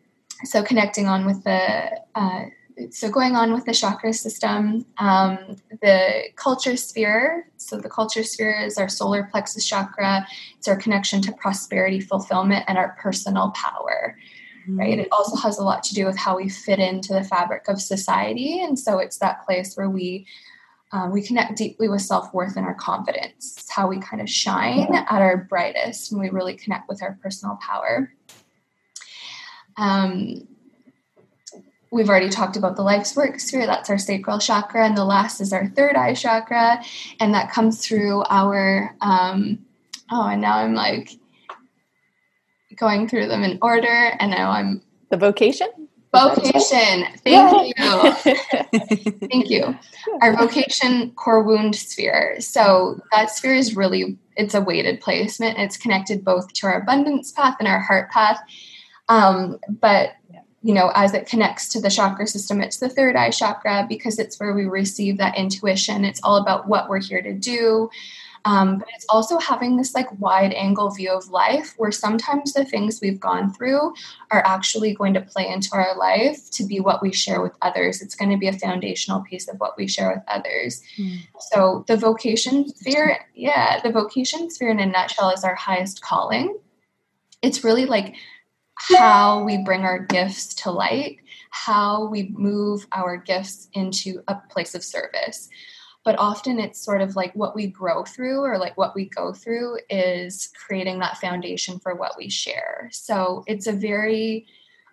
so 0.44 0.62
connecting 0.62 1.06
on 1.06 1.26
with 1.26 1.44
the 1.44 1.90
uh, 2.14 2.44
so 2.90 3.10
going 3.10 3.36
on 3.36 3.52
with 3.52 3.64
the 3.64 3.72
chakra 3.72 4.12
system, 4.12 4.86
um, 4.98 5.56
the 5.82 6.24
culture 6.36 6.76
sphere. 6.76 7.48
So 7.56 7.76
the 7.76 7.88
culture 7.88 8.22
sphere 8.22 8.60
is 8.64 8.78
our 8.78 8.88
solar 8.88 9.24
plexus 9.24 9.66
chakra. 9.66 10.26
It's 10.56 10.68
our 10.68 10.76
connection 10.76 11.20
to 11.22 11.32
prosperity, 11.32 12.00
fulfillment, 12.00 12.64
and 12.68 12.78
our 12.78 12.96
personal 13.00 13.50
power. 13.50 14.16
Mm-hmm. 14.62 14.78
Right. 14.78 14.98
It 14.98 15.08
also 15.10 15.36
has 15.36 15.58
a 15.58 15.64
lot 15.64 15.82
to 15.84 15.94
do 15.94 16.06
with 16.06 16.16
how 16.16 16.36
we 16.36 16.48
fit 16.48 16.78
into 16.78 17.12
the 17.12 17.24
fabric 17.24 17.68
of 17.68 17.80
society, 17.80 18.62
and 18.62 18.78
so 18.78 18.98
it's 18.98 19.18
that 19.18 19.44
place 19.46 19.74
where 19.74 19.88
we 19.88 20.26
um, 20.92 21.12
we 21.12 21.22
connect 21.22 21.56
deeply 21.56 21.88
with 21.88 22.02
self 22.02 22.32
worth 22.34 22.56
and 22.56 22.66
our 22.66 22.74
confidence. 22.74 23.56
It's 23.58 23.70
how 23.70 23.86
we 23.88 24.00
kind 24.00 24.20
of 24.20 24.28
shine 24.28 24.94
at 24.94 25.22
our 25.22 25.36
brightest, 25.36 26.12
and 26.12 26.20
we 26.20 26.30
really 26.30 26.56
connect 26.56 26.88
with 26.88 27.02
our 27.02 27.18
personal 27.22 27.56
power. 27.56 28.12
Um, 29.76 30.46
we've 31.90 32.08
already 32.08 32.28
talked 32.28 32.56
about 32.56 32.76
the 32.76 32.82
life's 32.82 33.16
work 33.16 33.40
sphere. 33.40 33.66
That's 33.66 33.90
our 33.90 33.98
sacral 33.98 34.38
chakra 34.38 34.86
and 34.86 34.96
the 34.96 35.04
last 35.04 35.40
is 35.40 35.52
our 35.52 35.66
third 35.68 35.96
eye 35.96 36.14
chakra 36.14 36.82
and 37.18 37.34
that 37.34 37.50
comes 37.50 37.84
through 37.84 38.22
our 38.30 38.94
um 39.00 39.58
oh 40.10 40.28
and 40.28 40.40
now 40.40 40.58
i'm 40.58 40.74
like 40.74 41.10
going 42.76 43.08
through 43.08 43.26
them 43.26 43.42
in 43.42 43.58
order 43.60 44.12
and 44.18 44.30
now 44.30 44.50
i'm 44.50 44.82
the 45.10 45.16
vocation? 45.16 45.68
Vocation. 46.12 47.04
Thank 47.24 47.76
you. 47.76 48.12
Thank 49.28 49.50
you. 49.50 49.76
Our 50.22 50.36
vocation 50.36 51.12
core 51.12 51.42
wound 51.42 51.76
sphere. 51.76 52.40
So 52.40 53.00
that 53.12 53.30
sphere 53.30 53.54
is 53.54 53.76
really 53.76 54.18
it's 54.36 54.54
a 54.54 54.60
weighted 54.60 55.00
placement. 55.00 55.58
It's 55.58 55.76
connected 55.76 56.24
both 56.24 56.52
to 56.54 56.66
our 56.66 56.80
abundance 56.80 57.30
path 57.32 57.56
and 57.58 57.68
our 57.68 57.80
heart 57.80 58.10
path. 58.10 58.40
Um, 59.08 59.58
but 59.68 60.14
you 60.62 60.74
know, 60.74 60.92
as 60.94 61.14
it 61.14 61.26
connects 61.26 61.68
to 61.70 61.80
the 61.80 61.90
chakra 61.90 62.26
system, 62.26 62.60
it's 62.60 62.78
the 62.78 62.88
third 62.88 63.16
eye 63.16 63.30
chakra 63.30 63.86
because 63.88 64.18
it's 64.18 64.38
where 64.38 64.52
we 64.52 64.66
receive 64.66 65.16
that 65.16 65.36
intuition. 65.36 66.04
It's 66.04 66.20
all 66.22 66.36
about 66.36 66.68
what 66.68 66.88
we're 66.88 67.00
here 67.00 67.22
to 67.22 67.32
do. 67.32 67.88
Um, 68.44 68.78
but 68.78 68.88
it's 68.94 69.04
also 69.08 69.38
having 69.38 69.76
this 69.76 69.94
like 69.94 70.18
wide 70.18 70.52
angle 70.54 70.90
view 70.90 71.10
of 71.10 71.28
life 71.28 71.74
where 71.76 71.92
sometimes 71.92 72.52
the 72.52 72.64
things 72.64 73.00
we've 73.00 73.20
gone 73.20 73.52
through 73.52 73.92
are 74.30 74.42
actually 74.46 74.94
going 74.94 75.12
to 75.14 75.20
play 75.20 75.48
into 75.48 75.68
our 75.74 75.96
life 75.96 76.50
to 76.52 76.64
be 76.64 76.80
what 76.80 77.02
we 77.02 77.12
share 77.12 77.42
with 77.42 77.52
others. 77.60 78.00
It's 78.00 78.14
going 78.14 78.30
to 78.30 78.38
be 78.38 78.48
a 78.48 78.52
foundational 78.52 79.20
piece 79.20 79.46
of 79.48 79.58
what 79.60 79.76
we 79.76 79.86
share 79.86 80.14
with 80.14 80.24
others. 80.26 80.82
Mm. 80.98 81.18
So 81.50 81.84
the 81.86 81.96
vocation 81.96 82.68
sphere, 82.68 83.18
yeah, 83.34 83.80
the 83.80 83.92
vocation 83.92 84.50
sphere 84.50 84.70
in 84.70 84.80
a 84.80 84.86
nutshell 84.86 85.30
is 85.30 85.44
our 85.44 85.54
highest 85.54 86.00
calling. 86.00 86.56
It's 87.42 87.62
really 87.62 87.86
like 87.86 88.14
how 88.88 89.44
we 89.44 89.58
bring 89.58 89.82
our 89.82 89.98
gifts 89.98 90.54
to 90.54 90.70
light, 90.70 91.18
how 91.50 92.06
we 92.08 92.32
move 92.36 92.86
our 92.92 93.16
gifts 93.16 93.68
into 93.74 94.22
a 94.28 94.36
place 94.48 94.74
of 94.74 94.82
service. 94.82 95.48
But 96.02 96.18
often 96.18 96.58
it's 96.58 96.82
sort 96.82 97.02
of 97.02 97.14
like 97.14 97.34
what 97.34 97.54
we 97.54 97.66
grow 97.66 98.04
through 98.04 98.40
or 98.40 98.58
like 98.58 98.78
what 98.78 98.94
we 98.94 99.04
go 99.04 99.34
through 99.34 99.80
is 99.90 100.50
creating 100.66 101.00
that 101.00 101.18
foundation 101.18 101.78
for 101.78 101.94
what 101.94 102.14
we 102.16 102.30
share. 102.30 102.88
So 102.90 103.44
it's 103.46 103.66
a 103.66 103.72
very 103.72 104.46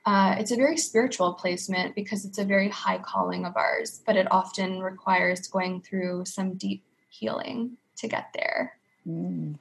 uh, 0.05 0.35
it's 0.39 0.51
a 0.51 0.55
very 0.55 0.77
spiritual 0.77 1.33
placement 1.33 1.93
because 1.93 2.23
it's 2.23 2.37
a 2.37 2.45
very 2.45 2.69
high 2.69 2.97
calling 2.97 3.45
of 3.45 3.57
ours, 3.57 4.01
but 4.05 4.15
it 4.15 4.25
often 4.31 4.81
requires 4.81 5.47
going 5.47 5.81
through 5.81 6.23
some 6.23 6.53
deep 6.53 6.81
healing 7.09 7.75
to 7.97 8.07
get 8.07 8.27
there. 8.33 8.79
Mm. 9.05 9.57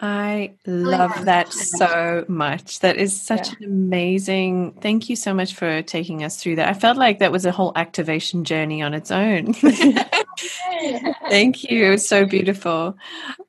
I 0.00 0.54
love 0.66 1.24
that 1.24 1.52
so 1.52 2.24
much. 2.28 2.80
That 2.80 2.96
is 2.96 3.18
such 3.18 3.48
yeah. 3.48 3.54
an 3.60 3.64
amazing. 3.64 4.72
Thank 4.82 5.08
you 5.08 5.16
so 5.16 5.32
much 5.32 5.54
for 5.54 5.80
taking 5.82 6.22
us 6.22 6.36
through 6.36 6.56
that. 6.56 6.68
I 6.68 6.74
felt 6.74 6.98
like 6.98 7.18
that 7.20 7.32
was 7.32 7.46
a 7.46 7.52
whole 7.52 7.72
activation 7.76 8.44
journey 8.44 8.82
on 8.82 8.92
its 8.92 9.10
own. 9.10 9.54
Thank 11.30 11.64
you. 11.64 11.86
It 11.86 11.90
was 11.90 12.06
so 12.06 12.26
beautiful. 12.26 12.96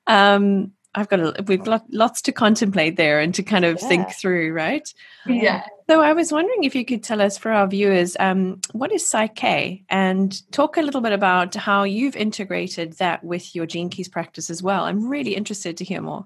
Um, 0.05 0.71
I've 0.97 1.09
got 1.09 1.19
a, 1.19 1.43
we've 1.43 1.63
got 1.63 1.85
lots 1.91 2.23
to 2.23 2.31
contemplate 2.31 2.97
there 2.97 3.19
and 3.19 3.33
to 3.35 3.43
kind 3.43 3.65
of 3.65 3.79
yeah. 3.79 3.87
think 3.87 4.11
through, 4.11 4.51
right? 4.51 4.91
Yeah. 5.27 5.63
So 5.87 6.01
I 6.01 6.13
was 6.13 6.31
wondering 6.31 6.63
if 6.63 6.73
you 6.73 6.83
could 6.83 7.03
tell 7.03 7.21
us 7.21 7.37
for 7.37 7.51
our 7.51 7.67
viewers, 7.67 8.17
um, 8.19 8.59
what 8.71 8.91
is 8.91 9.07
Psych-K 9.07 9.85
and 9.89 10.51
talk 10.51 10.75
a 10.75 10.81
little 10.81 11.01
bit 11.01 11.13
about 11.13 11.53
how 11.53 11.83
you've 11.83 12.15
integrated 12.15 12.93
that 12.93 13.23
with 13.23 13.55
your 13.55 13.67
Gene 13.67 13.89
Keys 13.89 14.09
practice 14.09 14.49
as 14.49 14.63
well. 14.63 14.85
I'm 14.85 15.07
really 15.07 15.35
interested 15.35 15.77
to 15.77 15.85
hear 15.85 16.01
more. 16.01 16.25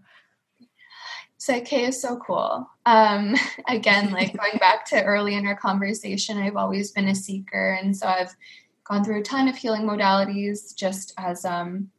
Psych-K 1.37 1.87
is 1.87 2.01
so 2.01 2.15
cool. 2.15 2.69
Um, 2.85 3.35
again, 3.67 4.11
like 4.11 4.37
going 4.37 4.57
back 4.57 4.85
to 4.87 5.03
early 5.03 5.35
in 5.35 5.45
our 5.45 5.57
conversation, 5.57 6.37
I've 6.37 6.55
always 6.55 6.91
been 6.91 7.09
a 7.09 7.15
seeker. 7.15 7.77
And 7.81 7.95
so 7.95 8.07
I've 8.07 8.33
gone 8.85 9.03
through 9.03 9.19
a 9.19 9.23
ton 9.23 9.49
of 9.49 9.57
healing 9.57 9.83
modalities 9.83 10.73
just 10.73 11.13
as 11.17 11.43
um, 11.43 11.89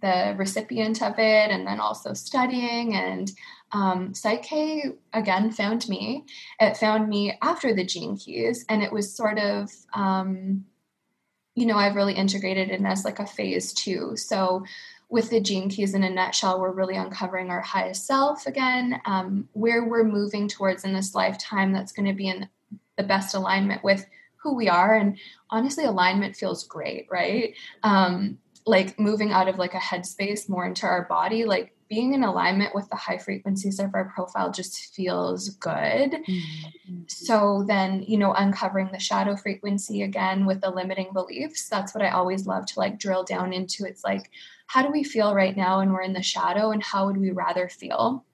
the 0.00 0.34
recipient 0.38 1.02
of 1.02 1.18
it 1.18 1.50
and 1.50 1.66
then 1.66 1.80
also 1.80 2.12
studying 2.12 2.94
and 2.94 3.32
um, 3.72 4.14
Psych-K 4.14 4.92
again 5.12 5.50
found 5.50 5.88
me. 5.88 6.24
It 6.60 6.76
found 6.76 7.08
me 7.08 7.38
after 7.40 7.74
the 7.74 7.84
gene 7.84 8.16
keys, 8.16 8.64
and 8.68 8.82
it 8.82 8.92
was 8.92 9.14
sort 9.14 9.38
of, 9.38 9.70
um, 9.94 10.66
you 11.54 11.66
know, 11.66 11.76
I've 11.76 11.96
really 11.96 12.14
integrated 12.14 12.70
it 12.70 12.82
as 12.84 13.04
like 13.04 13.18
a 13.18 13.26
phase 13.26 13.72
two. 13.72 14.16
So, 14.16 14.64
with 15.08 15.30
the 15.30 15.40
gene 15.40 15.68
keys 15.68 15.94
in 15.94 16.02
a 16.04 16.10
nutshell, 16.10 16.60
we're 16.60 16.72
really 16.72 16.96
uncovering 16.96 17.50
our 17.50 17.60
highest 17.60 18.06
self 18.06 18.46
again, 18.46 19.00
um, 19.04 19.48
where 19.52 19.84
we're 19.84 20.04
moving 20.04 20.48
towards 20.48 20.84
in 20.84 20.94
this 20.94 21.14
lifetime 21.14 21.72
that's 21.72 21.92
going 21.92 22.08
to 22.08 22.14
be 22.14 22.28
in 22.28 22.48
the 22.96 23.02
best 23.02 23.34
alignment 23.34 23.84
with 23.84 24.06
who 24.36 24.54
we 24.54 24.68
are. 24.68 24.94
And 24.94 25.18
honestly, 25.50 25.84
alignment 25.84 26.34
feels 26.34 26.66
great, 26.66 27.06
right? 27.10 27.54
Um, 27.82 28.38
like 28.66 28.98
moving 28.98 29.32
out 29.32 29.48
of 29.48 29.58
like 29.58 29.74
a 29.74 29.78
headspace 29.78 30.48
more 30.48 30.66
into 30.66 30.86
our 30.86 31.04
body, 31.04 31.44
like 31.44 31.74
being 31.88 32.14
in 32.14 32.24
alignment 32.24 32.74
with 32.74 32.88
the 32.88 32.96
high 32.96 33.18
frequencies 33.18 33.78
of 33.78 33.94
our 33.94 34.06
profile 34.14 34.50
just 34.50 34.94
feels 34.94 35.50
good. 35.50 36.12
Mm-hmm. 36.12 37.02
So 37.06 37.64
then, 37.66 38.02
you 38.06 38.16
know, 38.16 38.32
uncovering 38.32 38.88
the 38.92 38.98
shadow 38.98 39.36
frequency 39.36 40.02
again 40.02 40.46
with 40.46 40.62
the 40.62 40.70
limiting 40.70 41.12
beliefs, 41.12 41.68
that's 41.68 41.94
what 41.94 42.02
I 42.02 42.10
always 42.10 42.46
love 42.46 42.64
to 42.66 42.78
like 42.78 42.98
drill 42.98 43.24
down 43.24 43.52
into. 43.52 43.84
It's 43.84 44.04
like, 44.04 44.30
how 44.68 44.80
do 44.80 44.90
we 44.90 45.04
feel 45.04 45.34
right 45.34 45.54
now 45.54 45.80
when 45.80 45.92
we're 45.92 46.00
in 46.00 46.14
the 46.14 46.22
shadow 46.22 46.70
and 46.70 46.82
how 46.82 47.06
would 47.06 47.18
we 47.18 47.30
rather 47.30 47.68
feel? 47.68 48.24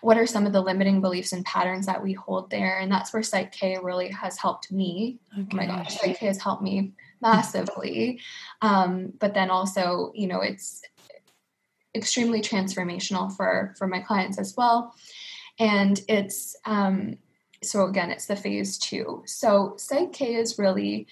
What 0.00 0.16
are 0.16 0.26
some 0.26 0.46
of 0.46 0.52
the 0.52 0.60
limiting 0.60 1.00
beliefs 1.00 1.32
and 1.32 1.44
patterns 1.44 1.86
that 1.86 2.02
we 2.02 2.12
hold 2.12 2.50
there? 2.50 2.78
And 2.78 2.90
that's 2.90 3.12
where 3.12 3.22
Psych-K 3.22 3.78
really 3.82 4.08
has 4.10 4.36
helped 4.36 4.72
me. 4.72 5.18
Okay. 5.32 5.48
Oh 5.52 5.56
my 5.56 5.66
gosh, 5.66 5.98
Psych-K 5.98 6.26
has 6.26 6.40
helped 6.40 6.62
me 6.62 6.92
massively. 7.20 8.20
Um, 8.62 9.12
but 9.18 9.34
then 9.34 9.50
also, 9.50 10.12
you 10.14 10.26
know, 10.26 10.40
it's 10.40 10.82
extremely 11.94 12.40
transformational 12.40 13.34
for 13.34 13.74
for 13.78 13.86
my 13.86 14.00
clients 14.00 14.38
as 14.38 14.54
well. 14.56 14.94
And 15.58 16.00
it's 16.08 16.56
um, 16.64 17.18
so 17.62 17.86
again, 17.86 18.10
it's 18.10 18.26
the 18.26 18.36
phase 18.36 18.78
two. 18.78 19.22
So 19.26 19.74
Psych-K 19.76 20.34
is 20.34 20.58
really 20.58 21.06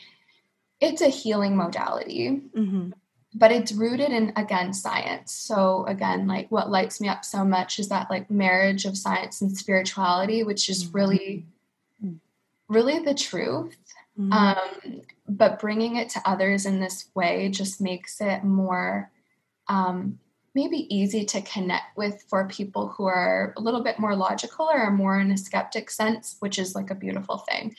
it's 0.81 1.01
a 1.01 1.09
healing 1.09 1.57
modality. 1.57 2.43
Mm-hmm 2.57 2.91
but 3.37 3.53
it's 3.53 3.73
rooted 3.73 4.11
in 4.11 4.33
again 4.37 4.73
science 4.73 5.33
so 5.33 5.85
again 5.87 6.27
like 6.27 6.51
what 6.51 6.71
lights 6.71 7.01
me 7.01 7.09
up 7.09 7.25
so 7.25 7.45
much 7.45 7.79
is 7.79 7.89
that 7.89 8.11
like 8.11 8.31
marriage 8.31 8.85
of 8.85 8.97
science 8.97 9.41
and 9.43 9.57
spirituality 9.57 10.43
which 10.43 10.69
is 10.69 10.93
really 10.93 11.45
really 12.69 12.99
the 12.99 13.15
truth 13.15 13.86
mm-hmm. 14.19 14.33
um, 14.33 15.03
but 15.29 15.59
bringing 15.59 15.97
it 15.97 16.09
to 16.11 16.23
others 16.25 16.67
in 16.67 16.81
this 16.81 17.07
way 17.15 17.49
just 17.49 17.81
makes 17.81 18.21
it 18.21 18.45
more 18.45 19.11
um, 19.69 20.19
maybe 20.55 20.87
easy 20.95 21.25
to 21.25 21.43
connect 21.43 21.97
with 21.97 22.25
for 22.29 22.49
people 22.49 22.89
who 22.89 23.05
are 23.05 23.53
a 23.57 23.61
little 23.61 23.83
bit 23.83 23.99
more 23.99 24.17
logical 24.17 24.67
or 24.67 24.79
are 24.79 24.91
more 24.91 25.21
in 25.21 25.31
a 25.31 25.37
skeptic 25.37 25.91
sense, 25.91 26.37
which 26.41 26.59
is 26.59 26.75
like 26.75 26.91
a 26.91 26.95
beautiful 26.95 27.39
thing. 27.39 27.77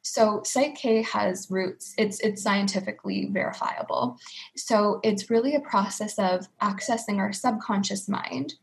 So 0.00 0.40
Psych-K 0.42 1.02
has 1.02 1.48
roots. 1.50 1.94
It's 1.98 2.18
it's 2.20 2.42
scientifically 2.42 3.28
verifiable. 3.30 4.18
So 4.56 5.00
it's 5.02 5.28
really 5.28 5.54
a 5.54 5.60
process 5.60 6.18
of 6.18 6.48
accessing 6.62 7.18
our 7.18 7.32
subconscious 7.32 8.08
mind 8.08 8.54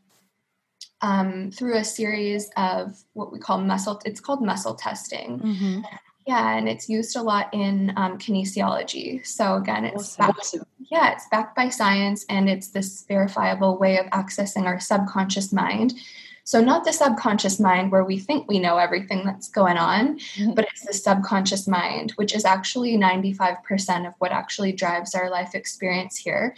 um, 1.02 1.52
through 1.52 1.76
a 1.76 1.84
series 1.84 2.50
of 2.56 2.96
what 3.12 3.32
we 3.32 3.38
call 3.38 3.58
muscle. 3.58 4.00
It's 4.04 4.20
called 4.20 4.42
muscle 4.42 4.74
testing. 4.74 5.38
Mm-hmm. 5.38 5.80
Yeah, 6.26 6.56
and 6.56 6.68
it's 6.68 6.88
used 6.88 7.14
a 7.16 7.22
lot 7.22 7.48
in 7.52 7.92
um, 7.96 8.18
kinesiology. 8.18 9.24
So 9.24 9.54
again, 9.54 9.84
it's 9.84 10.18
awesome. 10.18 10.60
backed, 10.60 10.90
yeah, 10.90 11.12
it's 11.12 11.28
backed 11.28 11.54
by 11.54 11.68
science, 11.68 12.26
and 12.28 12.50
it's 12.50 12.68
this 12.68 13.04
verifiable 13.06 13.78
way 13.78 13.98
of 13.98 14.06
accessing 14.06 14.64
our 14.64 14.80
subconscious 14.80 15.52
mind. 15.52 15.94
So 16.42 16.60
not 16.60 16.84
the 16.84 16.92
subconscious 16.92 17.58
mind 17.58 17.90
where 17.90 18.04
we 18.04 18.18
think 18.18 18.48
we 18.48 18.60
know 18.60 18.78
everything 18.78 19.24
that's 19.24 19.48
going 19.48 19.76
on, 19.76 20.18
mm-hmm. 20.18 20.54
but 20.54 20.66
it's 20.70 20.86
the 20.86 20.92
subconscious 20.92 21.66
mind, 21.66 22.12
which 22.12 22.34
is 22.34 22.44
actually 22.44 22.96
95% 22.96 24.06
of 24.06 24.14
what 24.18 24.30
actually 24.30 24.72
drives 24.72 25.14
our 25.14 25.28
life 25.28 25.56
experience 25.56 26.16
here. 26.16 26.54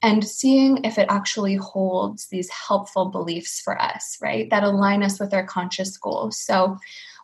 And 0.00 0.26
seeing 0.26 0.84
if 0.84 0.96
it 0.96 1.08
actually 1.10 1.56
holds 1.56 2.28
these 2.28 2.48
helpful 2.50 3.06
beliefs 3.06 3.60
for 3.60 3.80
us, 3.80 4.16
right, 4.22 4.48
that 4.50 4.62
align 4.62 5.02
us 5.02 5.18
with 5.20 5.34
our 5.34 5.44
conscious 5.44 5.96
goals. 5.96 6.38
So 6.38 6.78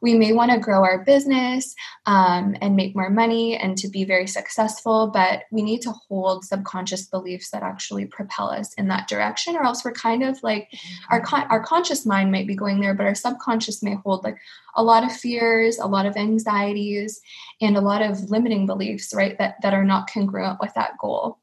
we 0.05 0.13
may 0.13 0.35
want 0.35 0.53
to 0.53 0.59
grow 0.59 0.85
our 0.85 1.03
business 1.03 1.75
um, 2.05 2.55
and 2.61 2.77
make 2.77 2.95
more 2.95 3.09
money 3.09 3.57
and 3.57 3.79
to 3.79 3.89
be 3.89 4.05
very 4.05 4.27
successful, 4.27 5.11
but 5.11 5.45
we 5.51 5.63
need 5.63 5.81
to 5.81 5.93
hold 5.93 6.45
subconscious 6.45 7.07
beliefs 7.07 7.49
that 7.51 7.63
actually 7.63 8.05
propel 8.05 8.51
us 8.51 8.75
in 8.75 8.89
that 8.89 9.09
direction, 9.09 9.57
or 9.57 9.65
else 9.65 9.83
we're 9.83 9.93
kind 9.93 10.23
of 10.23 10.41
like 10.43 10.69
our 11.09 11.23
con- 11.23 11.47
our 11.49 11.65
conscious 11.65 12.05
mind 12.05 12.31
might 12.31 12.47
be 12.47 12.55
going 12.55 12.83
there, 12.83 12.93
but 12.93 13.07
our 13.07 13.15
subconscious 13.15 13.83
may 13.83 13.95
hold 13.95 14.25
like 14.25 14.37
a 14.77 14.85
lot 14.85 15.05
of 15.05 15.11
fears, 15.11 15.79
a 15.79 15.87
lot 15.87 16.05
of 16.05 16.19
anxieties, 16.19 17.23
and 17.63 17.75
a 17.75 17.81
lot 17.81 18.03
of 18.03 18.29
limiting 18.29 18.67
beliefs, 18.67 19.15
right? 19.15 19.39
That 19.39 19.55
that 19.63 19.73
are 19.73 19.85
not 19.85 20.11
congruent 20.13 20.61
with 20.61 20.75
that 20.75 20.99
goal. 21.01 21.39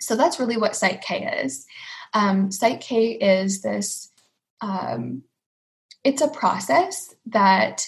So 0.00 0.16
that's 0.16 0.40
really 0.40 0.56
what 0.56 0.76
Psych 0.76 1.02
K 1.02 1.42
is. 1.44 1.66
Um, 2.14 2.50
Psych 2.50 2.80
K 2.80 3.12
is 3.12 3.60
this. 3.60 4.10
Um, 4.62 5.24
it's 6.04 6.22
a 6.22 6.28
process 6.28 7.14
that 7.26 7.84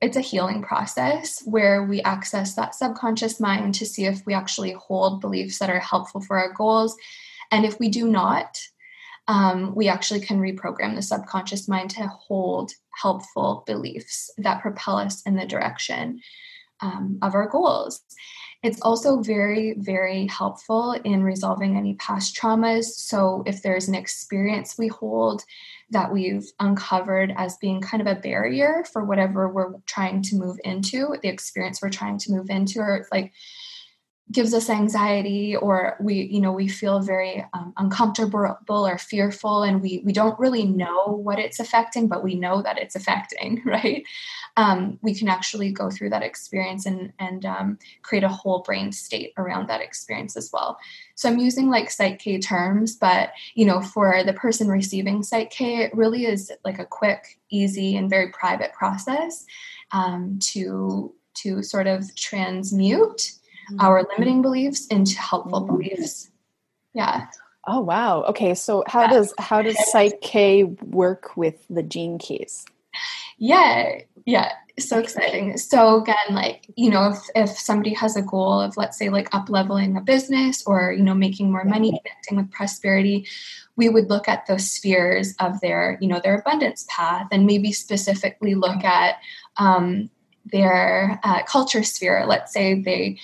it's 0.00 0.16
a 0.16 0.20
healing 0.20 0.62
process 0.62 1.42
where 1.44 1.84
we 1.84 2.02
access 2.02 2.54
that 2.54 2.74
subconscious 2.74 3.38
mind 3.38 3.74
to 3.76 3.86
see 3.86 4.04
if 4.04 4.24
we 4.26 4.34
actually 4.34 4.72
hold 4.72 5.20
beliefs 5.20 5.58
that 5.58 5.70
are 5.70 5.78
helpful 5.78 6.20
for 6.20 6.38
our 6.38 6.52
goals. 6.52 6.96
And 7.50 7.64
if 7.64 7.78
we 7.78 7.88
do 7.88 8.08
not, 8.08 8.58
um, 9.28 9.74
we 9.74 9.88
actually 9.88 10.20
can 10.20 10.40
reprogram 10.40 10.94
the 10.94 11.02
subconscious 11.02 11.68
mind 11.68 11.90
to 11.90 12.06
hold 12.06 12.72
helpful 13.00 13.64
beliefs 13.66 14.30
that 14.38 14.62
propel 14.62 14.98
us 14.98 15.22
in 15.22 15.36
the 15.36 15.46
direction 15.46 16.20
um, 16.80 17.18
of 17.22 17.34
our 17.34 17.48
goals. 17.48 18.02
It's 18.62 18.80
also 18.80 19.20
very, 19.20 19.74
very 19.78 20.26
helpful 20.26 20.92
in 20.92 21.22
resolving 21.22 21.76
any 21.76 21.94
past 21.94 22.36
traumas. 22.36 22.84
So, 22.84 23.42
if 23.46 23.62
there's 23.62 23.88
an 23.88 23.94
experience 23.94 24.76
we 24.78 24.88
hold 24.88 25.44
that 25.90 26.12
we've 26.12 26.46
uncovered 26.58 27.32
as 27.36 27.56
being 27.58 27.80
kind 27.80 28.00
of 28.00 28.06
a 28.06 28.20
barrier 28.20 28.84
for 28.92 29.04
whatever 29.04 29.48
we're 29.48 29.74
trying 29.86 30.22
to 30.22 30.36
move 30.36 30.56
into, 30.64 31.14
the 31.22 31.28
experience 31.28 31.80
we're 31.80 31.90
trying 31.90 32.18
to 32.18 32.32
move 32.32 32.50
into, 32.50 32.80
or 32.80 32.96
it's 32.96 33.08
like 33.12 33.32
gives 34.32 34.52
us 34.52 34.68
anxiety 34.68 35.54
or 35.54 35.96
we 36.00 36.14
you 36.14 36.40
know 36.40 36.50
we 36.50 36.66
feel 36.66 37.00
very 37.00 37.44
um, 37.52 37.72
uncomfortable 37.76 38.56
or 38.68 38.98
fearful 38.98 39.62
and 39.62 39.80
we 39.80 40.02
we 40.04 40.12
don't 40.12 40.38
really 40.38 40.64
know 40.64 41.06
what 41.06 41.38
it's 41.38 41.60
affecting 41.60 42.08
but 42.08 42.24
we 42.24 42.34
know 42.34 42.60
that 42.60 42.78
it's 42.78 42.96
affecting 42.96 43.62
right? 43.64 44.04
Um, 44.56 44.98
we 45.02 45.14
can 45.14 45.28
actually 45.28 45.70
go 45.70 45.90
through 45.90 46.10
that 46.10 46.22
experience 46.22 46.86
and 46.86 47.12
and 47.18 47.44
um, 47.44 47.78
create 48.02 48.24
a 48.24 48.28
whole 48.28 48.62
brain 48.62 48.90
state 48.90 49.32
around 49.36 49.68
that 49.68 49.80
experience 49.80 50.36
as 50.36 50.50
well. 50.52 50.78
So 51.14 51.28
i'm 51.30 51.38
using 51.38 51.70
like 51.70 51.90
psych 51.90 52.18
k 52.18 52.38
terms 52.38 52.96
but 52.96 53.30
you 53.54 53.64
know 53.64 53.80
for 53.80 54.22
the 54.24 54.32
person 54.32 54.68
receiving 54.68 55.22
psych 55.22 55.50
k 55.50 55.84
it 55.84 55.94
really 55.94 56.26
is 56.26 56.52
like 56.64 56.78
a 56.78 56.84
quick 56.84 57.38
easy 57.50 57.96
and 57.96 58.10
very 58.10 58.30
private 58.32 58.72
process 58.72 59.44
um, 59.92 60.38
to 60.40 61.14
to 61.34 61.62
sort 61.62 61.86
of 61.86 62.14
transmute 62.16 63.32
our 63.78 64.02
mm-hmm. 64.02 64.10
limiting 64.12 64.42
beliefs 64.42 64.86
into 64.88 65.18
helpful 65.18 65.62
mm-hmm. 65.62 65.76
beliefs. 65.76 66.30
Yeah. 66.94 67.26
Oh 67.66 67.80
wow. 67.80 68.22
Okay, 68.24 68.54
so 68.54 68.84
how 68.86 69.02
yeah. 69.02 69.10
does 69.10 69.34
how 69.38 69.62
does 69.62 69.76
Psych 69.90 70.20
K 70.20 70.64
work 70.64 71.36
with 71.36 71.64
the 71.68 71.82
gene 71.82 72.18
keys? 72.18 72.64
Yeah, 73.38 74.00
yeah, 74.24 74.52
so 74.78 74.98
exciting. 74.98 75.56
So 75.56 76.02
again, 76.02 76.16
like 76.30 76.66
you 76.76 76.90
know, 76.90 77.10
if 77.10 77.18
if 77.34 77.58
somebody 77.58 77.94
has 77.94 78.16
a 78.16 78.22
goal 78.22 78.60
of 78.60 78.76
let's 78.76 78.98
say 78.98 79.08
like 79.08 79.34
up 79.34 79.48
leveling 79.48 79.96
a 79.96 80.00
business 80.00 80.62
or 80.66 80.92
you 80.92 81.02
know 81.02 81.14
making 81.14 81.50
more 81.50 81.64
money, 81.64 81.90
connecting 81.90 82.36
with 82.36 82.50
prosperity, 82.50 83.26
we 83.76 83.88
would 83.88 84.08
look 84.10 84.28
at 84.28 84.46
those 84.46 84.70
spheres 84.70 85.34
of 85.40 85.60
their 85.60 85.98
you 86.00 86.08
know 86.08 86.20
their 86.22 86.38
abundance 86.38 86.86
path 86.88 87.26
and 87.30 87.46
maybe 87.46 87.72
specifically 87.72 88.54
look 88.54 88.84
at 88.84 89.16
um, 89.56 90.10
their 90.44 91.20
uh, 91.24 91.42
culture 91.44 91.82
sphere. 91.82 92.24
Let's 92.26 92.52
say 92.52 92.80
they 92.80 93.18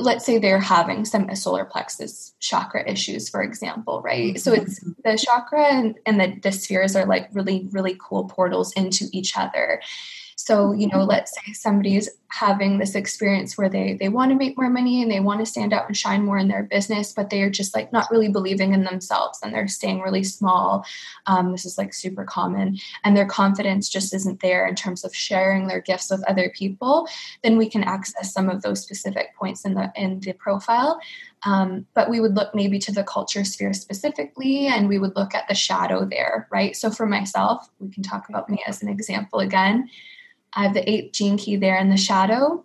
let's 0.00 0.24
say 0.24 0.38
they're 0.38 0.58
having 0.58 1.04
some 1.04 1.34
solar 1.36 1.64
plexus 1.64 2.34
chakra 2.40 2.88
issues, 2.88 3.28
for 3.28 3.42
example, 3.42 4.00
right? 4.02 4.38
So 4.40 4.52
it's 4.52 4.80
mm-hmm. 4.80 4.92
the 5.04 5.16
chakra 5.16 5.66
and, 5.66 5.98
and 6.06 6.20
the, 6.20 6.38
the 6.42 6.52
spheres 6.52 6.96
are 6.96 7.06
like 7.06 7.28
really, 7.32 7.68
really 7.70 7.96
cool 8.00 8.24
portals 8.24 8.72
into 8.72 9.06
each 9.12 9.36
other. 9.36 9.80
So, 10.46 10.72
you 10.72 10.88
know, 10.88 11.04
let's 11.04 11.34
say 11.34 11.52
somebody's 11.52 12.08
having 12.28 12.78
this 12.78 12.94
experience 12.94 13.58
where 13.58 13.68
they 13.68 13.94
they 14.00 14.08
want 14.08 14.30
to 14.30 14.38
make 14.38 14.56
more 14.56 14.70
money 14.70 15.02
and 15.02 15.10
they 15.10 15.20
want 15.20 15.40
to 15.40 15.44
stand 15.44 15.72
out 15.74 15.86
and 15.86 15.96
shine 15.96 16.24
more 16.24 16.38
in 16.38 16.48
their 16.48 16.62
business, 16.62 17.12
but 17.12 17.28
they 17.28 17.42
are 17.42 17.50
just 17.50 17.74
like 17.74 17.92
not 17.92 18.10
really 18.10 18.30
believing 18.30 18.72
in 18.72 18.84
themselves 18.84 19.38
and 19.42 19.52
they're 19.52 19.68
staying 19.68 20.00
really 20.00 20.24
small. 20.24 20.86
Um, 21.26 21.52
this 21.52 21.66
is 21.66 21.76
like 21.76 21.92
super 21.92 22.24
common, 22.24 22.78
and 23.04 23.14
their 23.14 23.26
confidence 23.26 23.90
just 23.90 24.14
isn't 24.14 24.40
there 24.40 24.66
in 24.66 24.76
terms 24.76 25.04
of 25.04 25.14
sharing 25.14 25.66
their 25.66 25.82
gifts 25.82 26.10
with 26.10 26.24
other 26.26 26.50
people. 26.56 27.06
Then 27.42 27.58
we 27.58 27.68
can 27.68 27.84
access 27.84 28.32
some 28.32 28.48
of 28.48 28.62
those 28.62 28.80
specific 28.80 29.36
points 29.36 29.66
in 29.66 29.74
the 29.74 29.92
in 29.94 30.20
the 30.20 30.32
profile. 30.32 31.00
Um, 31.44 31.86
but 31.94 32.08
we 32.08 32.20
would 32.20 32.34
look 32.34 32.54
maybe 32.54 32.78
to 32.80 32.92
the 32.92 33.04
culture 33.04 33.44
sphere 33.44 33.74
specifically, 33.74 34.68
and 34.68 34.88
we 34.88 34.98
would 34.98 35.16
look 35.16 35.34
at 35.34 35.48
the 35.48 35.54
shadow 35.54 36.06
there, 36.06 36.48
right? 36.50 36.74
So 36.74 36.90
for 36.90 37.06
myself, 37.06 37.68
we 37.78 37.90
can 37.90 38.02
talk 38.02 38.28
about 38.28 38.48
me 38.48 38.62
as 38.66 38.82
an 38.82 38.88
example 38.88 39.40
again. 39.40 39.90
I 40.54 40.64
have 40.64 40.74
the 40.74 40.88
eighth 40.88 41.12
gene 41.12 41.36
key 41.36 41.56
there 41.56 41.78
in 41.78 41.90
the 41.90 41.96
shadow 41.96 42.64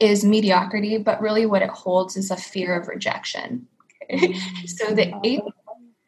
is 0.00 0.24
mediocrity, 0.24 0.98
but 0.98 1.20
really 1.20 1.46
what 1.46 1.62
it 1.62 1.70
holds 1.70 2.16
is 2.16 2.30
a 2.30 2.36
fear 2.36 2.78
of 2.78 2.88
rejection. 2.88 3.66
Okay? 4.02 4.34
Mm-hmm. 4.34 4.66
so 4.66 4.94
the 4.94 5.18
eighth 5.24 5.44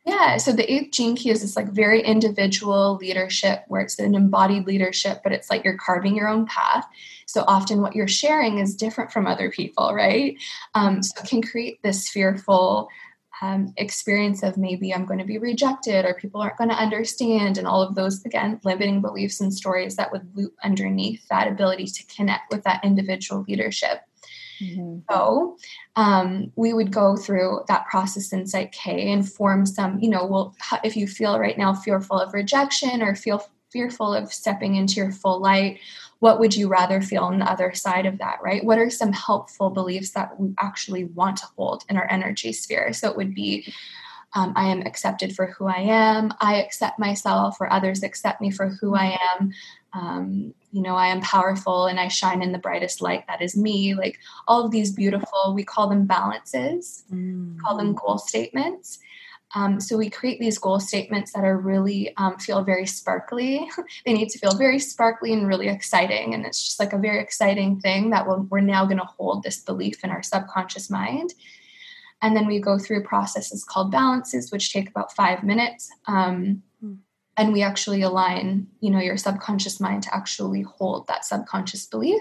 yeah, 0.06 0.36
so 0.36 0.52
the 0.52 0.72
eighth 0.72 0.92
gene 0.92 1.16
key 1.16 1.30
is 1.30 1.40
this 1.40 1.56
like 1.56 1.68
very 1.68 2.00
individual 2.00 2.96
leadership 3.00 3.64
where 3.66 3.80
it's 3.80 3.98
an 3.98 4.14
embodied 4.14 4.64
leadership, 4.64 5.20
but 5.24 5.32
it's 5.32 5.50
like 5.50 5.64
you're 5.64 5.76
carving 5.76 6.14
your 6.14 6.28
own 6.28 6.46
path. 6.46 6.86
So 7.26 7.42
often 7.48 7.80
what 7.80 7.96
you're 7.96 8.06
sharing 8.06 8.58
is 8.58 8.76
different 8.76 9.10
from 9.10 9.26
other 9.26 9.50
people, 9.50 9.92
right? 9.92 10.36
Um, 10.76 11.02
so 11.02 11.20
it 11.20 11.28
can 11.28 11.42
create 11.42 11.82
this 11.82 12.08
fearful 12.08 12.88
um, 13.42 13.72
experience 13.76 14.42
of 14.42 14.56
maybe 14.56 14.94
I'm 14.94 15.04
going 15.04 15.18
to 15.18 15.24
be 15.24 15.38
rejected 15.38 16.04
or 16.04 16.14
people 16.14 16.40
aren't 16.40 16.56
going 16.56 16.70
to 16.70 16.76
understand, 16.76 17.58
and 17.58 17.66
all 17.66 17.82
of 17.82 17.94
those, 17.94 18.24
again, 18.24 18.60
limiting 18.64 19.00
beliefs 19.00 19.40
and 19.40 19.52
stories 19.52 19.96
that 19.96 20.10
would 20.12 20.34
loop 20.34 20.54
underneath 20.64 21.26
that 21.28 21.48
ability 21.48 21.86
to 21.86 22.06
connect 22.06 22.52
with 22.52 22.64
that 22.64 22.84
individual 22.84 23.44
leadership. 23.46 24.02
Mm-hmm. 24.60 25.00
So 25.10 25.58
um, 25.96 26.50
we 26.56 26.72
would 26.72 26.90
go 26.90 27.16
through 27.16 27.64
that 27.68 27.86
process 27.86 28.32
in 28.32 28.46
Psych 28.46 28.72
K 28.72 29.12
and 29.12 29.30
form 29.30 29.66
some, 29.66 29.98
you 30.00 30.08
know, 30.08 30.24
well, 30.24 30.56
if 30.82 30.96
you 30.96 31.06
feel 31.06 31.38
right 31.38 31.58
now 31.58 31.74
fearful 31.74 32.18
of 32.18 32.32
rejection 32.32 33.02
or 33.02 33.14
feel 33.14 33.46
fearful 33.70 34.14
of 34.14 34.32
stepping 34.32 34.76
into 34.76 34.94
your 34.94 35.12
full 35.12 35.40
light, 35.40 35.80
what 36.20 36.40
would 36.40 36.54
you 36.56 36.68
rather 36.68 37.00
feel 37.00 37.24
on 37.24 37.38
the 37.38 37.50
other 37.50 37.74
side 37.74 38.06
of 38.06 38.18
that, 38.18 38.38
right? 38.42 38.64
What 38.64 38.78
are 38.78 38.90
some 38.90 39.12
helpful 39.12 39.70
beliefs 39.70 40.10
that 40.10 40.38
we 40.40 40.54
actually 40.60 41.04
want 41.04 41.36
to 41.38 41.46
hold 41.56 41.84
in 41.88 41.96
our 41.96 42.10
energy 42.10 42.52
sphere? 42.52 42.92
So 42.92 43.10
it 43.10 43.16
would 43.16 43.34
be, 43.34 43.72
um, 44.34 44.52
I 44.56 44.68
am 44.68 44.82
accepted 44.82 45.34
for 45.34 45.46
who 45.46 45.66
I 45.66 45.80
am. 45.80 46.32
I 46.40 46.56
accept 46.56 46.98
myself, 46.98 47.58
or 47.60 47.72
others 47.72 48.02
accept 48.02 48.40
me 48.40 48.50
for 48.50 48.68
who 48.68 48.94
I 48.94 49.18
am. 49.36 49.52
Um, 49.92 50.54
you 50.72 50.82
know, 50.82 50.96
I 50.96 51.06
am 51.06 51.22
powerful 51.22 51.86
and 51.86 51.98
I 51.98 52.08
shine 52.08 52.42
in 52.42 52.52
the 52.52 52.58
brightest 52.58 53.00
light. 53.00 53.26
That 53.28 53.40
is 53.40 53.56
me. 53.56 53.94
Like 53.94 54.18
all 54.46 54.64
of 54.64 54.70
these 54.70 54.92
beautiful, 54.92 55.54
we 55.54 55.64
call 55.64 55.88
them 55.88 56.06
balances, 56.06 57.04
mm. 57.10 57.58
call 57.60 57.76
them 57.76 57.94
goal 57.94 58.18
statements. 58.18 58.98
Um, 59.54 59.80
so 59.80 59.96
we 59.96 60.10
create 60.10 60.40
these 60.40 60.58
goal 60.58 60.80
statements 60.80 61.32
that 61.32 61.44
are 61.44 61.56
really 61.56 62.14
um, 62.16 62.36
feel 62.38 62.62
very 62.64 62.86
sparkly. 62.86 63.68
they 64.04 64.12
need 64.12 64.28
to 64.30 64.38
feel 64.38 64.56
very 64.56 64.78
sparkly 64.78 65.32
and 65.32 65.46
really 65.46 65.68
exciting, 65.68 66.34
and 66.34 66.44
it's 66.44 66.62
just 66.64 66.80
like 66.80 66.92
a 66.92 66.98
very 66.98 67.20
exciting 67.20 67.80
thing 67.80 68.10
that 68.10 68.26
we're, 68.26 68.40
we're 68.40 68.60
now 68.60 68.84
going 68.84 68.98
to 68.98 69.04
hold 69.04 69.42
this 69.42 69.60
belief 69.60 70.02
in 70.02 70.10
our 70.10 70.22
subconscious 70.22 70.90
mind. 70.90 71.32
And 72.22 72.36
then 72.36 72.46
we 72.46 72.58
go 72.60 72.78
through 72.78 73.04
processes 73.04 73.62
called 73.62 73.92
balances, 73.92 74.50
which 74.50 74.72
take 74.72 74.88
about 74.88 75.14
five 75.14 75.44
minutes. 75.44 75.90
Um, 76.06 76.62
hmm. 76.80 76.94
and 77.36 77.52
we 77.52 77.62
actually 77.62 78.02
align, 78.02 78.66
you 78.80 78.90
know, 78.90 79.00
your 79.00 79.16
subconscious 79.16 79.80
mind 79.80 80.02
to 80.04 80.14
actually 80.14 80.62
hold 80.62 81.06
that 81.06 81.24
subconscious 81.24 81.86
belief. 81.86 82.20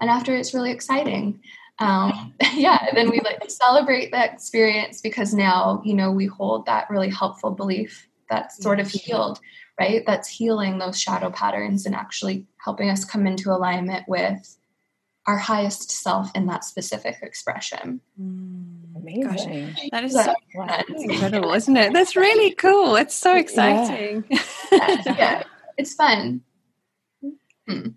And 0.00 0.10
after 0.10 0.34
it's 0.34 0.54
really 0.54 0.72
exciting 0.72 1.40
um, 1.80 2.34
yeah, 2.54 2.86
then 2.94 3.10
we 3.10 3.20
like 3.20 3.50
celebrate 3.50 4.12
that 4.12 4.34
experience 4.34 5.00
because 5.00 5.34
now, 5.34 5.82
you 5.84 5.94
know, 5.94 6.10
we 6.12 6.26
hold 6.26 6.66
that 6.66 6.88
really 6.90 7.10
helpful 7.10 7.50
belief 7.50 8.06
that's 8.28 8.62
sort 8.62 8.78
of 8.78 8.88
healed, 8.88 9.40
right? 9.78 10.04
That's 10.06 10.28
healing 10.28 10.78
those 10.78 11.00
shadow 11.00 11.30
patterns 11.30 11.86
and 11.86 11.94
actually 11.94 12.46
helping 12.64 12.90
us 12.90 13.04
come 13.04 13.26
into 13.26 13.50
alignment 13.50 14.04
with 14.06 14.56
our 15.26 15.36
highest 15.36 15.90
self 15.90 16.30
in 16.34 16.46
that 16.46 16.64
specific 16.64 17.16
expression. 17.22 18.00
Amazing. 18.96 19.22
Gosh, 19.22 19.90
that 19.90 20.04
is 20.04 20.12
so 20.12 20.34
incredible, 20.88 21.52
isn't 21.52 21.76
it? 21.76 21.92
That's 21.92 22.16
really 22.16 22.52
cool. 22.52 22.96
It's 22.96 23.14
so 23.14 23.36
exciting. 23.36 24.24
Yeah, 24.28 24.38
yeah 25.06 25.42
it's 25.76 25.94
fun. 25.94 26.42
Hmm. 27.68 27.88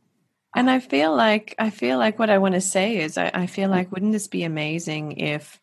And 0.56 0.70
I 0.70 0.80
feel 0.80 1.16
like 1.16 1.56
I 1.58 1.70
feel 1.70 1.98
like 1.98 2.20
what 2.20 2.30
I 2.30 2.38
want 2.38 2.54
to 2.56 2.62
say 2.62 2.98
is 2.98 3.18
I, 3.18 3.32
I 3.34 3.46
feel 3.48 3.70
like 3.70 3.92
wouldn't 3.92 4.12
this 4.12 4.28
be 4.28 4.44
amazing 4.44 5.14
if 5.14 5.60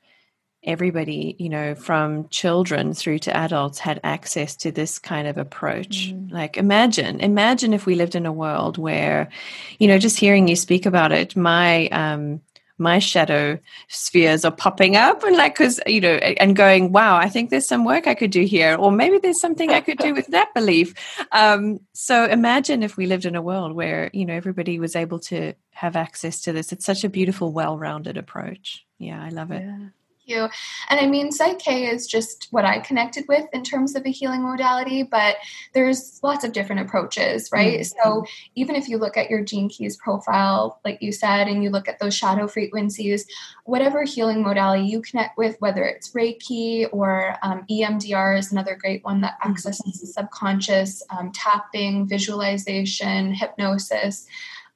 everybody, 0.62 1.36
you 1.38 1.48
know, 1.48 1.74
from 1.74 2.28
children 2.28 2.92
through 2.92 3.18
to 3.18 3.34
adults 3.34 3.78
had 3.78 3.98
access 4.04 4.54
to 4.56 4.70
this 4.70 4.98
kind 4.98 5.26
of 5.26 5.38
approach. 5.38 6.12
Mm. 6.12 6.30
Like 6.30 6.56
imagine, 6.56 7.20
imagine 7.20 7.72
if 7.72 7.86
we 7.86 7.94
lived 7.94 8.14
in 8.14 8.26
a 8.26 8.32
world 8.32 8.76
where, 8.76 9.30
you 9.78 9.88
know, 9.88 9.98
just 9.98 10.18
hearing 10.18 10.48
you 10.48 10.56
speak 10.56 10.84
about 10.86 11.12
it, 11.12 11.34
my 11.34 11.88
um 11.88 12.40
my 12.80 12.98
shadow 12.98 13.58
spheres 13.88 14.44
are 14.44 14.50
popping 14.50 14.96
up 14.96 15.22
and 15.22 15.36
like 15.36 15.54
because 15.54 15.78
you 15.86 16.00
know 16.00 16.14
and 16.14 16.56
going 16.56 16.90
wow 16.92 17.16
i 17.16 17.28
think 17.28 17.50
there's 17.50 17.68
some 17.68 17.84
work 17.84 18.06
i 18.06 18.14
could 18.14 18.30
do 18.30 18.42
here 18.42 18.74
or 18.76 18.90
maybe 18.90 19.18
there's 19.18 19.40
something 19.40 19.70
i 19.70 19.80
could 19.80 19.98
do 19.98 20.14
with 20.14 20.26
that 20.28 20.52
belief. 20.54 20.94
Um, 21.32 21.80
so 21.92 22.24
imagine 22.24 22.82
if 22.82 22.96
we 22.96 23.06
lived 23.06 23.26
in 23.26 23.36
a 23.36 23.42
world 23.42 23.72
where 23.72 24.10
you 24.12 24.24
know 24.24 24.34
everybody 24.34 24.80
was 24.80 24.96
able 24.96 25.20
to 25.20 25.52
have 25.70 25.96
access 25.96 26.40
to 26.42 26.52
this. 26.52 26.72
It's 26.72 26.84
such 26.84 27.04
a 27.04 27.08
beautiful 27.08 27.52
well-rounded 27.52 28.16
approach. 28.16 28.84
Yeah 28.98 29.22
i 29.22 29.28
love 29.28 29.50
it. 29.50 29.62
Yeah 29.62 29.88
you. 30.30 30.48
And 30.88 31.00
I 31.00 31.06
mean, 31.06 31.32
Psych-K 31.32 31.86
is 31.86 32.06
just 32.06 32.48
what 32.50 32.64
I 32.64 32.78
connected 32.78 33.26
with 33.28 33.46
in 33.52 33.62
terms 33.62 33.94
of 33.94 34.06
a 34.06 34.10
healing 34.10 34.42
modality, 34.42 35.02
but 35.02 35.36
there's 35.74 36.20
lots 36.22 36.44
of 36.44 36.52
different 36.52 36.82
approaches, 36.82 37.50
right? 37.52 37.80
Mm-hmm. 37.80 38.00
So 38.02 38.24
even 38.54 38.76
if 38.76 38.88
you 38.88 38.96
look 38.96 39.16
at 39.16 39.28
your 39.28 39.44
Gene 39.44 39.68
Keys 39.68 39.96
profile, 39.96 40.80
like 40.84 41.02
you 41.02 41.12
said, 41.12 41.48
and 41.48 41.62
you 41.62 41.70
look 41.70 41.88
at 41.88 41.98
those 41.98 42.14
shadow 42.14 42.46
frequencies, 42.46 43.26
whatever 43.64 44.04
healing 44.04 44.42
modality 44.42 44.84
you 44.84 45.02
connect 45.02 45.36
with, 45.36 45.56
whether 45.58 45.84
it's 45.84 46.12
Reiki 46.12 46.88
or 46.92 47.36
um, 47.42 47.64
EMDR 47.70 48.38
is 48.38 48.52
another 48.52 48.76
great 48.76 49.04
one 49.04 49.20
that 49.22 49.38
mm-hmm. 49.40 49.52
accesses 49.52 49.80
mm-hmm. 49.80 50.00
the 50.00 50.06
subconscious, 50.06 51.02
um, 51.10 51.32
tapping, 51.32 52.06
visualization, 52.06 53.34
hypnosis, 53.34 54.26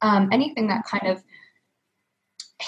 um, 0.03 0.29
anything 0.33 0.67
that 0.67 0.85
kind 0.85 1.07
of 1.07 1.23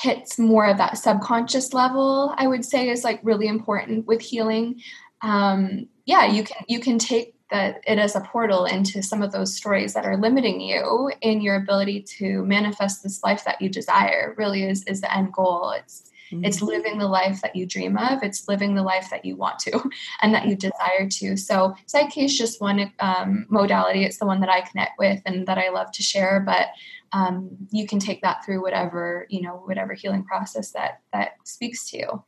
hits 0.03 0.39
more 0.39 0.67
of 0.67 0.79
that 0.79 0.99
subconscious 0.99 1.73
level 1.73 2.35
i 2.37 2.47
would 2.47 2.65
say 2.65 2.89
is 2.89 3.05
like 3.05 3.21
really 3.23 3.47
important 3.47 4.07
with 4.07 4.21
healing. 4.21 4.81
Um 5.23 5.89
yeah 6.05 6.27
you 6.27 6.45
can 6.45 6.65
you 6.69 6.81
can 6.81 6.99
take 6.99 7.37
that 7.51 7.81
it 7.87 7.99
as 7.99 8.17
a 8.17 8.21
portal 8.21 8.65
into 8.65 9.03
some 9.03 9.23
of 9.23 9.33
those 9.33 9.57
stories 9.57 9.95
that 9.95 10.05
are 10.05 10.17
limiting 10.17 10.61
you 10.61 11.13
in 11.21 11.41
your 11.41 11.57
ability 11.57 12.03
to 12.03 12.45
manifest 12.45 13.03
this 13.03 13.23
life 13.23 13.45
that 13.45 13.61
you 13.61 13.69
desire. 13.69 14.35
Really 14.37 14.65
is 14.65 14.83
is 14.85 15.01
the 15.01 15.15
end 15.15 15.33
goal. 15.33 15.71
It's 15.71 16.11
mm-hmm. 16.33 16.45
it's 16.45 16.61
living 16.61 16.99
the 16.99 17.07
life 17.07 17.41
that 17.43 17.55
you 17.55 17.65
dream 17.65 17.97
of. 17.97 18.23
It's 18.23 18.49
living 18.49 18.75
the 18.75 18.83
life 18.83 19.11
that 19.11 19.25
you 19.25 19.37
want 19.37 19.61
to 19.61 19.91
and 20.23 20.35
that 20.35 20.47
you 20.47 20.57
desire 20.57 21.09
to. 21.09 21.37
So 21.37 21.77
Psych-K 21.87 22.25
is 22.25 22.37
just 22.37 22.61
one 22.61 22.93
um, 22.99 23.47
modality. 23.49 24.05
It's 24.05 24.19
the 24.19 24.27
one 24.27 24.41
that 24.41 24.51
i 24.51 24.61
connect 24.61 24.99
with 24.99 25.21
and 25.25 25.47
that 25.47 25.59
i 25.59 25.69
love 25.71 25.93
to 25.93 26.03
share 26.03 26.41
but 26.41 26.69
um, 27.13 27.69
you 27.71 27.87
can 27.87 27.99
take 27.99 28.23
that 28.23 28.45
through 28.45 28.63
whatever 28.63 29.27
you 29.29 29.43
know 29.43 29.63
whatever 29.65 29.95
healing 29.95 30.25
process 30.25 30.73
that 30.73 31.01
that 31.13 31.37
speaks 31.45 31.91
to 31.91 31.99
you 31.99 32.25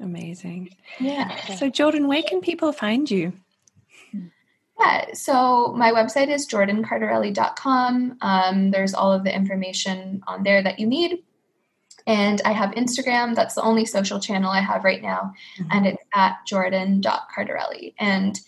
amazing 0.00 0.70
yeah 0.98 1.34
so 1.56 1.68
jordan 1.68 2.08
where 2.08 2.22
can 2.22 2.40
people 2.40 2.72
find 2.72 3.10
you 3.10 3.32
yeah, 4.80 5.12
so 5.12 5.74
my 5.76 5.92
website 5.92 6.28
is 6.28 6.48
jordancardarelli.com. 6.48 8.16
Um, 8.22 8.70
there's 8.70 8.94
all 8.94 9.12
of 9.12 9.24
the 9.24 9.34
information 9.34 10.22
on 10.26 10.42
there 10.42 10.62
that 10.62 10.78
you 10.78 10.86
need. 10.86 11.22
And 12.06 12.40
I 12.44 12.52
have 12.52 12.70
Instagram. 12.72 13.34
That's 13.34 13.54
the 13.54 13.62
only 13.62 13.84
social 13.84 14.20
channel 14.20 14.50
I 14.50 14.60
have 14.60 14.84
right 14.84 15.02
now. 15.02 15.34
Mm-hmm. 15.58 15.70
And 15.70 15.86
it's 15.86 16.02
at 16.14 16.38
jordan.cardarelli. 16.46 17.94
And 17.98 18.40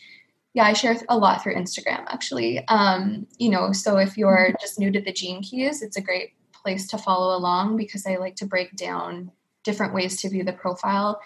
yeah, 0.55 0.65
I 0.65 0.75
share 0.75 0.97
a 1.09 1.17
lot 1.17 1.43
through 1.43 1.55
Instagram 1.55 2.05
actually. 2.09 2.67
Um, 2.69 3.27
you 3.39 3.49
know, 3.49 3.73
so 3.73 3.97
if 3.99 4.19
you're 4.19 4.55
just 4.61 4.79
new 4.79 4.91
to 4.91 5.01
the 5.01 5.13
gene 5.13 5.43
keys, 5.43 5.83
it's 5.83 5.97
a 5.97 6.03
great 6.03 6.35
place 6.53 6.87
to 6.89 6.99
follow 6.99 7.37
along 7.37 7.77
because 7.77 8.07
I 8.07 8.17
like 8.17 8.37
to 8.37 8.47
break 8.47 8.77
down 8.77 9.31
different 9.65 9.95
ways 9.95 10.21
to 10.21 10.29
view 10.29 10.45
the 10.45 10.53
profile 10.53 11.21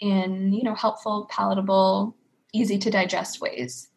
in, 0.00 0.52
you 0.52 0.62
know, 0.62 0.74
helpful, 0.74 1.28
palatable, 1.30 2.16
easy 2.52 2.78
to 2.78 2.90
digest 2.90 3.40
ways. 3.40 3.88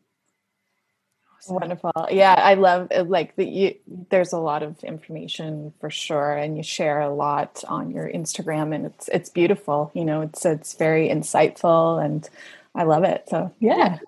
Wonderful. 1.48 1.92
Yeah, 2.10 2.34
I 2.34 2.56
love 2.56 2.88
uh, 2.92 3.04
like 3.04 3.36
that 3.36 3.50
you 3.50 3.76
there's 4.10 4.34
a 4.34 4.40
lot 4.40 4.64
of 4.64 4.84
information 4.84 5.74
for 5.80 5.92
sure 5.92 6.34
and 6.34 6.58
you 6.58 6.64
share 6.64 7.02
a 7.02 7.14
lot 7.14 7.64
on 7.68 7.92
your 7.92 8.10
Instagram 8.10 8.74
and 8.74 8.88
it's 8.88 9.08
it's 9.10 9.30
beautiful. 9.30 9.92
You 9.94 10.06
know, 10.06 10.22
it's 10.22 10.44
it's 10.44 10.74
very 10.74 11.08
insightful 11.08 12.04
and 12.04 12.28
I 12.76 12.84
love 12.84 13.04
it. 13.04 13.24
So 13.30 13.54
yeah, 13.60 14.00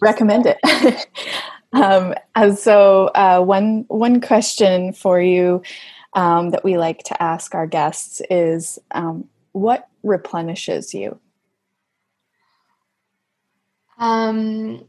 recommend 0.00 0.46
it. 0.46 1.06
um, 1.72 2.14
so 2.56 3.08
uh, 3.08 3.40
one 3.40 3.84
one 3.88 4.20
question 4.20 4.92
for 4.92 5.20
you 5.20 5.62
um, 6.16 6.50
that 6.50 6.64
we 6.64 6.78
like 6.78 7.02
to 7.04 7.22
ask 7.22 7.54
our 7.54 7.66
guests 7.66 8.22
is, 8.30 8.78
um, 8.90 9.28
what 9.52 9.86
replenishes 10.02 10.94
you? 10.94 11.20
Um, 13.98 14.84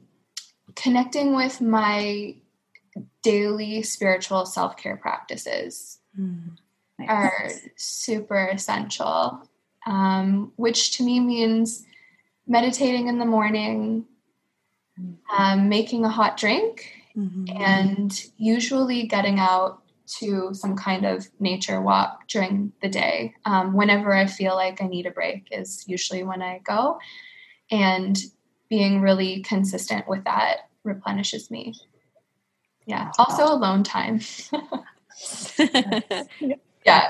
connecting 0.75 1.35
with 1.35 1.59
my 1.61 2.35
daily 3.21 3.83
spiritual 3.83 4.45
self 4.45 4.77
care 4.77 4.97
practices 4.97 5.99
mm, 6.17 6.57
nice. 6.97 7.09
are 7.09 7.49
super 7.75 8.47
essential. 8.47 9.43
Um, 9.85 10.51
which 10.57 10.97
to 10.97 11.03
me 11.03 11.21
means 11.21 11.85
meditating 12.47 13.07
in 13.07 13.19
the 13.19 13.25
morning, 13.25 14.05
um, 15.35 15.69
making 15.69 16.05
a 16.05 16.09
hot 16.09 16.37
drink, 16.37 16.91
mm-hmm. 17.15 17.45
and 17.61 18.25
usually 18.37 19.05
getting 19.07 19.39
out 19.39 19.81
to 20.19 20.53
some 20.53 20.75
kind 20.75 21.05
of 21.05 21.27
nature 21.39 21.81
walk 21.81 22.27
during 22.27 22.71
the 22.81 22.89
day. 22.89 23.33
Um, 23.45 23.73
whenever 23.73 24.13
I 24.13 24.25
feel 24.25 24.55
like 24.55 24.81
I 24.81 24.87
need 24.87 25.05
a 25.05 25.11
break, 25.11 25.47
is 25.51 25.83
usually 25.87 26.23
when 26.23 26.41
I 26.41 26.59
go. 26.59 26.99
And 27.69 28.17
being 28.69 29.01
really 29.01 29.41
consistent 29.41 30.07
with 30.07 30.23
that 30.23 30.69
replenishes 30.83 31.51
me. 31.51 31.73
Yeah. 32.85 33.11
Also, 33.19 33.43
alone 33.43 33.83
time. 33.83 34.21
yeah. 36.85 37.09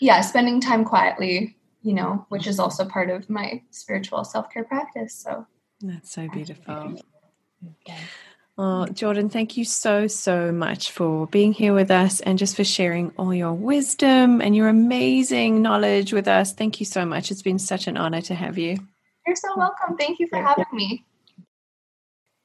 Yeah. 0.00 0.20
Spending 0.20 0.60
time 0.60 0.84
quietly 0.84 1.56
you 1.82 1.94
know, 1.94 2.26
which 2.28 2.46
is 2.46 2.58
also 2.58 2.84
part 2.84 3.10
of 3.10 3.30
my 3.30 3.62
spiritual 3.70 4.24
self 4.24 4.50
care 4.50 4.64
practice. 4.64 5.14
So 5.14 5.46
that's 5.80 6.12
so 6.12 6.28
beautiful. 6.28 7.00
Oh, 8.62 8.86
Jordan, 8.88 9.30
thank 9.30 9.56
you 9.56 9.64
so, 9.64 10.06
so 10.06 10.52
much 10.52 10.90
for 10.90 11.26
being 11.28 11.54
here 11.54 11.72
with 11.72 11.90
us 11.90 12.20
and 12.20 12.38
just 12.38 12.56
for 12.56 12.64
sharing 12.64 13.10
all 13.16 13.32
your 13.32 13.54
wisdom 13.54 14.42
and 14.42 14.54
your 14.54 14.68
amazing 14.68 15.62
knowledge 15.62 16.12
with 16.12 16.28
us. 16.28 16.52
Thank 16.52 16.78
you 16.78 16.84
so 16.84 17.06
much. 17.06 17.30
It's 17.30 17.40
been 17.40 17.58
such 17.58 17.86
an 17.86 17.96
honor 17.96 18.20
to 18.20 18.34
have 18.34 18.58
you. 18.58 18.76
You're 19.26 19.36
so 19.36 19.56
welcome. 19.56 19.96
Thank 19.96 20.18
you 20.18 20.26
for 20.26 20.42
having 20.42 20.66
me. 20.72 21.06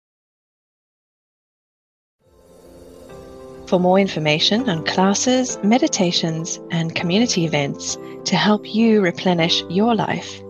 For 3.66 3.80
more 3.80 3.98
information 3.98 4.70
on 4.70 4.84
classes, 4.84 5.58
meditations, 5.64 6.60
and 6.70 6.94
community 6.94 7.44
events 7.44 7.98
to 8.24 8.36
help 8.36 8.72
you 8.72 9.00
replenish 9.00 9.64
your 9.68 9.92
life, 9.94 10.40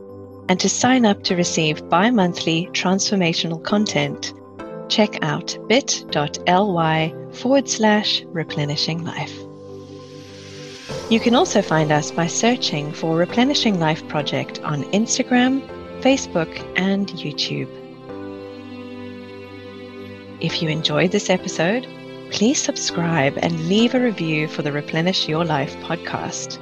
and 0.49 0.61
to 0.61 0.69
sign 0.69 1.07
up 1.07 1.25
to 1.25 1.35
receive 1.35 1.89
bi 1.89 2.11
monthly 2.11 2.69
transformational 2.73 3.65
content, 3.65 4.35
check 4.89 5.23
out 5.23 5.57
bit.ly 5.69 7.15
forward 7.33 7.69
slash 7.69 8.23
replenishing 8.27 9.05
life. 9.05 9.37
You 11.11 11.21
can 11.21 11.35
also 11.35 11.63
find 11.63 11.93
us 11.93 12.11
by 12.11 12.27
searching 12.27 12.93
for 12.93 13.17
Replenishing 13.17 13.79
Life 13.79 14.07
Project 14.09 14.61
on 14.63 14.83
Instagram, 14.93 15.63
Facebook, 16.01 16.51
and 16.77 17.07
YouTube. 17.09 17.69
If 20.41 20.63
you 20.63 20.69
enjoyed 20.69 21.13
this 21.13 21.31
episode, 21.31 21.87
please 22.31 22.61
subscribe 22.61 23.39
and 23.39 23.69
leave 23.69 23.95
a 23.95 24.01
review 24.01 24.49
for 24.49 24.63
the 24.63 24.73
Replenish 24.73 25.29
Your 25.29 25.45
Life 25.45 25.77
podcast. 25.77 26.59